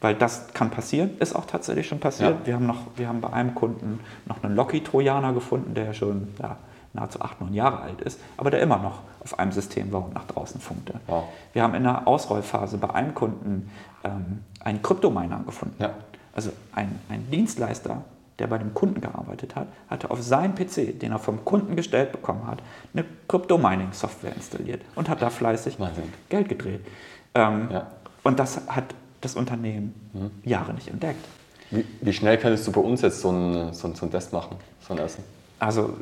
weil 0.00 0.14
das 0.14 0.52
kann 0.52 0.70
passieren, 0.70 1.12
ist 1.18 1.34
auch 1.34 1.46
tatsächlich 1.46 1.86
schon 1.86 2.00
passiert. 2.00 2.40
Ja. 2.40 2.46
Wir, 2.46 2.54
haben 2.54 2.66
noch, 2.66 2.82
wir 2.96 3.08
haben 3.08 3.20
bei 3.20 3.32
einem 3.32 3.54
Kunden 3.54 4.00
noch 4.26 4.42
einen 4.42 4.54
Locky-Trojaner 4.54 5.32
gefunden, 5.32 5.74
der 5.74 5.94
schon 5.94 6.28
ja, 6.40 6.56
nahezu 6.92 7.20
acht, 7.20 7.40
neun 7.40 7.54
Jahre 7.54 7.80
alt 7.80 8.00
ist, 8.00 8.20
aber 8.36 8.50
der 8.50 8.60
immer 8.60 8.78
noch 8.78 9.00
auf 9.20 9.38
einem 9.38 9.52
System 9.52 9.92
war 9.92 10.04
und 10.04 10.14
nach 10.14 10.24
draußen 10.24 10.60
funkte. 10.60 10.94
Wow. 11.06 11.24
Wir 11.52 11.62
haben 11.62 11.74
in 11.74 11.82
der 11.82 12.06
Ausrollphase 12.06 12.78
bei 12.78 12.90
einem 12.90 13.14
Kunden 13.14 13.70
ähm, 14.04 14.44
einen 14.60 14.82
Kryptominer 14.82 15.42
gefunden. 15.44 15.76
Ja. 15.78 15.94
Also 16.34 16.50
ein, 16.72 16.98
ein 17.08 17.30
Dienstleister, 17.30 18.02
der 18.38 18.46
bei 18.46 18.58
dem 18.58 18.72
Kunden 18.72 19.00
gearbeitet 19.00 19.56
hat, 19.56 19.66
hatte 19.88 20.10
auf 20.10 20.22
seinen 20.22 20.54
PC, 20.54 20.98
den 20.98 21.12
er 21.12 21.18
vom 21.18 21.44
Kunden 21.44 21.74
gestellt 21.74 22.12
bekommen 22.12 22.46
hat, 22.46 22.62
eine 22.94 23.04
Crypto-Mining-Software 23.26 24.34
installiert 24.36 24.82
und 24.94 25.08
hat 25.08 25.20
da 25.20 25.30
fleißig 25.30 25.80
Wahnsinn. 25.80 26.12
Geld 26.28 26.48
gedreht. 26.48 26.86
Ähm, 27.34 27.68
ja. 27.70 27.88
Und 28.22 28.38
das 28.38 28.60
hat 28.68 28.94
das 29.20 29.34
Unternehmen 29.34 29.94
mhm. 30.12 30.30
Jahre 30.44 30.72
nicht 30.74 30.88
entdeckt. 30.88 31.24
Wie, 31.70 31.84
wie, 32.00 32.12
schnell 32.12 32.38
könntest 32.38 32.66
du 32.66 32.72
bei 32.72 32.80
uns 32.80 33.02
jetzt 33.02 33.20
so 33.20 33.28
einen, 33.28 33.74
so, 33.74 33.92
so 33.92 34.02
einen 34.02 34.10
Test 34.10 34.32
machen, 34.32 34.56
so 34.80 34.94
einen 34.94 35.02
ersten? 35.02 35.22
Also 35.58 35.94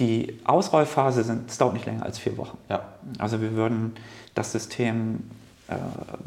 die 0.00 0.40
Ausrollphase 0.44 1.22
sind, 1.22 1.48
das 1.48 1.58
dauert 1.58 1.74
nicht 1.74 1.86
länger 1.86 2.04
als 2.04 2.18
vier 2.18 2.36
Wochen. 2.38 2.58
Ja. 2.68 2.82
Also 3.18 3.40
wir 3.40 3.52
würden 3.52 3.92
das 4.34 4.50
System 4.50 5.30
äh, 5.68 5.74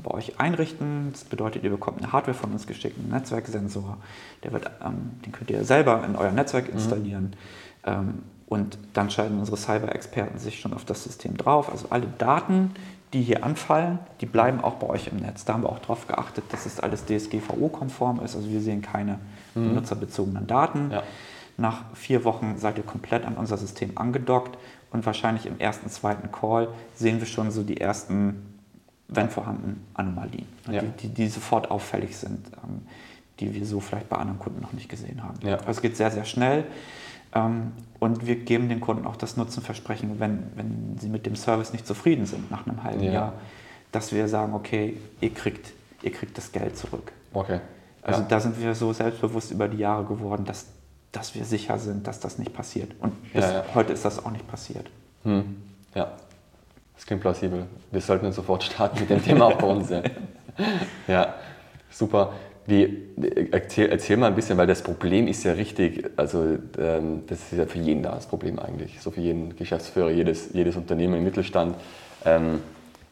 bei 0.02 0.12
euch 0.12 0.40
einrichten. 0.40 1.10
Das 1.12 1.26
bedeutet, 1.26 1.64
ihr 1.64 1.72
bekommt 1.72 2.02
eine 2.02 2.14
Hardware 2.14 2.38
von 2.38 2.54
uns 2.54 2.68
geschickt, 2.68 2.98
einen 2.98 3.10
Netzwerksensor. 3.10 3.98
Der 4.44 4.54
wird, 4.54 4.70
ähm, 4.86 5.12
den 5.26 5.32
könnt 5.32 5.50
ihr 5.50 5.66
selber 5.66 6.04
in 6.06 6.16
euer 6.16 6.32
Netzwerk 6.32 6.68
mhm. 6.68 6.74
installieren. 6.74 7.24
Mhm. 7.24 7.32
Ähm, 7.86 8.14
und 8.48 8.78
dann 8.94 9.10
schalten 9.10 9.40
unsere 9.40 9.58
Cyber-Experten 9.58 10.38
sich 10.38 10.60
schon 10.60 10.74
auf 10.74 10.86
das 10.86 11.04
System 11.04 11.36
drauf. 11.36 11.72
Also 11.72 11.88
alle 11.90 12.06
Daten, 12.20 12.72
die 13.12 13.24
hier 13.24 13.44
anfallen, 13.44 13.98
die 14.22 14.28
bleiben 14.28 14.62
auch 14.64 14.76
bei 14.76 14.88
euch 14.88 15.08
im 15.08 15.18
Netz. 15.18 15.46
Da 15.46 15.54
haben 15.54 15.64
wir 15.64 15.70
auch 15.70 15.80
darauf 15.80 16.08
geachtet, 16.08 16.44
dass 16.52 16.68
es 16.68 16.80
alles 16.80 17.06
DSGVO-konform 17.06 18.22
ist. 18.24 18.36
Also 18.36 18.50
wir 18.50 18.62
sehen 18.62 18.84
keine 18.84 19.20
mhm. 19.56 19.70
benutzerbezogenen 19.70 20.46
Daten. 20.46 20.92
Ja. 20.92 21.04
Nach 21.58 21.84
vier 21.94 22.24
Wochen 22.24 22.58
seid 22.58 22.78
ihr 22.78 22.84
komplett 22.84 23.26
an 23.26 23.36
unser 23.36 23.58
System 23.58 23.98
angedockt 23.98 24.58
und 24.92 25.06
wahrscheinlich 25.06 25.46
im 25.46 25.60
ersten, 25.60 25.90
zweiten 25.90 26.32
Call 26.32 26.70
sehen 26.96 27.20
wir 27.20 27.28
schon 27.28 27.52
so 27.52 27.64
die 27.64 27.80
ersten 27.80 28.54
wenn 29.16 29.30
vorhanden, 29.30 29.86
Anomalien, 29.94 30.48
ja. 30.72 30.82
die, 30.82 30.88
die, 30.88 31.08
die, 31.10 31.28
sofort 31.28 31.70
auffällig 31.70 32.18
sind, 32.18 32.48
ähm, 32.64 32.82
die 33.40 33.54
wir 33.54 33.66
so 33.66 33.80
vielleicht 33.80 34.10
bei 34.10 34.18
anderen 34.18 34.40
Kunden 34.40 34.62
noch 34.62 34.74
nicht 34.74 34.90
gesehen 34.90 35.24
haben. 35.24 35.38
Ja. 35.46 35.58
Also 35.58 35.72
es 35.72 35.82
geht 35.82 35.98
sehr, 35.98 36.10
sehr 36.10 36.26
schnell 36.26 36.66
ähm, 37.36 37.74
und 38.00 38.26
wir 38.26 38.38
geben 38.38 38.70
den 38.70 38.80
Kunden 38.80 39.06
auch 39.06 39.16
das 39.16 39.38
Nutzenversprechen, 39.38 40.20
wenn, 40.20 40.44
wenn 40.56 40.98
sie 41.00 41.10
mit 41.10 41.26
dem 41.26 41.36
Service 41.36 41.74
nicht 41.74 41.86
zufrieden 41.86 42.26
sind 42.26 42.50
nach 42.52 42.66
einem 42.66 42.84
halben 42.84 43.04
ja. 43.04 43.12
Jahr, 43.12 43.34
dass 43.92 44.12
wir 44.12 44.28
sagen, 44.28 44.54
okay, 44.54 44.98
ihr 45.22 45.34
kriegt, 45.34 45.74
ihr 46.02 46.12
kriegt 46.12 46.38
das 46.38 46.52
Geld 46.52 46.78
zurück. 46.78 47.12
Okay. 47.34 47.60
Also 48.02 48.24
da 48.28 48.40
sind 48.40 48.60
wir 48.60 48.76
so 48.76 48.92
selbstbewusst 48.92 49.52
über 49.52 49.68
die 49.68 49.78
Jahre 49.78 50.04
geworden, 50.04 50.44
dass, 50.44 50.66
dass 51.14 51.36
wir 51.36 51.46
sicher 51.46 51.78
sind, 51.78 52.08
dass 52.08 52.20
das 52.20 52.38
nicht 52.38 52.54
passiert. 52.54 52.92
Und 53.00 53.32
bis 53.32 53.46
heute 53.74 53.94
ist 53.94 54.04
das 54.04 54.26
auch 54.26 54.32
nicht 54.32 54.48
passiert. 54.48 54.90
Hm. 55.24 55.62
Ja, 55.96 56.12
das 56.96 57.06
klingt 57.06 57.22
plausibel. 57.22 57.68
Wir 57.92 58.02
sollten 58.02 58.32
sofort 58.34 58.64
starten 58.64 59.00
mit 59.00 59.10
dem 59.10 59.24
Thema 59.24 59.46
auch 59.46 59.58
bei 59.58 59.68
uns. 59.68 59.90
Ja, 59.90 60.02
ja 61.08 61.34
super. 61.90 62.34
Wie, 62.66 63.10
erzähl, 63.52 63.90
erzähl, 63.90 64.18
mal 64.18 64.28
ein 64.28 64.36
bisschen, 64.36 64.58
weil 64.58 64.68
das 64.68 64.82
Problem 64.82 65.28
ist 65.28 65.44
ja 65.44 65.52
richtig, 65.52 66.10
also 66.16 66.58
ähm, 66.80 67.24
das 67.28 67.52
ist 67.52 67.58
ja 67.58 67.66
für 67.66 67.80
jeden 67.80 68.04
da 68.04 68.16
das 68.16 68.26
Problem 68.26 68.58
eigentlich, 68.58 69.02
so 69.02 69.12
für 69.12 69.20
jeden 69.20 69.56
Geschäftsführer, 69.58 70.10
jedes, 70.10 70.54
jedes 70.54 70.78
Unternehmen 70.78 71.16
im 71.16 71.26
Mittelstand. 71.26 71.76
Ähm, 72.24 72.62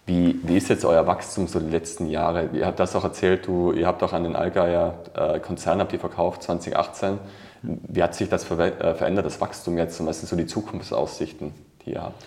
wie, 0.06 0.40
wie 0.44 0.58
ist 0.58 0.70
jetzt 0.70 0.86
euer 0.86 1.06
Wachstum 1.06 1.48
so 1.48 1.60
die 1.60 1.70
letzten 1.70 2.10
Jahre? 2.10 2.50
Ihr 2.54 2.66
habt 2.66 2.80
das 2.80 2.96
auch 2.96 3.04
erzählt, 3.04 3.46
du, 3.46 3.74
ihr 3.74 3.88
habt 3.88 4.02
auch 4.04 4.14
an 4.14 4.24
den 4.24 4.36
Allgeier 4.36 4.96
äh, 5.16 5.40
Konzern 5.40 5.80
habt 5.80 5.92
ihr 5.94 6.00
verkauft 6.00 6.44
2018. 6.44 7.20
Wie 7.64 8.02
hat 8.02 8.16
sich 8.16 8.30
das 8.30 8.50
äh, 8.50 8.96
verändert, 8.96 9.26
das 9.26 9.40
Wachstum 9.40 9.78
jetzt 9.78 10.00
und 10.00 10.08
was 10.08 10.20
sind 10.20 10.30
so 10.30 10.36
die 10.36 10.48
Zukunftsaussichten, 10.48 11.54
die 11.86 11.92
ihr 11.92 12.02
habt? 12.02 12.24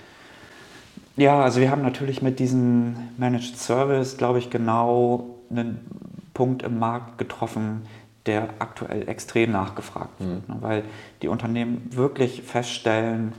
Ja, 1.16 1.42
also 1.42 1.61
wir 1.61 1.70
haben 1.70 1.83
natürlich 1.83 2.23
mit 2.23 2.38
diesem 2.38 2.97
Managed 3.16 3.57
Service, 3.57 4.16
glaube 4.16 4.38
ich, 4.38 4.51
genau 4.51 5.37
einen 5.51 5.81
Punkt 6.35 6.62
im 6.62 6.79
Markt 6.79 7.18
getroffen, 7.18 7.83
der 8.27 8.49
aktuell 8.59 9.09
extrem 9.09 9.53
nachgefragt 9.53 10.18
wird. 10.18 10.49
Mhm. 10.49 10.55
Ne? 10.55 10.62
Weil 10.62 10.83
die 11.23 11.29
Unternehmen 11.29 11.88
wirklich 11.90 12.42
feststellen, 12.42 13.33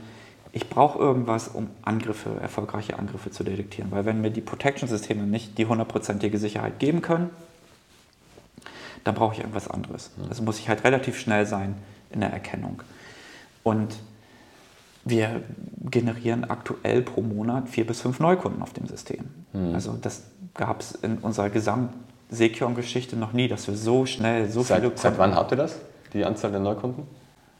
ich 0.52 0.70
brauche 0.70 0.98
irgendwas, 0.98 1.48
um 1.48 1.68
Angriffe, 1.82 2.30
erfolgreiche 2.40 2.98
Angriffe 2.98 3.30
zu 3.30 3.44
detektieren. 3.44 3.90
Weil 3.90 4.06
wenn 4.06 4.22
mir 4.22 4.30
die 4.30 4.40
Protection-Systeme 4.40 5.24
nicht 5.24 5.58
die 5.58 5.66
hundertprozentige 5.66 6.38
Sicherheit 6.38 6.78
geben 6.78 7.02
können, 7.02 7.28
dann 9.04 9.14
brauche 9.14 9.34
ich 9.34 9.40
irgendwas 9.40 9.68
anderes. 9.68 10.10
Also 10.28 10.42
muss 10.42 10.58
ich 10.58 10.68
halt 10.68 10.84
relativ 10.84 11.18
schnell 11.18 11.46
sein 11.46 11.74
in 12.10 12.20
der 12.20 12.32
Erkennung. 12.32 12.82
Und 13.62 13.96
wir 15.04 15.42
generieren 15.88 16.44
aktuell 16.44 17.02
pro 17.02 17.22
Monat 17.22 17.68
vier 17.68 17.86
bis 17.86 18.00
fünf 18.00 18.18
Neukunden 18.20 18.62
auf 18.62 18.72
dem 18.72 18.86
System. 18.86 19.26
Mhm. 19.52 19.74
Also 19.74 19.96
das 20.00 20.24
gab 20.54 20.80
es 20.80 20.92
in 20.92 21.18
unserer 21.18 21.50
Gesamt-Sekion-Geschichte 21.50 23.16
noch 23.16 23.32
nie, 23.32 23.46
dass 23.46 23.68
wir 23.68 23.76
so 23.76 24.06
schnell 24.06 24.50
so 24.50 24.62
seit, 24.62 24.78
viele 24.78 24.88
Kunden... 24.90 25.02
Seit 25.02 25.18
wann 25.18 25.34
habt 25.34 25.52
ihr 25.52 25.56
das, 25.56 25.76
die 26.12 26.24
Anzahl 26.24 26.50
der 26.50 26.60
Neukunden? 26.60 27.04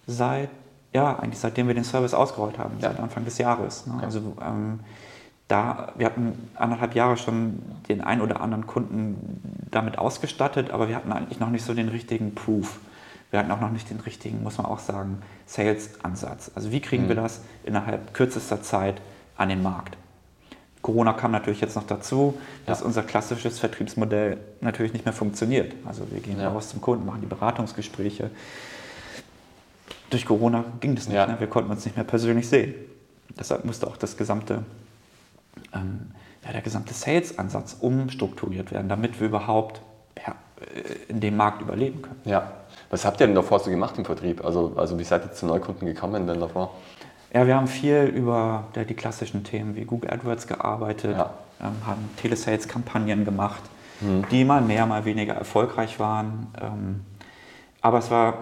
Seit, 0.07 0.51
ja, 0.92 1.18
eigentlich 1.18 1.38
seitdem 1.38 1.68
wir 1.68 1.75
den 1.75 1.85
Service 1.85 2.14
ausgerollt 2.14 2.59
haben, 2.59 2.77
ja. 2.81 2.88
seit 2.90 3.01
Anfang 3.01 3.25
des 3.25 3.38
Jahres. 3.38 3.87
Ne? 3.87 3.94
Okay. 3.96 4.05
Also 4.05 4.20
ähm, 4.44 4.81
da, 5.49 5.93
wir 5.97 6.07
hatten 6.07 6.51
anderthalb 6.55 6.95
Jahre 6.95 7.17
schon 7.17 7.61
den 7.89 8.01
ein 8.01 8.21
oder 8.21 8.41
anderen 8.41 8.67
Kunden 8.67 9.41
damit 9.71 9.99
ausgestattet, 9.99 10.71
aber 10.71 10.89
wir 10.89 10.97
hatten 10.97 11.13
eigentlich 11.13 11.39
noch 11.39 11.51
nicht 11.51 11.65
so 11.65 11.75
den 11.75 11.89
richtigen 11.89 12.35
Proof 12.35 12.81
wir 13.31 13.41
hatten 13.41 13.51
auch 13.51 13.61
noch 13.61 13.71
nicht 13.71 13.91
den 13.91 14.01
richtigen, 14.01 14.43
muss 14.43 14.59
man 14.59 14.67
auch 14.67 14.79
sagen, 14.79 15.19
Sales-Ansatz. 15.47 16.53
Also 16.55 16.71
wie 16.71 16.81
kriegen 16.81 17.05
mhm. 17.05 17.09
wir 17.09 17.17
das 17.17 17.41
innerhalb 17.65 18.15
kürzester 18.15 18.63
Zeit 18.63 19.01
an 19.37 19.49
den 19.49 19.63
Markt? 19.63 19.97
Corona 20.81 21.13
kam 21.13 21.33
natürlich 21.33 21.61
jetzt 21.61 21.75
noch 21.75 21.87
dazu, 21.87 22.39
dass 22.65 22.81
ja. 22.81 22.87
unser 22.87 23.03
klassisches 23.03 23.59
Vertriebsmodell 23.59 24.38
natürlich 24.61 24.92
nicht 24.92 25.05
mehr 25.05 25.13
funktioniert. 25.13 25.75
Also 25.85 26.07
wir 26.13 26.21
gehen 26.21 26.38
ja. 26.38 26.49
raus 26.49 26.69
zum 26.69 26.81
Kunden, 26.81 27.05
machen 27.05 27.21
die 27.21 27.27
Beratungsgespräche. 27.27 28.31
Durch 30.11 30.25
Corona 30.25 30.65
ging 30.79 30.94
das 30.94 31.09
nicht, 31.09 31.17
ja. 31.17 31.27
ne? 31.27 31.40
wir 31.40 31.49
konnten 31.49 31.71
uns 31.73 31.85
nicht 31.85 31.97
mehr 31.97 32.05
persönlich 32.05 32.49
sehen. 32.49 32.75
Deshalb 33.37 33.65
musste 33.65 33.88
auch 33.88 33.97
das 33.97 34.17
gesamte, 34.17 34.63
ähm, 35.75 36.13
ja, 36.44 36.52
der 36.52 36.63
gesamte 36.63 36.94
Sales-Ansatz 36.94 37.77
umstrukturiert 37.81 38.71
werden, 38.73 38.88
damit 38.88 39.21
wir 39.21 39.29
überhaupt 39.29 39.81
ja, 40.17 40.35
äh, 40.61 41.11
in 41.11 41.21
dem 41.21 41.37
Markt 41.37 41.63
überleben 41.63 42.02
können. 42.02 42.21
Ja. 42.25 42.52
Was 42.90 43.04
habt 43.04 43.21
ihr 43.21 43.27
denn 43.27 43.35
davor 43.35 43.59
so 43.59 43.71
gemacht 43.71 43.98
im 43.98 44.04
Vertrieb? 44.04 44.44
Also, 44.44 44.73
also 44.77 44.98
wie 44.98 45.04
seid 45.04 45.25
ihr 45.25 45.33
zu 45.33 45.46
Neukunden 45.46 45.87
gekommen 45.87 46.27
denn 46.27 46.40
davor? 46.40 46.75
Ja, 47.33 47.46
wir 47.46 47.57
haben 47.57 47.67
viel 47.67 48.04
über 48.04 48.69
ja, 48.75 48.85
die 48.85 48.94
klassischen 48.94 49.42
Themen 49.42 49.75
wie 49.75 49.85
Google 49.85 50.11
AdWords 50.11 50.46
gearbeitet, 50.46 51.17
ja. 51.17 51.35
ähm, 51.61 51.75
haben 51.85 52.09
Telesales-Kampagnen 52.17 53.25
gemacht, 53.25 53.63
mhm. 54.00 54.25
die 54.31 54.44
mal 54.44 54.63
mehr, 54.63 54.87
mal 54.87 55.04
weniger 55.04 55.35
erfolgreich 55.35 55.98
waren. 55.98 56.46
Ähm, 56.61 57.00
aber 57.81 57.98
es 57.98 58.11
war, 58.11 58.35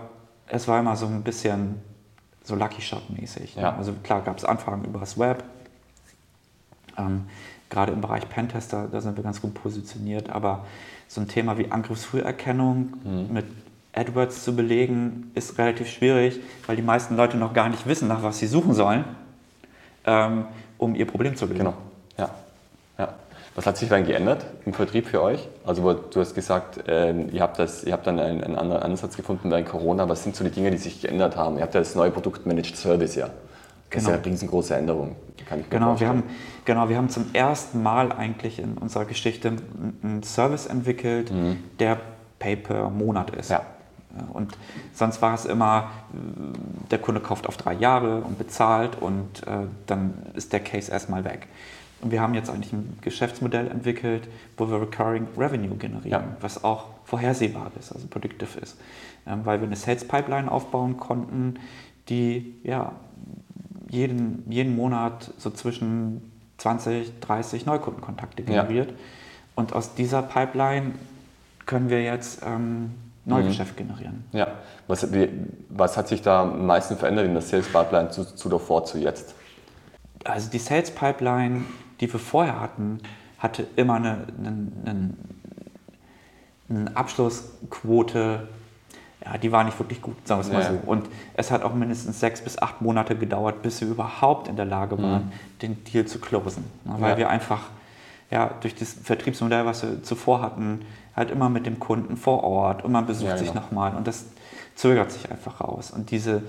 es 0.47 0.69
war 0.69 0.79
immer 0.79 0.97
so 0.97 1.07
ein 1.07 1.23
bisschen 1.23 1.81
so 2.43 2.55
Lucky 2.55 2.83
Shot-mäßig. 2.83 3.57
Ja. 3.57 3.75
Also 3.77 3.95
klar 4.03 4.21
gab 4.21 4.37
es 4.37 4.45
Anfragen 4.45 4.85
über 4.85 5.01
das 5.01 5.19
Web. 5.19 5.43
Ähm, 6.99 7.25
gerade 7.71 7.93
im 7.93 8.01
Bereich 8.01 8.29
Pentester, 8.29 8.89
da 8.91 9.01
sind 9.01 9.17
wir 9.17 9.25
ganz 9.25 9.41
gut 9.41 9.55
positioniert, 9.55 10.31
aber 10.31 10.65
so 11.09 11.21
ein 11.21 11.29
Thema 11.29 11.59
wie 11.59 11.71
Angriffsfrüherkennung 11.71 12.93
mhm. 13.05 13.33
mit 13.33 13.47
AdWords 13.95 14.45
zu 14.45 14.57
belegen, 14.57 15.31
ist 15.35 15.59
relativ 15.59 15.89
schwierig, 15.89 16.41
weil 16.67 16.77
die 16.77 16.83
meisten 16.83 17.17
Leute 17.17 17.37
noch 17.37 17.53
gar 17.53 17.69
nicht 17.69 17.87
wissen, 17.87 18.09
nach 18.09 18.23
was 18.23 18.39
sie 18.39 18.47
suchen 18.47 18.75
sollen, 18.75 19.05
ähm, 20.05 20.47
um 20.79 20.95
ihr 20.95 21.07
Problem 21.07 21.37
zu 21.37 21.47
lösen. 21.47 21.59
Genau, 21.59 21.75
ja. 22.19 22.31
ja. 22.99 23.15
Was 23.55 23.67
hat 23.67 23.77
sich 23.77 23.89
dann 23.89 24.05
geändert 24.05 24.45
im 24.67 24.73
Vertrieb 24.73 25.07
für 25.07 25.23
euch? 25.23 25.49
Also 25.65 25.93
du 25.93 26.21
hast 26.21 26.35
gesagt, 26.35 26.89
äh, 26.89 27.13
ihr, 27.13 27.41
habt 27.41 27.59
das, 27.59 27.85
ihr 27.85 27.93
habt 27.93 28.07
dann 28.07 28.19
einen, 28.19 28.43
einen, 28.43 28.57
anderen 28.57 28.83
Ansatz 28.83 29.17
gefunden 29.17 29.51
während 29.51 29.69
Corona. 29.69 30.09
Was 30.09 30.25
sind 30.25 30.35
so 30.35 30.43
die 30.43 30.51
Dinge, 30.51 30.73
die 30.73 30.77
sich 30.77 31.01
geändert 31.01 31.37
haben? 31.37 31.57
Ihr 31.57 31.63
habt 31.63 31.75
ja 31.75 31.81
das 31.81 31.95
neue 31.95 32.11
Produkt 32.11 32.47
Managed 32.47 32.77
Service 32.77 33.15
ja. 33.15 33.31
Das 33.95 34.05
genau. 34.05 34.17
ist 34.17 34.21
ja 34.21 34.23
eine 34.25 34.33
riesengroße 34.33 34.75
Änderung. 34.75 35.17
Kann 35.47 35.61
ich 35.61 35.71
genau, 35.71 36.01
wir 36.01 36.09
haben, 36.09 36.23
genau, 36.65 36.89
wir 36.89 36.97
haben 36.97 37.09
zum 37.11 37.27
ersten 37.33 37.83
Mal 37.83 38.13
eigentlich 38.13 38.59
in 38.59 38.79
unserer 38.79 39.05
Geschichte 39.05 39.53
einen 40.03 40.23
Service 40.23 40.67
entwickelt, 40.67 41.31
mhm. 41.31 41.59
der 41.79 41.99
Pay 42.39 42.57
per 42.57 42.91
Monat 42.91 43.31
ist. 43.31 43.51
Ja. 43.51 43.63
Und 44.33 44.57
sonst 44.93 45.21
war 45.23 45.35
es 45.35 45.45
immer, 45.45 45.91
der 46.91 46.99
Kunde 46.99 47.21
kauft 47.21 47.49
auf 47.49 47.57
drei 47.57 47.75
Jahre 47.75 48.21
und 48.21 48.39
bezahlt 48.39 49.01
und 49.01 49.43
äh, 49.47 49.67
dann 49.87 50.15
ist 50.35 50.53
der 50.53 50.61
Case 50.61 50.91
erstmal 50.91 51.25
weg. 51.25 51.49
Und 52.01 52.11
wir 52.11 52.21
haben 52.21 52.35
jetzt 52.35 52.51
eigentlich 52.51 52.73
ein 52.73 52.99
Geschäftsmodell 53.01 53.67
entwickelt, 53.69 54.29
wo 54.57 54.69
wir 54.69 54.81
Recurring 54.81 55.27
Revenue 55.37 55.77
generieren, 55.77 56.11
ja. 56.11 56.37
was 56.41 56.63
auch 56.63 56.87
vorhersehbar 57.05 57.71
ist, 57.79 57.93
also 57.93 58.07
predictive 58.07 58.61
ist. 58.61 58.79
Ähm, 59.27 59.41
weil 59.45 59.61
wir 59.61 59.67
eine 59.67 59.77
Sales 59.77 60.07
Pipeline 60.07 60.51
aufbauen 60.51 60.97
konnten, 60.97 61.59
die 62.09 62.57
ja, 62.63 62.93
jeden, 63.89 64.45
jeden 64.51 64.77
Monat 64.77 65.33
so 65.39 65.51
zwischen 65.51 66.33
20, 66.59 67.21
30 67.21 67.67
Neukundenkontakte 67.67 68.43
generiert. 68.43 68.91
Ja. 68.91 68.97
Und 69.57 69.73
aus 69.73 69.95
dieser 69.95 70.23
Pipeline 70.23 70.93
können 71.67 71.91
wir 71.91 72.03
jetzt 72.03 72.43
ähm, 72.45 72.91
Neugeschäft 73.25 73.79
mhm. 73.79 73.87
generieren. 73.87 74.25
Ja, 74.33 74.49
was, 74.87 75.13
wie, 75.13 75.29
was, 75.71 75.97
hat 75.97 76.09
sich 76.09 76.23
da 76.23 76.43
am 76.43 76.67
meisten 76.67 76.97
verändert 76.97 77.27
in 77.27 77.33
der 77.33 77.43
Sales 77.43 77.69
Pipeline 77.69 78.11
zu, 78.11 78.25
zu 78.25 78.49
davor, 78.49 78.85
zu 78.85 78.99
jetzt? 78.99 79.35
Also 80.25 80.51
die 80.51 80.59
Sales 80.59 80.91
Pipeline, 80.91 81.65
die 82.01 82.13
wir 82.13 82.21
vorher 82.21 82.61
hatten, 82.61 83.01
hatte 83.39 83.67
immer 83.77 83.95
eine, 83.95 84.27
eine, 84.39 84.73
eine, 84.85 85.11
eine 86.69 86.97
Abschlussquote, 86.97 88.49
ja, 89.25 89.39
die 89.39 89.51
war 89.53 89.65
nicht 89.65 89.79
wirklich 89.79 90.03
gut, 90.03 90.17
sagen 90.27 90.43
wir 90.43 90.47
es 90.47 90.53
mal 90.53 90.63
so. 90.63 90.91
Und 90.91 91.09
es 91.35 91.51
hat 91.51 91.63
auch 91.63 91.75
mindestens 91.75 92.21
sechs 92.21 92.43
bis 92.43 92.59
acht 92.59 92.83
Monate 92.83 93.17
gedauert, 93.17 93.63
bis 93.63 93.81
wir 93.81 93.89
überhaupt 93.89 94.49
in 94.49 94.57
der 94.57 94.67
Lage 94.67 94.99
waren, 94.99 95.27
mhm. 95.27 95.33
den 95.63 95.85
Deal 95.85 96.05
zu 96.05 96.19
closen. 96.19 96.65
Ne, 96.85 96.97
weil 96.99 97.17
wir 97.17 97.31
einfach 97.31 97.63
ja, 98.31 98.51
durch 98.61 98.75
das 98.75 98.93
Vertriebsmodell, 98.93 99.65
was 99.65 99.83
wir 99.83 100.03
zuvor 100.03 100.43
hatten, 100.43 100.81
halt 101.17 101.31
immer 101.31 101.49
mit 101.49 101.67
dem 101.67 101.79
Kunden 101.79 102.17
vor 102.17 102.43
Ort 102.43 102.85
und 102.85 102.93
man 102.93 103.07
besucht 103.07 103.29
ja, 103.29 103.35
genau. 103.37 103.45
sich 103.45 103.55
nochmal 103.55 103.95
und 103.97 104.07
das 104.07 104.27
zögert 104.75 105.13
sich 105.13 105.31
einfach 105.31 105.61
raus. 105.61 105.91
Und 105.91 106.11
diese, 106.11 106.43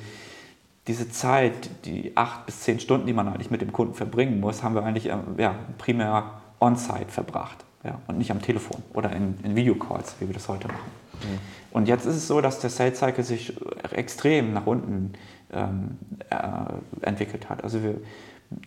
diese 0.87 1.09
Zeit, 1.09 1.69
die 1.85 2.11
acht 2.15 2.45
bis 2.45 2.61
zehn 2.61 2.79
Stunden, 2.79 3.05
die 3.05 3.13
man 3.13 3.27
eigentlich 3.27 3.51
mit 3.51 3.61
dem 3.61 3.71
Kunden 3.71 3.93
verbringen 3.93 4.39
muss, 4.39 4.63
haben 4.63 4.75
wir 4.75 4.83
eigentlich 4.83 5.07
ähm, 5.07 5.35
ja, 5.37 5.55
primär 5.77 6.41
on-site 6.59 7.09
verbracht 7.09 7.63
ja, 7.83 7.99
und 8.07 8.17
nicht 8.17 8.31
am 8.31 8.41
Telefon 8.41 8.81
oder 8.93 9.11
in, 9.11 9.37
in 9.43 9.55
Videocalls, 9.55 10.15
wie 10.19 10.27
wir 10.27 10.33
das 10.33 10.49
heute 10.49 10.67
machen. 10.67 11.04
Mhm. 11.23 11.39
Und 11.71 11.87
jetzt 11.87 12.05
ist 12.05 12.15
es 12.15 12.27
so, 12.27 12.41
dass 12.41 12.59
der 12.59 12.69
Sales 12.69 12.99
Cycle 12.99 13.23
sich 13.23 13.53
extrem 13.91 14.53
nach 14.53 14.65
unten 14.65 15.13
ähm, 15.51 15.97
äh, 16.29 17.05
entwickelt 17.05 17.49
hat. 17.49 17.63
Also 17.63 17.83
wir, 17.83 17.95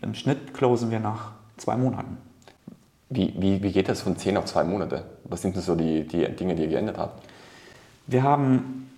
im 0.03 0.15
Schnitt 0.15 0.55
closen 0.55 0.91
wir 0.91 1.01
nach 1.01 1.33
zwei 1.57 1.77
Monaten. 1.77 2.19
Wie, 3.11 3.35
wie, 3.39 3.63
wie 3.63 3.73
geht 3.73 3.89
das 3.89 4.03
von 4.03 4.17
10 4.17 4.37
auf 4.37 4.45
2 4.45 4.65
Monate? 4.65 5.05
Was 5.25 5.41
sind 5.41 5.57
denn 5.57 5.63
so 5.63 5.75
die, 5.75 6.07
die 6.07 6.29
Dinge, 6.29 6.55
die 6.55 6.63
ihr 6.63 6.69
geändert 6.69 6.99
habt? 6.99 7.27
Wir 8.07 8.23
haben 8.23 8.91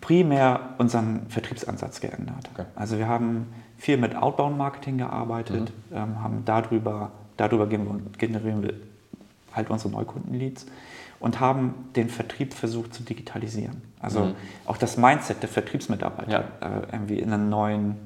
primär 0.00 0.74
unseren 0.78 1.26
Vertriebsansatz 1.28 2.00
geändert. 2.00 2.50
Okay. 2.52 2.66
Also 2.74 2.98
wir 2.98 3.08
haben 3.08 3.46
viel 3.78 3.96
mit 3.96 4.16
Outbound-Marketing 4.16 4.98
gearbeitet, 4.98 5.72
mhm. 5.90 5.96
ähm, 5.96 6.22
haben 6.22 6.42
darüber, 6.44 7.12
darüber 7.36 7.66
generieren 7.66 8.62
wir 8.62 8.74
halt 9.54 9.70
unsere 9.70 9.90
Neukundenleads 9.90 10.66
und 11.24 11.40
haben 11.40 11.72
den 11.96 12.10
Vertrieb 12.10 12.52
versucht 12.52 12.92
zu 12.92 13.02
digitalisieren. 13.02 13.80
Also 13.98 14.26
mhm. 14.26 14.34
auch 14.66 14.76
das 14.76 14.98
Mindset 14.98 15.40
der 15.40 15.48
Vertriebsmitarbeiter 15.48 16.44
ja. 16.60 16.68
äh, 16.68 16.82
irgendwie 16.92 17.18
in, 17.18 17.32
einen 17.32 17.48
neuen, 17.48 17.96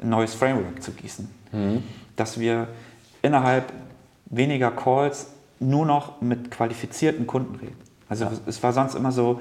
ein 0.00 0.10
neues 0.10 0.32
Framework 0.34 0.80
zu 0.80 0.92
gießen. 0.92 1.28
Mhm. 1.50 1.82
Dass 2.14 2.38
wir 2.38 2.68
innerhalb 3.20 3.72
weniger 4.26 4.70
Calls 4.70 5.26
nur 5.58 5.86
noch 5.86 6.20
mit 6.20 6.52
qualifizierten 6.52 7.26
Kunden 7.26 7.56
reden. 7.56 7.78
Also 8.08 8.26
ja. 8.26 8.32
es 8.46 8.62
war 8.62 8.72
sonst 8.72 8.94
immer 8.94 9.10
so, 9.10 9.40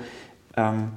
ähm, 0.57 0.87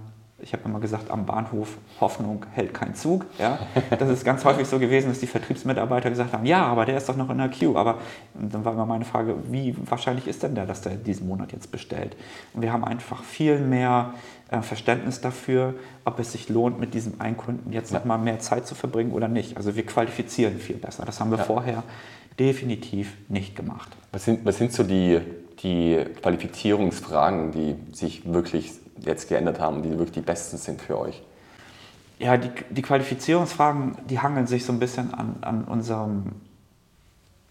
ich 0.41 0.53
habe 0.53 0.63
immer 0.67 0.79
gesagt, 0.79 1.11
am 1.11 1.27
Bahnhof 1.27 1.79
Hoffnung 2.01 2.47
hält 2.53 2.73
kein 2.73 2.95
Zug. 2.95 3.27
Ja? 3.39 3.59
Das 3.99 4.09
ist 4.09 4.25
ganz 4.25 4.45
häufig 4.45 4.69
so 4.69 4.79
gewesen, 4.79 5.09
dass 5.09 5.19
die 5.19 5.27
Vertriebsmitarbeiter 5.27 6.11
gesagt 6.11 6.33
haben, 6.33 6.47
ja, 6.47 6.65
aber 6.65 6.85
der 6.85 6.97
ist 6.97 7.09
doch 7.09 7.17
noch 7.17 7.29
in 7.31 7.39
der 7.39 7.49
Queue. 7.49 7.77
Aber 7.77 7.99
dann 8.35 8.65
war 8.65 8.73
immer 8.73 8.87
meine 8.87 9.05
Frage, 9.05 9.35
wie 9.51 9.75
wahrscheinlich 9.89 10.29
ist 10.29 10.43
denn 10.43 10.55
der, 10.55 10.67
dass 10.67 10.83
der 10.83 10.95
diesen 10.95 11.27
Monat 11.27 11.53
jetzt 11.53 11.73
bestellt? 11.73 12.17
Und 12.55 12.63
wir 12.63 12.73
haben 12.73 12.85
einfach 12.85 13.25
viel 13.25 13.59
mehr 13.59 14.15
äh, 14.51 14.63
Verständnis 14.63 15.21
dafür, 15.21 15.75
ob 16.05 16.21
es 16.21 16.33
sich 16.33 16.49
lohnt, 16.49 16.79
mit 16.79 16.95
diesem 16.95 17.21
einen 17.21 17.37
Kunden 17.37 17.73
jetzt 17.73 17.93
ja. 17.93 17.99
noch 17.99 18.05
mal 18.05 18.19
mehr 18.19 18.39
Zeit 18.39 18.67
zu 18.67 18.77
verbringen 18.77 19.13
oder 19.13 19.27
nicht. 19.27 19.57
Also 19.57 19.75
wir 19.75 19.85
qualifizieren 19.85 20.59
viel 20.59 20.77
besser. 20.77 21.05
Das 21.05 21.21
haben 21.21 21.31
wir 21.31 21.39
ja. 21.39 21.45
vorher 21.45 21.83
definitiv 22.39 23.17
nicht 23.29 23.57
gemacht. 23.57 23.89
Was 24.13 24.25
sind, 24.25 24.45
was 24.45 24.57
sind 24.57 24.73
so 24.73 24.85
die, 24.85 25.21
die 25.63 26.05
Qualifizierungsfragen, 26.23 27.51
die 27.51 27.75
sich 27.93 28.33
wirklich 28.33 28.73
jetzt 29.01 29.29
geändert 29.29 29.61
haben, 29.61 29.83
die 29.83 29.91
wirklich 29.91 30.13
die 30.13 30.21
besten 30.21 30.57
sind 30.57 30.81
für 30.81 30.99
euch? 30.99 31.23
Ja, 32.19 32.37
die, 32.37 32.51
die 32.71 32.83
Qualifizierungsfragen, 32.83 33.97
die 34.09 34.19
hangeln 34.19 34.47
sich 34.47 34.65
so 34.65 34.73
ein 34.73 34.81
bisschen 34.81 35.15
an, 35.15 35.37
an 35.41 35.65
unserem 35.65 36.33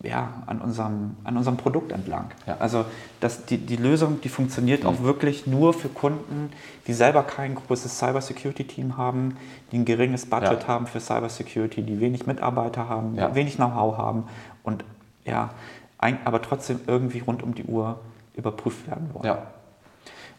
ja, 0.04 0.44
an 0.46 0.62
unserem, 0.62 1.18
an 1.24 1.38
unserem 1.38 1.58
Produkt 1.58 1.92
entlang. 1.92 2.30
Ja. 2.46 2.58
Also 2.60 2.86
das, 3.20 3.46
die, 3.46 3.58
die 3.58 3.78
Lösung, 3.78 4.22
die 4.22 4.30
funktioniert 4.30 4.84
mhm. 4.84 4.90
auch 4.90 5.02
wirklich 5.02 5.48
nur 5.48 5.74
für 5.74 5.90
Kunden, 5.90 6.52
die 6.86 6.94
selber 6.94 7.24
kein 7.24 7.56
großes 7.56 7.98
Cybersecurity-Team 7.98 8.98
haben, 8.98 9.38
die 9.72 9.80
ein 9.80 9.86
geringes 9.86 10.28
Budget 10.28 10.64
ja. 10.64 10.68
haben 10.68 10.86
für 10.86 11.00
Cybersecurity, 11.00 11.82
die 11.82 12.00
wenig 12.00 12.28
Mitarbeiter 12.28 12.88
haben, 12.88 13.16
ja. 13.16 13.34
wenig 13.34 13.56
Know-how 13.56 13.98
haben 13.98 14.26
und 14.64 14.84
ja, 15.26 15.50
ein, 15.98 16.20
aber 16.26 16.42
trotzdem 16.44 16.80
irgendwie 16.86 17.20
rund 17.20 17.42
um 17.42 17.56
die 17.56 17.64
Uhr 17.64 18.00
überprüft 18.36 18.88
werden 18.88 19.10
wollen. 19.14 19.26
Ja. 19.26 19.48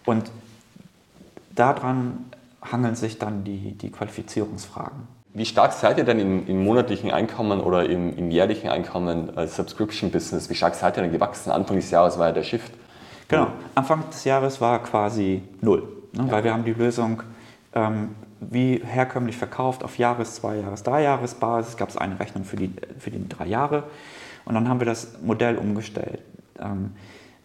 Und 0.06 0.30
daran 1.58 2.26
hangeln 2.62 2.94
sich 2.94 3.18
dann 3.18 3.44
die, 3.44 3.72
die 3.76 3.90
Qualifizierungsfragen. 3.90 5.08
Wie 5.34 5.44
stark 5.44 5.72
seid 5.72 5.98
ihr 5.98 6.04
denn 6.04 6.18
im, 6.18 6.46
im 6.46 6.64
monatlichen 6.64 7.10
Einkommen 7.10 7.60
oder 7.60 7.88
im, 7.88 8.16
im, 8.16 8.30
jährlichen 8.30 8.68
Einkommen 8.68 9.36
als 9.36 9.56
Subscription-Business? 9.56 10.50
Wie 10.50 10.54
stark 10.54 10.74
seid 10.74 10.96
ihr 10.96 11.02
denn 11.02 11.12
gewachsen? 11.12 11.50
Anfang 11.50 11.76
des 11.76 11.90
Jahres 11.90 12.18
war 12.18 12.28
ja 12.28 12.32
der 12.32 12.42
Shift. 12.42 12.72
Genau, 13.28 13.48
Anfang 13.74 14.08
des 14.10 14.24
Jahres 14.24 14.60
war 14.60 14.82
quasi 14.82 15.42
null, 15.60 15.86
ne? 16.12 16.24
ja. 16.24 16.32
weil 16.32 16.44
wir 16.44 16.52
haben 16.52 16.64
die 16.64 16.72
Lösung 16.72 17.22
ähm, 17.74 18.14
wie 18.40 18.80
herkömmlich 18.82 19.36
verkauft 19.36 19.84
auf 19.84 19.98
Jahres-, 19.98 20.36
Zwei-, 20.36 20.60
Jahres-, 20.60 20.82
Drei-Jahres-Basis. 20.82 21.76
gab 21.76 21.90
es 21.90 21.96
eine 21.96 22.18
Rechnung 22.18 22.44
für 22.44 22.56
die, 22.56 22.72
für 22.98 23.10
die 23.10 23.28
drei 23.28 23.46
Jahre 23.46 23.84
und 24.46 24.54
dann 24.54 24.68
haben 24.68 24.80
wir 24.80 24.86
das 24.86 25.20
Modell 25.22 25.58
umgestellt. 25.58 26.20
Ähm, 26.58 26.92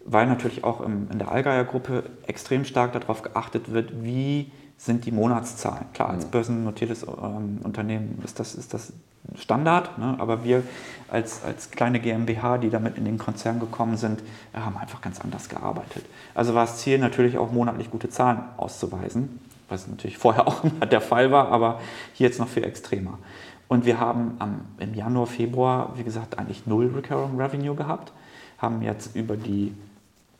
weil 0.04 0.26
natürlich 0.26 0.64
auch 0.64 0.80
im, 0.80 1.08
in 1.10 1.18
der 1.18 1.30
Allgeier-Gruppe 1.30 2.04
extrem 2.26 2.64
stark 2.64 2.92
darauf 2.92 3.22
geachtet 3.22 3.72
wird, 3.72 4.04
wie 4.04 4.50
sind 4.76 5.06
die 5.06 5.12
Monatszahlen. 5.12 5.86
Klar, 5.92 6.10
als 6.10 6.26
mhm. 6.26 6.30
börsennotiertes 6.30 7.04
ähm, 7.04 7.60
Unternehmen 7.62 8.20
ist 8.24 8.38
das, 8.40 8.54
ist 8.54 8.74
das 8.74 8.92
Standard, 9.36 9.96
ne? 9.98 10.16
aber 10.18 10.44
wir 10.44 10.62
als, 11.10 11.42
als 11.44 11.70
kleine 11.70 12.00
GmbH, 12.00 12.58
die 12.58 12.68
damit 12.68 12.98
in 12.98 13.06
den 13.06 13.16
Konzern 13.16 13.58
gekommen 13.58 13.96
sind, 13.96 14.22
haben 14.52 14.76
einfach 14.76 15.00
ganz 15.00 15.20
anders 15.20 15.48
gearbeitet. 15.48 16.04
Also 16.34 16.54
war 16.54 16.66
das 16.66 16.78
Ziel 16.78 16.98
natürlich 16.98 17.38
auch 17.38 17.50
monatlich 17.50 17.90
gute 17.90 18.10
Zahlen 18.10 18.40
auszuweisen, 18.58 19.40
was 19.68 19.88
natürlich 19.88 20.18
vorher 20.18 20.46
auch 20.48 20.64
immer 20.64 20.86
der 20.86 21.00
Fall 21.00 21.30
war, 21.30 21.48
aber 21.48 21.80
hier 22.12 22.28
jetzt 22.28 22.38
noch 22.38 22.48
viel 22.48 22.64
extremer. 22.64 23.18
Und 23.66 23.86
wir 23.86 23.98
haben 23.98 24.34
am, 24.40 24.60
im 24.78 24.92
Januar, 24.92 25.26
Februar, 25.26 25.94
wie 25.96 26.04
gesagt, 26.04 26.38
eigentlich 26.38 26.66
null 26.66 26.92
Recurring 26.94 27.40
Revenue 27.40 27.74
gehabt, 27.74 28.12
haben 28.58 28.82
jetzt 28.82 29.16
über 29.16 29.36
die 29.36 29.74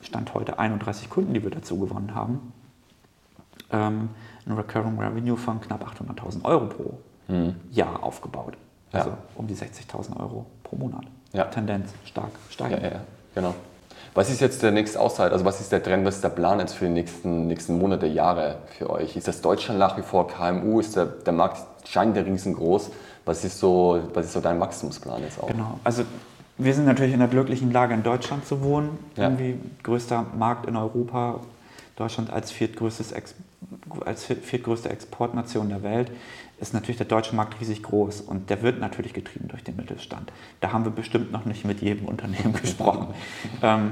Stand 0.05 0.33
heute 0.33 0.59
31 0.59 1.09
Kunden, 1.09 1.33
die 1.33 1.43
wir 1.43 1.51
dazu 1.51 1.79
gewonnen 1.79 2.15
haben, 2.15 2.53
ähm, 3.71 4.09
ein 4.45 4.53
Recurring 4.53 4.99
Revenue 4.99 5.37
von 5.37 5.59
knapp 5.59 5.83
800.000 5.83 6.45
Euro 6.45 6.65
pro 6.67 6.97
mhm. 7.27 7.55
Jahr 7.71 8.03
aufgebaut. 8.03 8.55
Also 8.91 9.09
ja. 9.09 9.17
um 9.35 9.47
die 9.47 9.55
60.000 9.55 10.17
Euro 10.19 10.45
pro 10.63 10.75
Monat. 10.77 11.03
Ja. 11.33 11.45
Tendenz 11.45 11.91
stark 12.05 12.31
steigend. 12.49 12.83
Ja, 12.83 12.89
ja, 12.89 13.01
genau. 13.33 13.55
Was 14.13 14.29
ist 14.29 14.39
jetzt 14.39 14.63
der 14.63 14.71
nächste 14.71 14.99
Auszeit? 15.01 15.33
Also 15.33 15.43
was 15.43 15.59
ist 15.59 15.71
der 15.73 15.83
Trend, 15.83 16.05
was 16.05 16.15
ist 16.15 16.23
der 16.23 16.29
Plan 16.29 16.59
jetzt 16.59 16.73
für 16.73 16.85
die 16.85 16.93
nächsten, 16.93 17.47
nächsten 17.47 17.77
Monate, 17.77 18.05
Jahre 18.05 18.59
für 18.77 18.89
euch? 18.89 19.17
Ist 19.17 19.27
das 19.27 19.41
Deutschland 19.41 19.77
nach 19.77 19.97
wie 19.97 20.03
vor 20.03 20.27
KMU? 20.27 20.79
Ist 20.79 20.95
der, 20.95 21.05
der 21.05 21.33
Markt 21.33 21.57
scheint 21.85 22.15
der 22.15 22.25
riesengroß? 22.25 22.91
Was 23.25 23.43
ist, 23.43 23.59
so, 23.59 23.99
was 24.13 24.27
ist 24.27 24.33
so 24.33 24.39
dein 24.39 24.59
Wachstumsplan 24.59 25.21
jetzt 25.23 25.41
auch? 25.41 25.47
Genau, 25.47 25.79
also 25.83 26.03
wir 26.57 26.73
sind 26.73 26.85
natürlich 26.85 27.13
in 27.13 27.19
der 27.19 27.27
glücklichen 27.27 27.71
Lage, 27.71 27.93
in 27.93 28.03
Deutschland 28.03 28.45
zu 28.45 28.61
wohnen. 28.61 28.97
Ja. 29.15 29.23
Irgendwie 29.23 29.55
größter 29.83 30.25
Markt 30.37 30.67
in 30.67 30.75
Europa. 30.75 31.41
Deutschland 31.95 32.29
als, 32.29 32.51
viertgrößtes 32.51 33.13
Ex 33.13 33.35
als 34.05 34.25
viertgrößte 34.25 34.89
Exportnation 34.89 35.69
der 35.69 35.81
Welt 35.81 36.11
ist 36.59 36.73
natürlich 36.73 36.97
der 36.97 37.05
deutsche 37.05 37.35
Markt 37.35 37.59
riesig 37.59 37.83
groß 37.83 38.21
und 38.21 38.49
der 38.49 38.61
wird 38.61 38.79
natürlich 38.79 39.13
getrieben 39.13 39.47
durch 39.47 39.63
den 39.63 39.75
Mittelstand. 39.75 40.31
Da 40.59 40.71
haben 40.71 40.85
wir 40.85 40.91
bestimmt 40.91 41.31
noch 41.31 41.45
nicht 41.45 41.65
mit 41.65 41.81
jedem 41.81 42.05
Unternehmen 42.07 42.53
gesprochen. 42.53 43.13
ähm, 43.61 43.91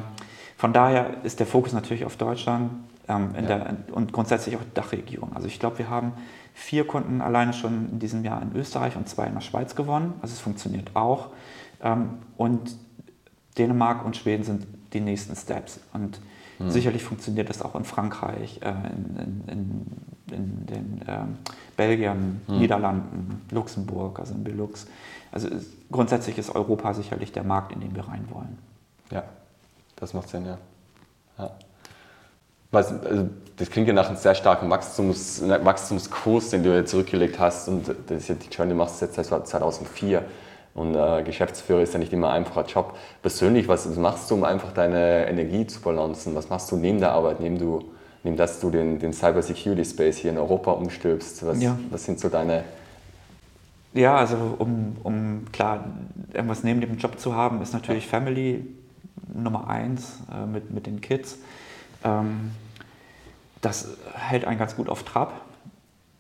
von 0.58 0.74
daher 0.74 1.24
ist 1.24 1.40
der 1.40 1.48
Fokus 1.48 1.74
natürlich 1.74 2.06
auf 2.06 2.16
Deutschland 2.18 2.72
ähm, 3.08 3.32
ja. 3.36 3.42
der, 3.42 3.78
und 3.92 4.14
grundsätzlich 4.14 4.56
auch 4.56 4.62
Dachregion. 4.74 5.32
Also 5.34 5.48
ich 5.48 5.60
glaube, 5.60 5.80
wir 5.80 5.90
haben 5.90 6.14
vier 6.54 6.86
Kunden 6.86 7.22
alleine 7.22 7.54
schon 7.54 7.90
in 7.92 8.00
diesem 8.00 8.24
Jahr 8.24 8.42
in 8.42 8.56
Österreich 8.56 8.96
und 8.96 9.10
zwei 9.10 9.28
in 9.28 9.34
der 9.34 9.42
Schweiz 9.42 9.76
gewonnen. 9.76 10.14
Also 10.22 10.34
es 10.34 10.40
funktioniert 10.40 10.96
auch. 10.96 11.30
Ähm, 11.84 12.20
und 12.38 12.76
Dänemark 13.58 14.04
und 14.04 14.18
Schweden 14.18 14.44
sind 14.44 14.66
die 14.94 15.02
nächsten 15.02 15.36
Steps. 15.36 15.80
Und 15.94 16.20
hm. 16.58 16.72
sicherlich 16.72 17.04
funktioniert 17.04 17.50
das 17.50 17.62
auch 17.62 17.76
in 17.76 17.84
Frankreich, 17.84 18.60
äh, 18.64 18.70
in, 18.70 19.44
in, 19.48 20.36
in, 20.36 20.66
den 20.66 21.02
ähm, 21.08 21.38
Belgien, 21.78 22.42
hm. 22.48 22.60
Niederlanden, 22.60 23.42
Luxemburg, 23.52 24.20
also 24.20 24.34
in 24.34 24.44
Belux. 24.44 24.88
Also 25.32 25.50
grundsätzlich 25.92 26.38
ist 26.38 26.56
Europa 26.56 26.94
sicherlich 26.94 27.32
der 27.32 27.44
Markt, 27.44 27.72
in 27.74 27.82
den 27.82 27.96
wir 27.96 28.08
rein 28.08 28.26
wollen. 28.30 28.58
Ja, 29.12 29.24
das 29.96 30.14
macht 30.14 30.30
Sinn, 30.30 30.46
ja. 30.46 30.58
ja. 31.38 31.52
Was, 32.72 32.92
also 32.92 33.30
das 33.58 33.70
klingt 33.70 33.88
ja 33.88 33.94
nach 33.94 34.08
einem 34.08 34.18
sehr 34.18 34.34
starken 34.34 34.70
Wachstums, 34.70 35.44
Wachstumskurs, 35.48 36.50
den 36.50 36.64
du 36.64 36.76
jetzt 36.76 36.90
zurückgelegt 36.90 37.38
hast. 37.40 37.68
Und 37.68 37.88
das 37.88 38.18
ist 38.18 38.28
ja 38.30 38.36
die 38.36 38.50
Journey 38.50 38.74
machst 38.74 39.00
du 39.00 39.06
jetzt 39.06 39.16
seit 39.16 39.48
2004. 39.48 40.24
Und 40.76 40.96
äh, 40.96 41.22
Geschäftsführer 41.24 41.82
ist 41.82 41.94
ja 41.94 42.00
nicht 42.00 42.14
immer 42.14 42.30
ein 42.30 42.44
einfacher 42.44 42.66
Job. 42.66 42.98
Persönlich, 43.22 43.68
was 43.68 43.86
machst 43.96 44.32
du, 44.32 44.36
um 44.36 44.44
einfach 44.44 44.72
deine 44.72 45.28
Energie 45.28 45.68
zu 45.68 45.82
balancen? 45.82 46.34
Was 46.34 46.50
machst 46.50 46.72
du 46.72 46.78
neben 46.78 47.00
der 47.00 47.12
Arbeit, 47.12 47.40
neben, 47.40 47.60
du, 47.60 47.92
neben 48.24 48.38
dass 48.38 48.60
du 48.60 48.72
den, 48.72 48.98
den 48.98 49.14
Cyber 49.14 49.44
Security 49.44 49.86
Space 49.86 50.18
hier 50.18 50.32
in 50.32 50.38
Europa 50.38 50.72
umstülpst? 50.72 51.46
Was, 51.46 51.62
ja. 51.62 51.78
was 51.92 52.06
sind 52.06 52.20
so 52.20 52.30
deine... 52.30 52.64
Ja, 53.94 54.16
also 54.16 54.36
um, 54.58 54.98
um 55.04 55.46
klar, 55.52 55.84
irgendwas 56.34 56.64
neben 56.64 56.82
dem 56.82 56.98
Job 56.98 57.20
zu 57.20 57.36
haben, 57.36 57.62
ist 57.62 57.74
natürlich 57.74 58.06
ja. 58.06 58.10
Family 58.10 58.66
Nummer 59.32 59.68
eins 59.68 60.22
äh, 60.32 60.48
mit, 60.48 60.72
mit 60.72 60.88
den 60.88 61.02
Kids. 61.02 61.38
Ähm, 62.04 62.52
das 63.62 63.90
hält 64.16 64.46
einen 64.46 64.58
ganz 64.58 64.76
gut 64.76 64.90
auf 64.90 65.04
Trab. 65.04 65.34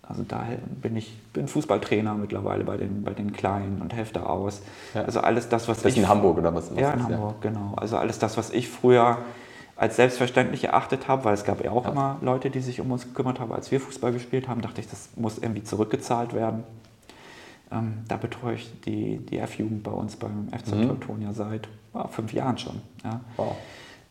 Also 0.07 0.23
da 0.27 0.45
bin 0.81 0.97
ich 0.97 1.17
bin 1.31 1.47
Fußballtrainer 1.47 2.13
mittlerweile 2.15 2.65
bei 2.65 2.75
den, 2.75 3.03
bei 3.03 3.13
den 3.13 3.31
Kleinen 3.31 3.81
und 3.81 3.93
helfe 3.93 4.13
da 4.13 4.23
aus. 4.23 4.61
Ja. 4.93 5.03
Also 5.03 5.21
alles 5.21 5.47
das, 5.47 5.67
was 5.67 5.81
das 5.81 5.93
ich... 5.93 5.97
in 5.97 6.09
Hamburg 6.09 6.37
oder 6.37 6.53
was? 6.53 6.71
was 6.71 6.79
ja, 6.79 6.91
in 6.91 6.99
ist, 6.99 7.05
Hamburg, 7.05 7.35
ja. 7.43 7.49
genau. 7.49 7.73
Also 7.77 7.97
alles 7.97 8.19
das, 8.19 8.37
was 8.37 8.49
ich 8.49 8.67
früher 8.67 9.19
als 9.75 9.95
selbstverständlich 9.95 10.65
erachtet 10.65 11.07
habe, 11.07 11.23
weil 11.23 11.33
es 11.33 11.45
gab 11.45 11.63
ja 11.63 11.71
auch 11.71 11.85
ja. 11.85 11.91
immer 11.91 12.17
Leute, 12.21 12.49
die 12.49 12.59
sich 12.59 12.81
um 12.81 12.91
uns 12.91 13.05
gekümmert 13.05 13.39
haben, 13.39 13.51
als 13.53 13.71
wir 13.71 13.79
Fußball 13.79 14.11
gespielt 14.11 14.47
haben, 14.47 14.61
dachte 14.61 14.81
ich, 14.81 14.89
das 14.89 15.09
muss 15.15 15.37
irgendwie 15.37 15.63
zurückgezahlt 15.63 16.33
werden. 16.33 16.63
Ähm, 17.71 17.99
da 18.07 18.17
betreue 18.17 18.55
ich 18.55 18.71
die, 18.81 19.17
die 19.17 19.39
F-Jugend 19.39 19.83
bei 19.83 19.91
uns 19.91 20.15
beim 20.15 20.49
FC 20.49 20.75
mhm. 20.75 20.89
Teutonia 20.89 21.33
seit 21.33 21.69
oh, 21.93 22.07
fünf 22.07 22.33
Jahren 22.33 22.57
schon. 22.57 22.81
Ja. 23.03 23.21
Wow. 23.37 23.55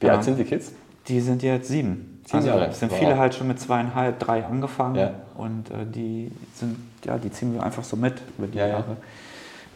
Wie 0.00 0.10
alt 0.10 0.24
sind 0.24 0.38
die 0.38 0.44
Kids? 0.44 0.72
Die 1.06 1.20
sind 1.20 1.42
jetzt 1.42 1.68
sieben. 1.68 2.11
Sieben 2.24 2.36
also 2.36 2.48
Jahre. 2.48 2.66
Es 2.66 2.80
sind 2.80 2.92
viele 2.92 3.18
halt 3.18 3.34
schon 3.34 3.48
mit 3.48 3.58
zweieinhalb, 3.60 4.18
drei 4.18 4.44
angefangen 4.44 4.96
ja. 4.96 5.14
und 5.36 5.70
äh, 5.70 5.84
die 5.84 6.30
sind, 6.54 6.76
ja, 7.04 7.18
die 7.18 7.30
ziehen 7.30 7.52
wir 7.54 7.62
einfach 7.62 7.84
so 7.84 7.96
mit 7.96 8.14
über 8.38 8.46
die 8.46 8.58
ja, 8.58 8.68
Jahre. 8.68 8.96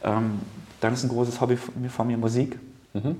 Ja. 0.04 0.18
Ähm, 0.18 0.40
dann 0.80 0.92
ist 0.92 1.02
ein 1.02 1.08
großes 1.08 1.40
Hobby 1.40 1.56
von 1.56 1.80
mir, 1.80 1.90
von 1.90 2.06
mir 2.06 2.16
Musik. 2.16 2.58
Mhm. 2.94 3.16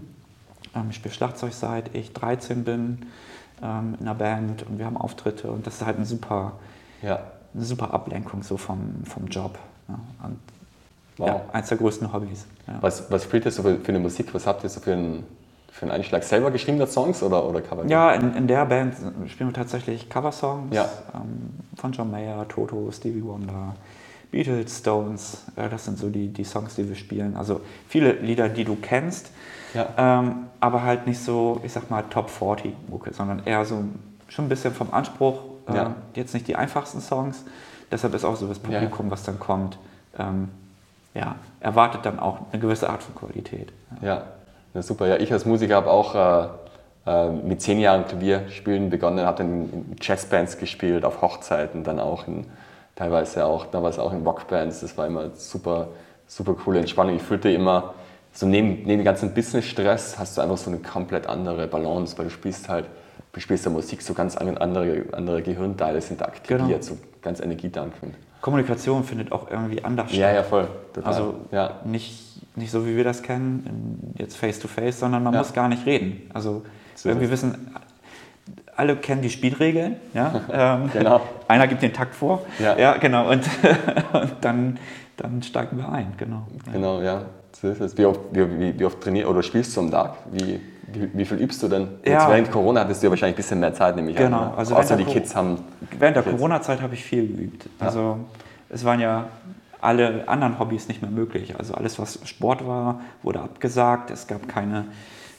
Ähm, 0.75 0.87
ich 0.91 0.97
spiele 0.97 1.13
Schlagzeug 1.13 1.53
seit 1.53 1.95
ich 1.95 2.13
13 2.13 2.65
bin 2.65 3.07
ähm, 3.63 3.97
in 3.99 4.07
einer 4.07 4.15
Band 4.15 4.65
und 4.69 4.79
wir 4.79 4.87
haben 4.87 4.97
Auftritte 4.97 5.51
und 5.51 5.67
das 5.67 5.77
ist 5.77 5.87
halt 5.87 5.99
ein 5.99 6.05
super, 6.05 6.53
eine 7.03 7.65
super 7.65 7.93
Ablenkung 7.93 8.43
so 8.43 8.57
vom, 8.57 9.03
vom 9.05 9.27
Job. 9.27 9.59
Und, 9.89 10.39
wow. 11.17 11.43
eins 11.53 11.69
der 11.69 11.79
größten 11.79 12.13
Hobbys. 12.13 12.47
Was, 12.81 13.11
was 13.11 13.25
spielt 13.25 13.45
ihr 13.45 13.51
so 13.51 13.63
für 13.63 13.81
eine 13.87 13.99
Musik? 14.01 14.35
Was 14.35 14.47
habt 14.47 14.65
ihr 14.65 14.71
so 14.71 14.81
für 14.81 14.93
ein 14.93 15.25
für 15.77 15.83
einen 15.83 15.93
Einschlag 15.93 16.25
selber 16.25 16.51
geschriebene 16.51 16.87
Songs 16.87 17.23
oder, 17.23 17.47
oder 17.47 17.61
Cover? 17.61 17.85
Ja, 17.87 18.13
in, 18.13 18.35
in 18.35 18.47
der 18.47 18.65
Band 18.65 18.95
spielen 19.29 19.51
wir 19.51 19.55
tatsächlich 19.55 20.09
Cover-Songs 20.09 20.75
ja. 20.75 20.89
ähm, 21.15 21.51
von 21.77 21.93
John 21.93 22.11
Mayer, 22.11 22.49
Toto, 22.49 22.91
Stevie 22.91 23.23
Wonder, 23.23 23.75
Beatles, 24.31 24.79
Stones. 24.79 25.45
Ja, 25.55 25.69
das 25.69 25.85
sind 25.85 25.99
so 25.99 26.09
die, 26.09 26.29
die 26.29 26.45
Songs, 26.45 26.77
die 26.77 26.89
wir 26.89 26.97
spielen. 26.97 27.37
Also 27.37 27.61
viele 27.89 28.13
Lieder, 28.13 28.49
die 28.49 28.65
du 28.65 28.77
kennst, 28.77 29.31
ja. 29.75 29.87
ähm, 29.99 30.47
aber 30.61 30.83
halt 30.83 31.07
nicht 31.07 31.21
so, 31.21 31.61
ich 31.63 31.75
sag 31.75 31.91
mal, 31.91 32.05
Top 32.09 32.31
40 32.31 32.73
Mucke, 32.89 33.13
sondern 33.13 33.43
eher 33.45 33.63
so 33.67 33.85
schon 34.29 34.47
ein 34.47 34.49
bisschen 34.49 34.73
vom 34.73 34.95
Anspruch. 34.95 35.41
Äh, 35.69 35.75
ja. 35.75 35.95
Jetzt 36.15 36.33
nicht 36.33 36.49
die 36.49 36.57
einfachsten 36.57 37.03
Songs. 37.03 37.45
Deshalb 37.93 38.15
ist 38.15 38.25
auch 38.25 38.37
so 38.37 38.49
das 38.49 38.61
Publikum, 38.61 39.11
was 39.11 39.25
dann 39.25 39.39
kommt, 39.39 39.77
ähm, 40.19 40.49
ja, 41.13 41.35
erwartet 41.61 42.07
dann 42.07 42.19
auch 42.19 42.39
eine 42.51 42.63
gewisse 42.63 42.89
Art 42.89 43.03
von 43.03 43.15
Qualität. 43.15 43.75
ja. 44.01 44.25
Ja, 44.77 44.83
super. 44.83 45.07
Ja, 45.07 45.17
ich 45.17 45.33
als 45.33 45.47
Musiker 45.47 45.75
habe 45.77 45.91
auch 45.91 46.15
äh, 46.15 46.49
äh, 47.11 47.31
mit 47.31 47.63
zehn 47.63 47.81
Jahren 47.81 48.07
Klavierspielen 48.07 48.91
begonnen, 48.91 49.25
habe 49.25 49.39
dann 49.39 49.71
in 49.73 49.97
Jazzbands 49.99 50.59
gespielt, 50.59 51.07
auf 51.07 51.23
Hochzeiten, 51.23 51.83
dann 51.83 51.99
auch 51.99 52.29
in, 52.29 52.45
teilweise 52.95 53.47
auch, 53.47 53.65
damals 53.65 53.99
auch 53.99 54.13
in 54.13 54.23
Rockbands. 54.23 54.81
Das 54.81 54.99
war 54.99 55.07
immer 55.07 55.31
super, 55.31 55.89
super 56.27 56.53
coole 56.53 56.81
Entspannung. 56.81 57.17
Ich 57.17 57.23
fühlte 57.23 57.51
immer, 57.51 57.95
so 58.35 58.45
neben, 58.45 58.83
neben 58.83 58.99
dem 58.99 59.05
ganzen 59.05 59.33
Business-Stress 59.33 60.19
hast 60.19 60.37
du 60.37 60.43
einfach 60.43 60.59
so 60.59 60.69
eine 60.69 60.81
komplett 60.81 61.27
andere 61.27 61.67
Balance, 61.69 62.19
weil 62.19 62.27
du 62.27 62.31
spielst 62.31 62.69
halt, 62.69 62.85
du 63.33 63.41
spielst 63.41 63.65
ja 63.65 63.71
Musik, 63.71 64.03
so 64.03 64.13
ganz 64.13 64.37
andere, 64.37 65.07
andere 65.13 65.41
Gehirnteile 65.41 66.03
sind 66.03 66.23
aktiviert, 66.23 66.69
genau. 66.69 66.83
so 66.83 66.99
ganz 67.23 67.41
energiedampfend. 67.41 68.15
Kommunikation 68.43 69.05
findet 69.05 69.33
auch 69.33 69.51
irgendwie 69.51 69.83
anders 69.83 70.11
statt. 70.11 70.21
Ja, 70.21 70.33
ja, 70.33 70.43
voll. 70.43 70.69
Total. 70.93 71.11
Also 71.11 71.35
ja. 71.51 71.81
nicht 71.85 72.26
nicht 72.57 72.71
so, 72.71 72.87
wie 72.87 72.97
wir 72.97 73.05
das 73.05 73.23
kennen, 73.23 74.15
jetzt 74.17 74.37
face-to-face, 74.37 74.97
-face, 74.97 74.99
sondern 74.99 75.23
man 75.23 75.35
ja. 75.35 75.41
muss 75.41 75.53
gar 75.53 75.69
nicht 75.69 75.87
reden. 75.87 76.31
Also 76.33 76.63
so 76.95 77.09
irgendwie 77.09 77.31
wissen, 77.31 77.75
alle 78.77 78.97
kennen 78.97 79.23
die 79.23 79.31
Spielregeln. 79.31 79.97
Ja? 80.15 80.41
Ähm, 80.53 80.91
genau. 80.93 81.21
Einer 81.49 81.67
gibt 81.67 81.83
den 81.83 81.93
Takt 81.93 82.15
vor. 82.15 82.43
Ja, 82.59 82.79
ja 82.79 82.97
genau. 82.97 83.31
Und, 83.31 83.43
und 84.13 84.33
dann, 84.41 84.79
dann 85.17 85.43
steigen 85.43 85.77
wir 85.77 85.89
ein. 85.89 86.15
Genau. 86.17 86.47
Genau, 86.73 87.03
ja. 87.03 87.23
So 87.53 87.69
ist 87.69 87.81
es. 87.81 87.97
Wie 87.97 88.05
oft, 88.05 88.21
wie, 88.33 88.79
wie 88.79 88.85
oft 88.85 89.01
trainierst 89.01 89.29
oder 89.29 89.43
spielst 89.43 89.77
du 89.77 89.81
am 89.81 89.91
Tag? 89.91 90.15
Wie, 90.33 90.61
wie, 90.93 91.11
wie, 91.13 91.25
viel 91.25 91.39
übst 91.39 91.63
du 91.63 91.69
denn? 91.69 91.89
Ja. 92.05 92.13
Jetzt 92.13 92.29
während 92.29 92.51
Corona 92.51 92.81
hattest 92.81 93.03
du 93.03 93.07
ja 93.07 93.11
wahrscheinlich 93.11 93.35
ein 93.35 93.43
bisschen 93.43 93.61
mehr 93.61 93.75
Zeit, 93.75 93.97
nämlich 93.97 94.17
genau. 94.17 94.39
an. 94.39 94.51
Ne? 94.51 94.57
Also 94.57 94.77
Außer 94.77 94.97
die 94.97 95.05
Kids 95.05 95.35
haben. 95.35 95.59
Während 95.99 96.17
der 96.17 96.23
Corona-Zeit 96.23 96.81
habe 96.81 96.95
ich 96.95 97.05
viel 97.05 97.27
geübt. 97.27 97.69
Also 97.79 98.19
es 98.69 98.85
waren 98.85 99.01
ja 99.01 99.29
alle 99.81 100.29
anderen 100.29 100.59
Hobbys 100.59 100.89
nicht 100.89 101.03
mehr 101.03 101.11
möglich. 101.11 101.59
Also 101.59 101.75
alles, 101.75 101.99
was 101.99 102.19
Sport 102.29 102.67
war, 102.67 103.01
wurde 103.23 103.41
abgesagt. 103.41 104.11
Es 104.11 104.27
gab 104.27 104.49
keine 104.49 104.87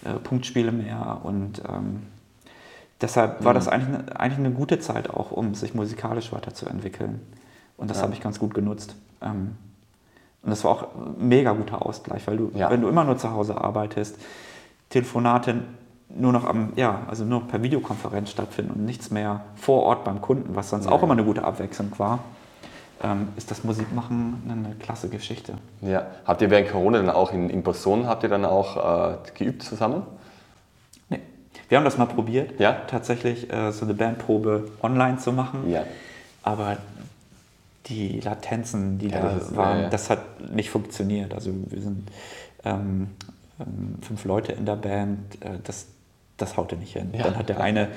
äh, 0.06 0.14
Punktspiele 0.14 0.72
mehr 0.72 1.22
und 1.24 1.62
ähm, 1.68 2.04
deshalb 3.02 3.44
war 3.44 3.54
mhm. 3.54 3.56
das 3.56 3.68
eigentlich 3.68 4.00
eine, 4.00 4.20
eigentlich 4.20 4.40
eine 4.40 4.52
gute 4.52 4.80
Zeit 4.80 5.10
auch, 5.10 5.32
um 5.32 5.56
sich 5.56 5.74
musikalisch 5.74 6.32
weiterzuentwickeln. 6.32 7.22
Und 7.78 7.90
das 7.90 7.98
ja. 7.98 8.04
habe 8.04 8.14
ich 8.14 8.22
ganz 8.22 8.40
gut 8.40 8.54
genutzt. 8.54 8.96
Ähm, 9.22 9.56
und 10.44 10.50
das 10.52 10.64
war 10.64 10.72
auch 10.72 10.84
ein 10.96 11.28
mega 11.28 11.52
guter 11.54 11.86
Ausgleich, 11.86 12.26
weil 12.28 12.38
du, 12.38 12.52
ja. 12.56 12.70
wenn 12.70 12.82
du 12.82 12.88
immer 12.88 13.04
nur 13.04 13.18
zu 13.18 13.32
Hause 13.32 13.60
arbeitest, 13.60 14.18
Telefonate 14.90 15.62
nur 16.10 16.32
noch 16.32 16.46
am, 16.46 16.72
ja, 16.78 17.02
also 17.08 17.26
nur 17.26 17.48
per 17.48 17.62
Videokonferenz 17.62 18.30
stattfinden 18.30 18.72
und 18.72 18.86
nichts 18.86 19.12
mehr 19.12 19.42
vor 19.56 19.84
Ort 19.84 20.06
beim 20.06 20.22
Kunden, 20.22 20.56
was 20.56 20.70
sonst 20.70 20.86
ja. 20.86 20.92
auch 20.92 21.04
immer 21.04 21.14
eine 21.14 21.26
gute 21.26 21.44
Abwechslung 21.44 21.92
war 21.98 22.20
ähm, 23.04 23.30
ist 23.38 23.52
das 23.52 23.64
Musikmachen 23.64 24.42
eine 24.50 24.76
klasse 24.76 25.10
Geschichte. 25.10 25.54
Ja. 25.82 26.08
Habt 26.26 26.42
ihr 26.42 26.50
während 26.50 26.70
Corona 26.70 26.98
dann 26.98 27.10
auch 27.10 27.32
in, 27.34 27.50
in 27.50 27.64
Person, 27.64 28.08
habt 28.08 28.24
ihr 28.24 28.30
dann 28.30 28.46
auch 28.46 29.12
äh, 29.12 29.18
geübt 29.38 29.64
zusammen? 29.64 30.04
Nee. 31.10 31.20
Wir 31.70 31.78
haben 31.78 31.86
das 31.86 31.98
mal 31.98 32.06
probiert, 32.06 32.60
ja? 32.60 32.74
tatsächlich 32.88 33.52
äh, 33.52 33.72
so 33.72 33.86
eine 33.86 33.94
Bandprobe 33.94 34.70
online 34.82 35.18
zu 35.18 35.32
machen. 35.32 35.70
Ja. 35.70 35.84
Aber 36.44 36.78
die 37.88 38.20
Latenzen, 38.20 38.98
die 38.98 39.10
ja, 39.10 39.22
da 39.22 39.30
das 39.30 39.44
ist, 39.44 39.56
waren, 39.56 39.78
ja, 39.78 39.84
ja. 39.84 39.90
das 39.90 40.10
hat 40.10 40.52
nicht 40.52 40.70
funktioniert. 40.70 41.34
Also 41.34 41.52
wir 41.70 41.82
sind 41.82 42.10
ähm, 42.64 43.10
ähm, 43.60 43.96
fünf 44.02 44.26
Leute 44.26 44.52
in 44.54 44.66
der 44.66 44.76
Band. 44.76 45.36
Äh, 45.44 45.60
das 45.64 45.88
das 46.38 46.56
haute 46.56 46.76
nicht 46.76 46.94
hin. 46.94 47.10
Ja. 47.14 47.24
Dann 47.24 47.38
hat 47.38 47.50
der 47.50 47.60
eine 47.60 47.90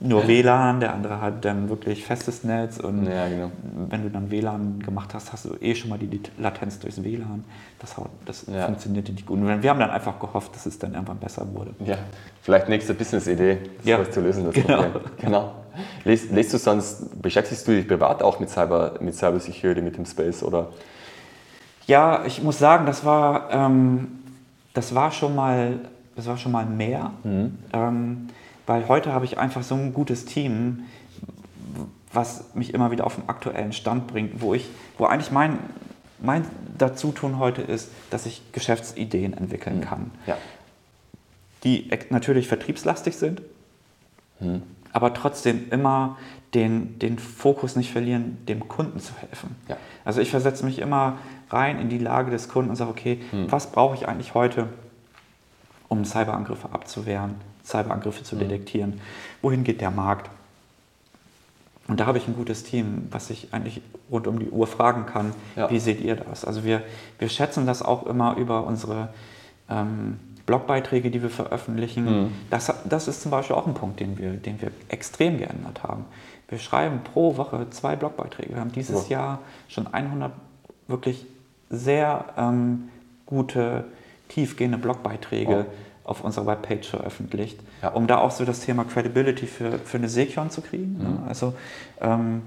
nur 0.00 0.26
WLAN, 0.28 0.80
der 0.80 0.94
andere 0.94 1.20
hat 1.20 1.44
dann 1.44 1.68
wirklich 1.68 2.04
festes 2.04 2.44
Netz 2.44 2.78
und 2.78 3.06
ja, 3.06 3.28
genau. 3.28 3.50
wenn 3.88 4.02
du 4.02 4.10
dann 4.10 4.30
WLAN 4.30 4.80
gemacht 4.80 5.14
hast, 5.14 5.32
hast 5.32 5.44
du 5.44 5.56
eh 5.60 5.74
schon 5.74 5.90
mal 5.90 5.98
die 5.98 6.20
Latenz 6.38 6.78
durchs 6.78 7.02
WLAN. 7.02 7.44
Das, 7.80 7.96
das 8.24 8.46
ja. 8.46 8.66
funktionierte 8.66 9.12
nicht 9.12 9.26
gut. 9.26 9.38
Und 9.38 9.62
wir 9.62 9.70
haben 9.70 9.80
dann 9.80 9.90
einfach 9.90 10.18
gehofft, 10.20 10.54
dass 10.54 10.66
es 10.66 10.78
dann 10.78 10.94
irgendwann 10.94 11.18
besser 11.18 11.46
wurde. 11.52 11.74
Ja, 11.84 11.98
vielleicht 12.42 12.68
nächste 12.68 12.94
Business-Idee, 12.94 13.58
das 13.84 14.10
zu 14.12 14.20
lösen, 14.20 14.46
das 14.46 14.54
genau. 14.54 14.82
Problem. 14.82 15.02
Genau. 15.18 15.52
Lest, 16.04 16.30
lest, 16.30 16.52
du 16.52 16.58
sonst, 16.58 17.20
beschäftigst 17.22 17.66
du 17.66 17.72
dich 17.72 17.86
privat 17.86 18.22
auch 18.22 18.40
mit 18.40 18.50
Cyber, 18.50 18.94
mit 19.00 19.14
Cyber 19.14 19.38
Security, 19.38 19.80
mit 19.80 19.96
dem 19.96 20.06
Space 20.06 20.42
oder? 20.42 20.68
Ja, 21.86 22.24
ich 22.26 22.42
muss 22.42 22.58
sagen, 22.58 22.86
das 22.86 23.04
war, 23.04 23.48
ähm, 23.52 24.08
das 24.74 24.94
war 24.94 25.10
schon 25.12 25.34
mal 25.34 25.78
das 26.18 26.26
war 26.26 26.36
schon 26.36 26.50
mal 26.50 26.66
mehr, 26.66 27.12
mhm. 27.22 27.58
ähm, 27.72 28.28
weil 28.66 28.88
heute 28.88 29.12
habe 29.12 29.24
ich 29.24 29.38
einfach 29.38 29.62
so 29.62 29.76
ein 29.76 29.94
gutes 29.94 30.24
Team, 30.24 30.80
was 32.12 32.52
mich 32.54 32.74
immer 32.74 32.90
wieder 32.90 33.06
auf 33.06 33.14
den 33.14 33.28
aktuellen 33.28 33.72
Stand 33.72 34.08
bringt, 34.08 34.42
wo 34.42 34.52
ich, 34.52 34.68
wo 34.98 35.04
eigentlich 35.04 35.30
mein, 35.30 35.60
mein 36.20 36.44
Dazutun 36.76 37.38
heute 37.38 37.62
ist, 37.62 37.92
dass 38.10 38.26
ich 38.26 38.42
Geschäftsideen 38.50 39.32
entwickeln 39.32 39.76
mhm. 39.76 39.82
kann, 39.82 40.10
ja. 40.26 40.36
die 41.62 41.88
natürlich 42.10 42.48
vertriebslastig 42.48 43.14
sind, 43.14 43.40
mhm. 44.40 44.64
aber 44.92 45.14
trotzdem 45.14 45.70
immer 45.70 46.18
den, 46.52 46.98
den 46.98 47.20
Fokus 47.20 47.76
nicht 47.76 47.92
verlieren, 47.92 48.38
dem 48.48 48.66
Kunden 48.66 48.98
zu 48.98 49.12
helfen. 49.20 49.54
Ja. 49.68 49.76
Also 50.04 50.20
ich 50.20 50.30
versetze 50.30 50.64
mich 50.64 50.80
immer 50.80 51.18
rein 51.50 51.78
in 51.78 51.88
die 51.88 51.98
Lage 51.98 52.32
des 52.32 52.48
Kunden 52.48 52.70
und 52.70 52.76
sage, 52.76 52.90
okay, 52.90 53.20
mhm. 53.30 53.52
was 53.52 53.70
brauche 53.70 53.94
ich 53.94 54.08
eigentlich 54.08 54.34
heute? 54.34 54.66
Um 55.88 56.04
Cyberangriffe 56.04 56.68
abzuwehren, 56.72 57.36
Cyberangriffe 57.64 58.24
zu 58.24 58.36
mhm. 58.36 58.40
detektieren. 58.40 59.00
Wohin 59.42 59.64
geht 59.64 59.80
der 59.80 59.90
Markt? 59.90 60.30
Und 61.88 62.00
da 62.00 62.06
habe 62.06 62.18
ich 62.18 62.28
ein 62.28 62.36
gutes 62.36 62.64
Team, 62.64 63.08
was 63.10 63.30
ich 63.30 63.48
eigentlich 63.52 63.80
rund 64.10 64.26
um 64.26 64.38
die 64.38 64.50
Uhr 64.50 64.66
fragen 64.66 65.06
kann, 65.06 65.32
ja. 65.56 65.70
wie 65.70 65.78
seht 65.78 66.00
ihr 66.00 66.16
das? 66.16 66.44
Also 66.44 66.64
wir, 66.64 66.82
wir 67.18 67.28
schätzen 67.30 67.66
das 67.66 67.82
auch 67.82 68.06
immer 68.06 68.36
über 68.36 68.64
unsere 68.64 69.08
ähm, 69.70 70.18
Blogbeiträge, 70.44 71.10
die 71.10 71.22
wir 71.22 71.30
veröffentlichen. 71.30 72.04
Mhm. 72.04 72.32
Das, 72.50 72.72
das 72.84 73.08
ist 73.08 73.22
zum 73.22 73.30
Beispiel 73.30 73.56
auch 73.56 73.66
ein 73.66 73.74
Punkt, 73.74 74.00
den 74.00 74.18
wir, 74.18 74.32
den 74.32 74.60
wir 74.60 74.70
extrem 74.88 75.38
geändert 75.38 75.82
haben. 75.82 76.04
Wir 76.48 76.58
schreiben 76.58 77.00
pro 77.04 77.36
Woche 77.38 77.68
zwei 77.70 77.96
Blogbeiträge. 77.96 78.54
Wir 78.54 78.60
haben 78.60 78.72
dieses 78.72 79.06
oh. 79.06 79.10
Jahr 79.10 79.40
schon 79.68 79.86
100 79.86 80.32
wirklich 80.88 81.26
sehr 81.70 82.24
ähm, 82.36 82.88
gute 83.26 83.84
tiefgehende 84.28 84.78
Blogbeiträge 84.78 85.66
oh. 85.68 86.08
auf 86.10 86.24
unserer 86.24 86.46
Webpage 86.46 86.88
veröffentlicht, 86.88 87.60
ja. 87.82 87.90
um 87.90 88.06
da 88.06 88.18
auch 88.18 88.30
so 88.30 88.44
das 88.44 88.60
Thema 88.60 88.84
Credibility 88.84 89.46
für, 89.46 89.78
für 89.78 89.98
eine 89.98 90.08
Sekion 90.08 90.50
zu 90.50 90.60
kriegen. 90.60 90.98
Ne? 90.98 91.08
Mhm. 91.08 91.14
Ne? 91.14 91.20
Also, 91.28 91.54
ähm, 92.00 92.42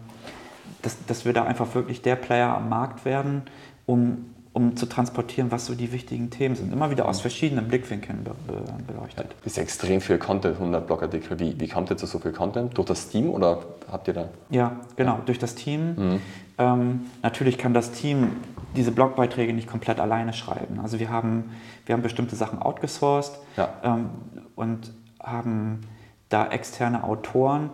dass, 0.82 0.98
dass 1.06 1.26
wir 1.26 1.34
da 1.34 1.44
einfach 1.44 1.76
wirklich 1.76 2.02
der 2.02 2.16
Player 2.16 2.56
am 2.56 2.70
Markt 2.70 3.06
werden, 3.06 3.44
um, 3.86 4.34
um 4.54 4.76
zu 4.76 4.86
transportieren, 4.86 5.50
was 5.52 5.66
so 5.66 5.76
die 5.76 5.94
wichtigen 5.94 6.30
Themen 6.30 6.56
sind. 6.56 6.74
Immer 6.74 6.92
wieder 6.92 7.08
aus 7.08 7.22
verschiedenen 7.22 7.68
Blickwinkeln 7.68 8.24
be 8.24 8.36
be 8.46 8.62
beleuchtet. 8.86 9.28
Ja, 9.30 9.36
das 9.44 9.54
ist 9.54 9.58
extrem 9.58 10.02
viel 10.02 10.18
Content, 10.18 10.56
100 10.56 10.86
Blogartikel. 10.86 11.40
Wie, 11.40 11.58
wie 11.60 11.68
kommt 11.68 11.90
ihr 11.90 11.98
zu 11.98 12.06
so 12.06 12.20
viel 12.20 12.34
Content? 12.34 12.78
Durch 12.78 12.88
das 12.88 13.08
Team 13.08 13.30
oder 13.30 13.60
habt 13.90 14.08
ihr 14.10 14.14
da? 14.14 14.30
Ja, 14.50 14.82
genau, 14.98 15.16
ja. 15.16 15.22
durch 15.26 15.40
das 15.40 15.56
Team. 15.56 15.96
Mhm. 15.96 16.22
Ähm, 16.58 17.02
natürlich 17.24 17.58
kann 17.58 17.74
das 17.74 17.92
Team 17.92 18.32
diese 18.76 18.92
Blogbeiträge 18.92 19.54
nicht 19.54 19.68
komplett 19.68 20.00
alleine 20.00 20.34
schreiben. 20.34 20.80
Also 20.82 21.00
wir 21.00 21.10
haben, 21.10 21.52
wir 21.86 21.94
haben 21.94 22.02
bestimmte 22.02 22.36
Sachen 22.36 22.62
outgesourced 22.62 23.40
ja. 23.56 23.70
ähm, 23.84 24.10
und 24.56 24.92
haben 25.22 25.82
da 26.30 26.48
externe 26.48 27.04
Autoren, 27.04 27.70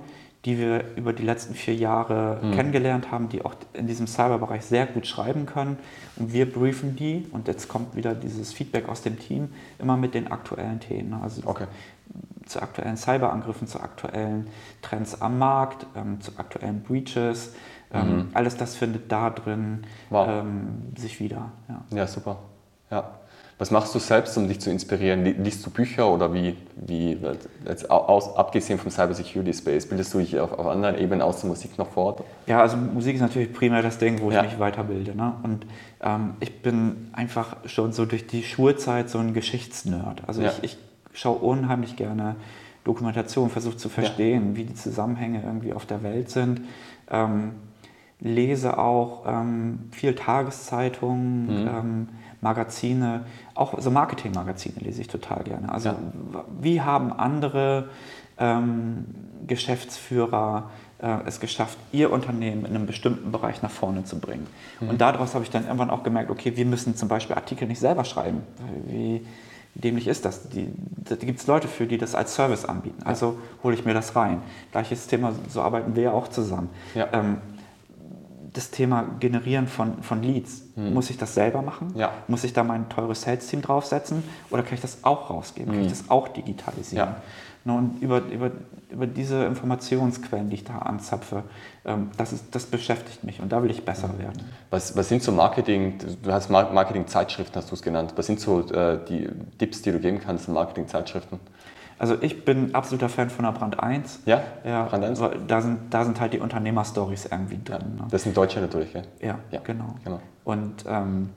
die 0.48 0.58
wir 0.58 0.95
über 0.95 1.12
die 1.12 1.24
letzten 1.24 1.56
vier 1.56 1.76
Jahre 1.76 2.39
mhm. 2.41 2.54
kennengelernt 2.54 3.12
haben, 3.12 3.28
die 3.28 3.43
auch 3.43 3.54
in 3.74 3.86
diesem 3.86 4.08
Cyberbereich 4.08 4.64
sehr 4.64 4.86
gut 4.86 5.06
schreiben 5.06 5.45
können. 5.45 5.78
Und 6.16 6.32
wir 6.32 6.50
briefen 6.50 6.95
die, 6.95 7.28
und 7.34 7.50
jetzt 7.50 7.68
kommt 7.68 7.98
wieder 7.98 8.16
dieses 8.16 8.54
Feedback 8.54 8.88
aus 8.88 9.02
dem 9.02 9.20
Team, 9.20 9.50
immer 9.78 9.98
mit 9.98 10.14
den 10.14 10.32
aktuellen 10.32 10.80
Themen. 10.80 11.14
Also 11.22 11.41
okay. 11.43 11.68
zu 12.45 12.62
aktuellen 12.62 12.95
Cyberangriffen, 12.95 13.68
zu 13.68 13.82
aktuellen 13.82 14.48
Trends 14.82 15.22
am 15.22 15.38
Markt, 15.38 15.86
ähm, 15.98 16.22
zu 16.22 16.32
aktuellen 16.38 16.82
Breaches, 16.82 17.52
ähm, 17.93 18.16
mhm. 18.16 18.30
Alles 18.34 18.58
das 18.58 18.76
findet 18.76 19.12
da 19.12 19.30
drin 19.30 19.84
wow. 20.10 20.28
ähm, 20.30 20.93
sich 20.98 21.20
wieder. 21.20 21.52
Ja. 21.70 21.98
ja, 21.98 22.08
super. 22.08 22.39
Ja. 22.91 23.12
Was 23.60 23.72
machst 23.72 23.95
du 23.95 23.99
selbst, 23.99 24.38
um 24.38 24.47
dich 24.47 24.60
zu 24.60 24.70
inspirieren? 24.70 25.26
Liest 25.43 25.66
du 25.66 25.72
Bücher 25.72 26.08
oder 26.08 26.32
wie, 26.32 26.55
wie 26.76 27.18
jetzt 27.68 27.89
aus, 27.89 28.36
abgesehen 28.36 28.78
vom 28.78 28.91
Cyber 28.91 29.16
Security 29.16 29.51
Space, 29.51 29.88
bildest 29.88 30.14
du 30.14 30.20
dich 30.20 30.39
auf, 30.39 30.51
auf 30.51 30.68
anderen 30.68 30.99
Ebenen 30.99 31.24
aus 31.24 31.41
der 31.41 31.49
Musik 31.49 31.76
noch 31.80 31.89
fort? 31.89 32.24
Ja, 32.45 32.62
also 32.62 32.78
Musik 32.78 33.16
ist 33.16 33.22
natürlich 33.22 33.51
primär 33.51 33.82
das 33.82 33.97
Ding, 33.97 34.22
wo 34.22 34.30
ja. 34.30 34.43
ich 34.43 34.51
mich 34.51 34.60
weiterbilde. 34.60 35.16
Ne? 35.16 35.34
Und 35.41 35.66
ähm, 36.01 36.36
ich 36.39 36.62
bin 36.62 37.10
einfach 37.14 37.58
schon 37.66 37.93
so 37.93 38.05
durch 38.05 38.28
die 38.28 38.43
Schulzeit 38.43 39.10
so 39.10 39.18
ein 39.18 39.34
Geschichtsnerd. 39.34 40.22
Also 40.28 40.43
ja. 40.43 40.51
ich, 40.62 40.64
ich 40.64 40.78
schaue 41.14 41.39
unheimlich 41.39 41.95
gerne 41.95 42.36
Dokumentation, 42.84 43.49
versuche 43.49 43.78
zu 43.78 43.89
verstehen, 43.89 44.51
ja. 44.51 44.58
wie 44.58 44.64
die 44.66 44.76
Zusammenhänge 44.76 45.41
irgendwie 45.43 45.74
auf 45.74 45.88
der 45.88 46.03
Welt 46.03 46.30
sind. 46.30 46.62
Ähm, 47.10 47.53
lese 48.20 48.78
auch 48.78 49.26
ähm, 49.28 49.89
viel 49.91 50.16
Tageszeitungen, 50.16 51.64
mhm. 51.64 51.68
ähm, 51.68 52.08
Magazine, 52.41 53.26
auch 53.58 53.80
so 53.80 53.91
Marketingmagazine 53.91 54.80
lese 54.80 55.01
ich 55.01 55.08
total 55.08 55.43
gerne. 55.43 55.72
Also 55.72 55.89
ja. 55.89 55.95
wie 56.60 56.82
haben 56.82 57.12
andere 57.12 57.89
ähm, 58.38 59.05
Geschäftsführer 59.45 60.70
äh, 60.99 61.18
es 61.26 61.39
geschafft, 61.39 61.78
ihr 61.91 62.12
Unternehmen 62.12 62.66
in 62.66 62.76
einem 62.76 62.86
bestimmten 62.86 63.32
Bereich 63.32 63.62
nach 63.62 63.72
vorne 63.72 64.03
zu 64.03 64.20
bringen? 64.20 64.47
Mhm. 64.80 64.89
Und 64.89 65.01
daraus 65.01 65.34
habe 65.34 65.43
ich 65.43 65.49
dann 65.49 65.66
irgendwann 65.66 65.89
auch 65.89 66.03
gemerkt, 66.03 66.30
okay, 66.30 66.55
wir 66.55 66.66
müssen 66.66 66.95
zum 66.95 67.08
Beispiel 67.08 67.36
Artikel 67.36 67.68
nicht 67.68 67.80
selber 67.80 68.03
schreiben. 68.03 68.43
Wie 68.88 69.26
dämlich 69.76 70.08
ist 70.08 70.26
das? 70.26 70.49
Die, 70.49 70.70
da 70.97 71.16
gibt 71.16 71.39
es 71.39 71.47
Leute 71.47 71.68
für, 71.68 71.86
die 71.86 71.97
das 71.97 72.16
als 72.16 72.36
Service 72.36 72.66
anbieten. 72.66 73.03
Also 73.03 73.38
hole 73.64 73.76
ich 73.76 73.86
mir 73.86 73.93
das 73.93 74.16
rein. 74.16 74.41
Gleiches 74.72 75.08
Thema, 75.08 75.34
so 75.49 75.62
arbeiten 75.62 75.95
wir 75.95 76.03
ja 76.03 76.12
auch 76.12 76.28
zusammen. 76.28 76.70
Ja. 76.95 77.08
Ähm, 77.14 77.38
das 78.58 78.72
Thema 78.72 79.05
Generieren 79.20 79.68
von, 79.68 80.01
von 80.03 80.24
Leads. 80.24 80.64
Hm. 80.76 80.93
Muss 80.93 81.10
ich 81.10 81.18
das 81.18 81.34
selber 81.34 81.62
machen? 81.62 81.93
Ja. 81.95 82.12
Muss 82.28 82.43
ich 82.43 82.53
da 82.53 82.64
mein 82.64 82.89
teures 82.89 83.22
Sales-Team 83.22 83.62
draufsetzen? 83.62 84.24
Oder 84.49 84.64
kann 84.64 84.74
ich 84.74 84.82
das 84.82 85.03
auch 85.03 85.30
rausgeben? 85.30 85.72
Hm. 85.72 85.76
Kann 85.76 85.86
ich 85.86 85.91
hm. 85.91 85.99
das 85.99 86.10
auch 86.10 86.28
digitalisieren? 86.28 87.10
Ja. 87.10 87.22
Und 87.74 88.01
über, 88.01 88.22
über, 88.32 88.51
über 88.89 89.08
diese 89.08 89.43
Informationsquellen, 89.43 90.49
die 90.49 90.55
ich 90.55 90.64
da 90.64 90.78
anzapfe, 90.78 91.43
ähm, 91.84 92.12
das, 92.16 92.32
ist, 92.32 92.55
das 92.55 92.66
beschäftigt 92.66 93.26
mich 93.26 93.41
und 93.41 93.51
da 93.51 93.62
will 93.62 93.70
ich 93.70 93.84
besser 93.84 94.10
hm. 94.10 94.20
werden. 94.20 94.45
Was, 94.70 94.95
was 94.95 95.10
sind 95.10 95.22
so 95.22 95.32
Marketing, 95.32 95.95
du 96.24 96.32
hast 96.32 96.49
Marketing-Zeitschriften, 96.49 97.55
hast 97.58 97.70
du 97.70 97.76
es 97.76 97.82
genannt. 97.82 98.14
Was 98.16 98.26
sind 98.26 98.39
so 98.39 98.62
äh, 98.70 98.99
die 99.08 99.30
Tipps, 99.58 99.82
die 99.82 99.91
du 99.91 99.99
geben 99.99 100.20
kannst 100.20 100.47
in 100.47 100.53
Marketing-Zeitschriften? 100.53 101.39
Also 102.00 102.16
ich 102.22 102.45
bin 102.45 102.76
absoluter 102.76 103.10
Fan 103.10 103.30
von 103.30 103.45
der 103.45 103.52
Brand 103.52 103.82
1. 103.82 104.22
Ja? 104.26 104.43
ja 104.64 104.84
Brand 104.84 105.04
1? 105.04 105.22
Da 105.48 105.62
sind, 105.62 105.80
da 105.89 106.06
sind 106.06 106.20
halt 106.20 106.34
die 106.34 106.39
Unternehmerstories 106.39 107.26
irgendwie 107.26 107.60
drin. 107.64 107.95
Ne? 107.98 108.08
Das 108.12 108.24
sind 108.24 108.38
Deutsche 108.38 108.60
natürlich, 108.62 108.93
gell? 108.93 109.04
Ja, 109.22 109.39
ja. 109.52 109.62
Genau. 109.64 109.95
genau. 110.04 110.20
Und 110.43 110.86
ähm, 110.88 111.30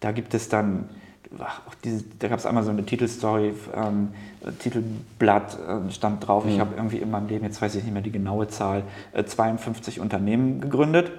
da 0.00 0.12
gibt 0.12 0.34
es 0.34 0.50
dann, 0.50 0.90
ach, 1.38 1.62
diese, 1.82 2.04
da 2.18 2.28
gab 2.28 2.38
es 2.38 2.44
einmal 2.44 2.62
so 2.64 2.70
eine 2.70 2.84
Titelstory, 2.84 3.54
ähm, 3.74 4.10
Titelblatt 4.58 5.58
äh, 5.58 5.90
stand 5.90 6.26
drauf, 6.26 6.44
mhm. 6.44 6.50
ich 6.50 6.60
habe 6.60 6.74
irgendwie 6.76 6.98
in 6.98 7.10
meinem 7.10 7.28
Leben, 7.28 7.44
jetzt 7.44 7.62
weiß 7.62 7.74
ich 7.74 7.84
nicht 7.84 7.92
mehr 7.92 8.02
die 8.02 8.12
genaue 8.12 8.48
Zahl, 8.48 8.82
äh, 9.14 9.24
52 9.24 10.00
Unternehmen 10.00 10.60
gegründet. 10.60 11.12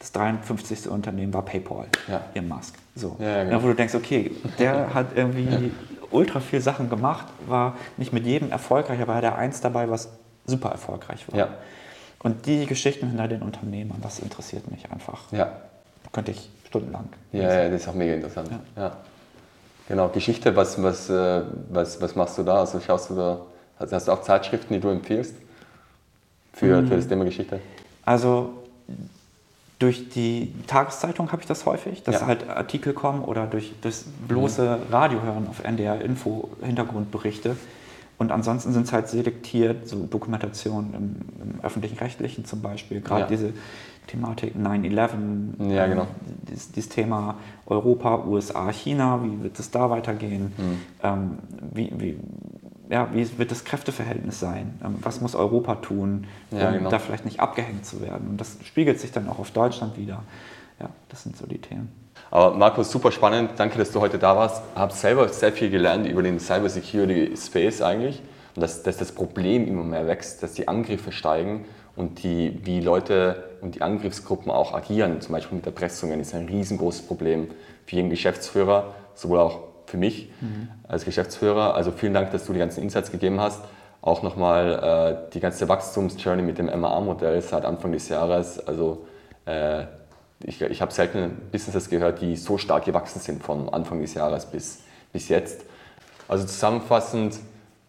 Das 0.00 0.10
53. 0.10 0.88
Unternehmen 0.88 1.32
war 1.32 1.42
PayPal, 1.42 1.86
ja. 2.08 2.22
Elon 2.34 2.48
Musk. 2.48 2.74
So. 2.96 3.16
Ja, 3.20 3.44
genau. 3.44 3.62
wo 3.62 3.68
du 3.68 3.74
denkst, 3.74 3.94
okay, 3.94 4.32
der 4.58 4.92
hat 4.94 5.14
irgendwie 5.14 5.70
ultra 6.12 6.40
viel 6.40 6.60
Sachen 6.60 6.88
gemacht, 6.88 7.26
war 7.46 7.76
nicht 7.96 8.12
mit 8.12 8.26
jedem 8.26 8.50
erfolgreich, 8.50 9.00
aber 9.00 9.14
hatte 9.14 9.34
eins 9.34 9.60
dabei, 9.60 9.90
was 9.90 10.10
super 10.46 10.70
erfolgreich 10.70 11.30
war. 11.30 11.38
Ja. 11.38 11.48
Und 12.22 12.46
die 12.46 12.66
Geschichten 12.66 13.08
hinter 13.08 13.28
den 13.28 13.42
Unternehmern, 13.42 13.98
das 14.00 14.20
interessiert 14.20 14.70
mich 14.70 14.90
einfach. 14.90 15.20
Ja. 15.32 15.52
Könnte 16.12 16.30
ich 16.30 16.50
stundenlang. 16.66 17.08
Ja, 17.32 17.42
ja, 17.42 17.68
das 17.68 17.82
ist 17.82 17.88
auch 17.88 17.94
mega 17.94 18.14
interessant. 18.14 18.50
Ja. 18.76 18.82
ja. 18.82 18.96
Genau, 19.88 20.08
Geschichte, 20.08 20.54
was, 20.54 20.80
was, 20.82 21.10
äh, 21.10 21.42
was, 21.70 22.00
was 22.00 22.14
machst 22.14 22.38
du 22.38 22.42
da? 22.42 22.60
Also 22.60 22.80
schaust 22.80 23.10
du 23.10 23.14
da, 23.14 23.40
also 23.78 23.96
hast 23.96 24.08
du 24.08 24.12
auch 24.12 24.22
Zeitschriften, 24.22 24.74
die 24.74 24.80
du 24.80 24.88
empfiehlst 24.88 25.34
für, 26.52 26.80
mhm. 26.80 26.88
für 26.88 26.96
das 26.96 27.08
Thema 27.08 27.24
Geschichte? 27.24 27.60
Also 28.04 28.61
durch 29.82 30.08
die 30.08 30.54
Tageszeitung 30.68 31.32
habe 31.32 31.42
ich 31.42 31.48
das 31.48 31.66
häufig, 31.66 32.04
dass 32.04 32.20
ja. 32.20 32.26
halt 32.26 32.48
Artikel 32.48 32.92
kommen 32.92 33.24
oder 33.24 33.46
durch 33.46 33.74
das 33.80 34.04
bloße 34.28 34.78
mhm. 34.78 34.92
Radio 34.94 35.22
hören 35.22 35.48
auf 35.48 35.64
NDR 35.64 36.00
Info 36.00 36.50
Hintergrundberichte. 36.62 37.56
Und 38.16 38.30
ansonsten 38.30 38.72
sind 38.72 38.86
es 38.86 38.92
halt 38.92 39.08
selektiert, 39.08 39.88
so 39.88 40.06
Dokumentationen 40.06 40.94
im, 40.94 41.16
im 41.42 41.60
öffentlichen 41.64 41.98
Rechtlichen 41.98 42.44
zum 42.44 42.62
Beispiel, 42.62 43.00
gerade 43.00 43.22
ja. 43.22 43.26
diese 43.26 43.52
Thematik 44.06 44.54
9-11, 44.54 45.72
ja, 45.72 45.86
genau. 45.86 46.06
dieses, 46.48 46.70
dieses, 46.70 46.88
Thema 46.88 47.36
Europa, 47.66 48.24
USA, 48.24 48.70
China, 48.70 49.20
wie 49.24 49.42
wird 49.42 49.58
es 49.58 49.72
da 49.72 49.90
weitergehen? 49.90 50.52
Mhm. 50.56 50.80
Ähm, 51.02 51.38
wie, 51.72 51.92
wie, 51.96 52.16
ja, 52.92 53.08
wie 53.14 53.38
wird 53.38 53.50
das 53.50 53.64
Kräfteverhältnis 53.64 54.38
sein? 54.38 54.78
Ähm, 54.84 54.98
was 55.00 55.22
muss 55.22 55.34
Europa 55.34 55.76
tun, 55.76 56.26
um 56.50 56.58
Ja, 56.58 56.70
genau. 56.70 56.90
da 56.90 56.98
vielleicht 56.98 57.24
nicht 57.24 57.40
abgehängt 57.40 57.86
zu 57.86 58.02
werden? 58.02 58.28
Und 58.28 58.36
das 58.40 58.58
spiegelt 58.64 59.00
sich 59.00 59.10
dann 59.10 59.28
auch 59.30 59.38
auf 59.38 59.50
Deutschland 59.50 59.96
wieder. 59.96 60.22
Ja, 60.78 60.90
das 61.08 61.22
sind 61.22 61.36
so 61.36 61.46
die 61.46 61.58
Themen. 61.58 61.90
Aber 62.30 62.54
Markus, 62.54 62.90
super 62.90 63.10
spannend. 63.10 63.52
Danke, 63.56 63.78
dass 63.78 63.92
du 63.92 64.00
heute 64.00 64.18
da 64.18 64.36
warst. 64.36 64.62
Ich 64.74 64.78
habe 64.78 64.92
selber 64.92 65.26
sehr 65.30 65.52
viel 65.52 65.70
gelernt 65.70 66.06
über 66.06 66.22
den 66.22 66.38
Cyber 66.38 66.68
Security 66.68 67.34
Space 67.34 67.80
eigentlich. 67.80 68.22
Und 68.54 68.60
dass, 68.60 68.82
dass 68.82 68.98
das 68.98 69.12
Problem 69.12 69.66
immer 69.66 69.84
mehr 69.84 70.06
wächst, 70.06 70.42
dass 70.42 70.52
die 70.52 70.68
Angriffe 70.68 71.12
steigen 71.12 71.64
und 71.96 72.22
die, 72.22 72.60
wie 72.62 72.80
Leute 72.80 73.44
und 73.62 73.74
die 73.74 73.80
Angriffsgruppen 73.80 74.50
auch 74.50 74.74
agieren, 74.74 75.22
zum 75.22 75.32
Beispiel 75.32 75.56
mit 75.56 75.64
Erpressungen, 75.64 76.20
ist 76.20 76.34
ein 76.34 76.46
riesengroßes 76.46 77.06
Problem 77.06 77.48
für 77.86 77.96
jeden 77.96 78.10
Geschäftsführer, 78.10 78.94
sowohl 79.14 79.38
auch 79.38 79.71
für 79.92 79.98
mich 79.98 80.30
als 80.88 81.04
Geschäftsführer. 81.04 81.74
Also 81.74 81.92
vielen 81.92 82.14
Dank, 82.14 82.30
dass 82.30 82.46
du 82.46 82.54
die 82.54 82.58
ganzen 82.58 82.82
Insights 82.82 83.12
gegeben 83.12 83.40
hast. 83.40 83.62
Auch 84.00 84.22
nochmal 84.22 85.26
äh, 85.28 85.30
die 85.32 85.38
ganze 85.38 85.68
Wachstumsjourney 85.68 86.42
mit 86.42 86.58
dem 86.58 86.66
MAA-Modell 86.66 87.40
seit 87.42 87.66
Anfang 87.66 87.92
des 87.92 88.08
Jahres. 88.08 88.58
Also 88.66 89.06
äh, 89.44 89.84
ich, 90.42 90.60
ich 90.62 90.80
habe 90.80 90.92
selten 90.92 91.42
Businesses 91.52 91.90
gehört, 91.90 92.22
die 92.22 92.36
so 92.36 92.56
stark 92.56 92.86
gewachsen 92.86 93.20
sind 93.20 93.42
von 93.44 93.68
Anfang 93.68 94.00
des 94.00 94.14
Jahres 94.14 94.46
bis, 94.46 94.80
bis 95.12 95.28
jetzt. 95.28 95.60
Also 96.26 96.46
zusammenfassend, 96.46 97.38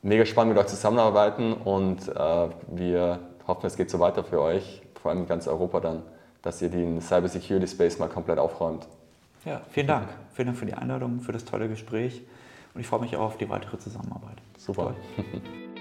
mega 0.01 0.26
spannend 0.26 0.56
mit 0.56 0.64
euch 0.64 0.70
zusammenarbeiten 0.70 1.54
und 1.54 2.10
äh, 2.10 2.49
wir 2.68 3.20
hoffen, 3.47 3.66
es 3.66 3.78
geht 3.78 3.89
so 3.89 3.99
weiter 3.99 4.26
für 4.26 4.41
euch, 4.41 4.82
vor 5.01 5.12
allem 5.12 5.22
in 5.22 5.28
ganz 5.28 5.47
Europa 5.47 5.80
dann, 5.80 6.04
dass 6.41 6.62
ihr 6.62 6.70
den 6.70 6.99
Cyber 6.99 7.30
Security 7.30 7.68
Space 7.68 7.97
mal 7.97 8.10
komplett 8.10 8.39
aufräumt. 8.39 8.88
Ja, 9.46 9.62
vielen 9.72 9.88
Dank. 9.88 10.10
Vielen 10.34 10.48
Dank 10.48 10.58
für 10.58 10.66
die 10.66 10.74
Einladung, 10.74 11.22
für 11.22 11.32
das 11.32 11.46
tolle 11.46 11.68
Gespräch. 11.68 12.22
Und 12.74 12.82
ich 12.82 12.88
freue 12.88 13.02
mich 13.02 13.16
auch 13.16 13.22
auf 13.22 13.38
die 13.38 13.50
weitere 13.50 13.78
Zusammenarbeit. 13.78 14.38
Super. 14.58 14.96
Toll. 15.16 15.41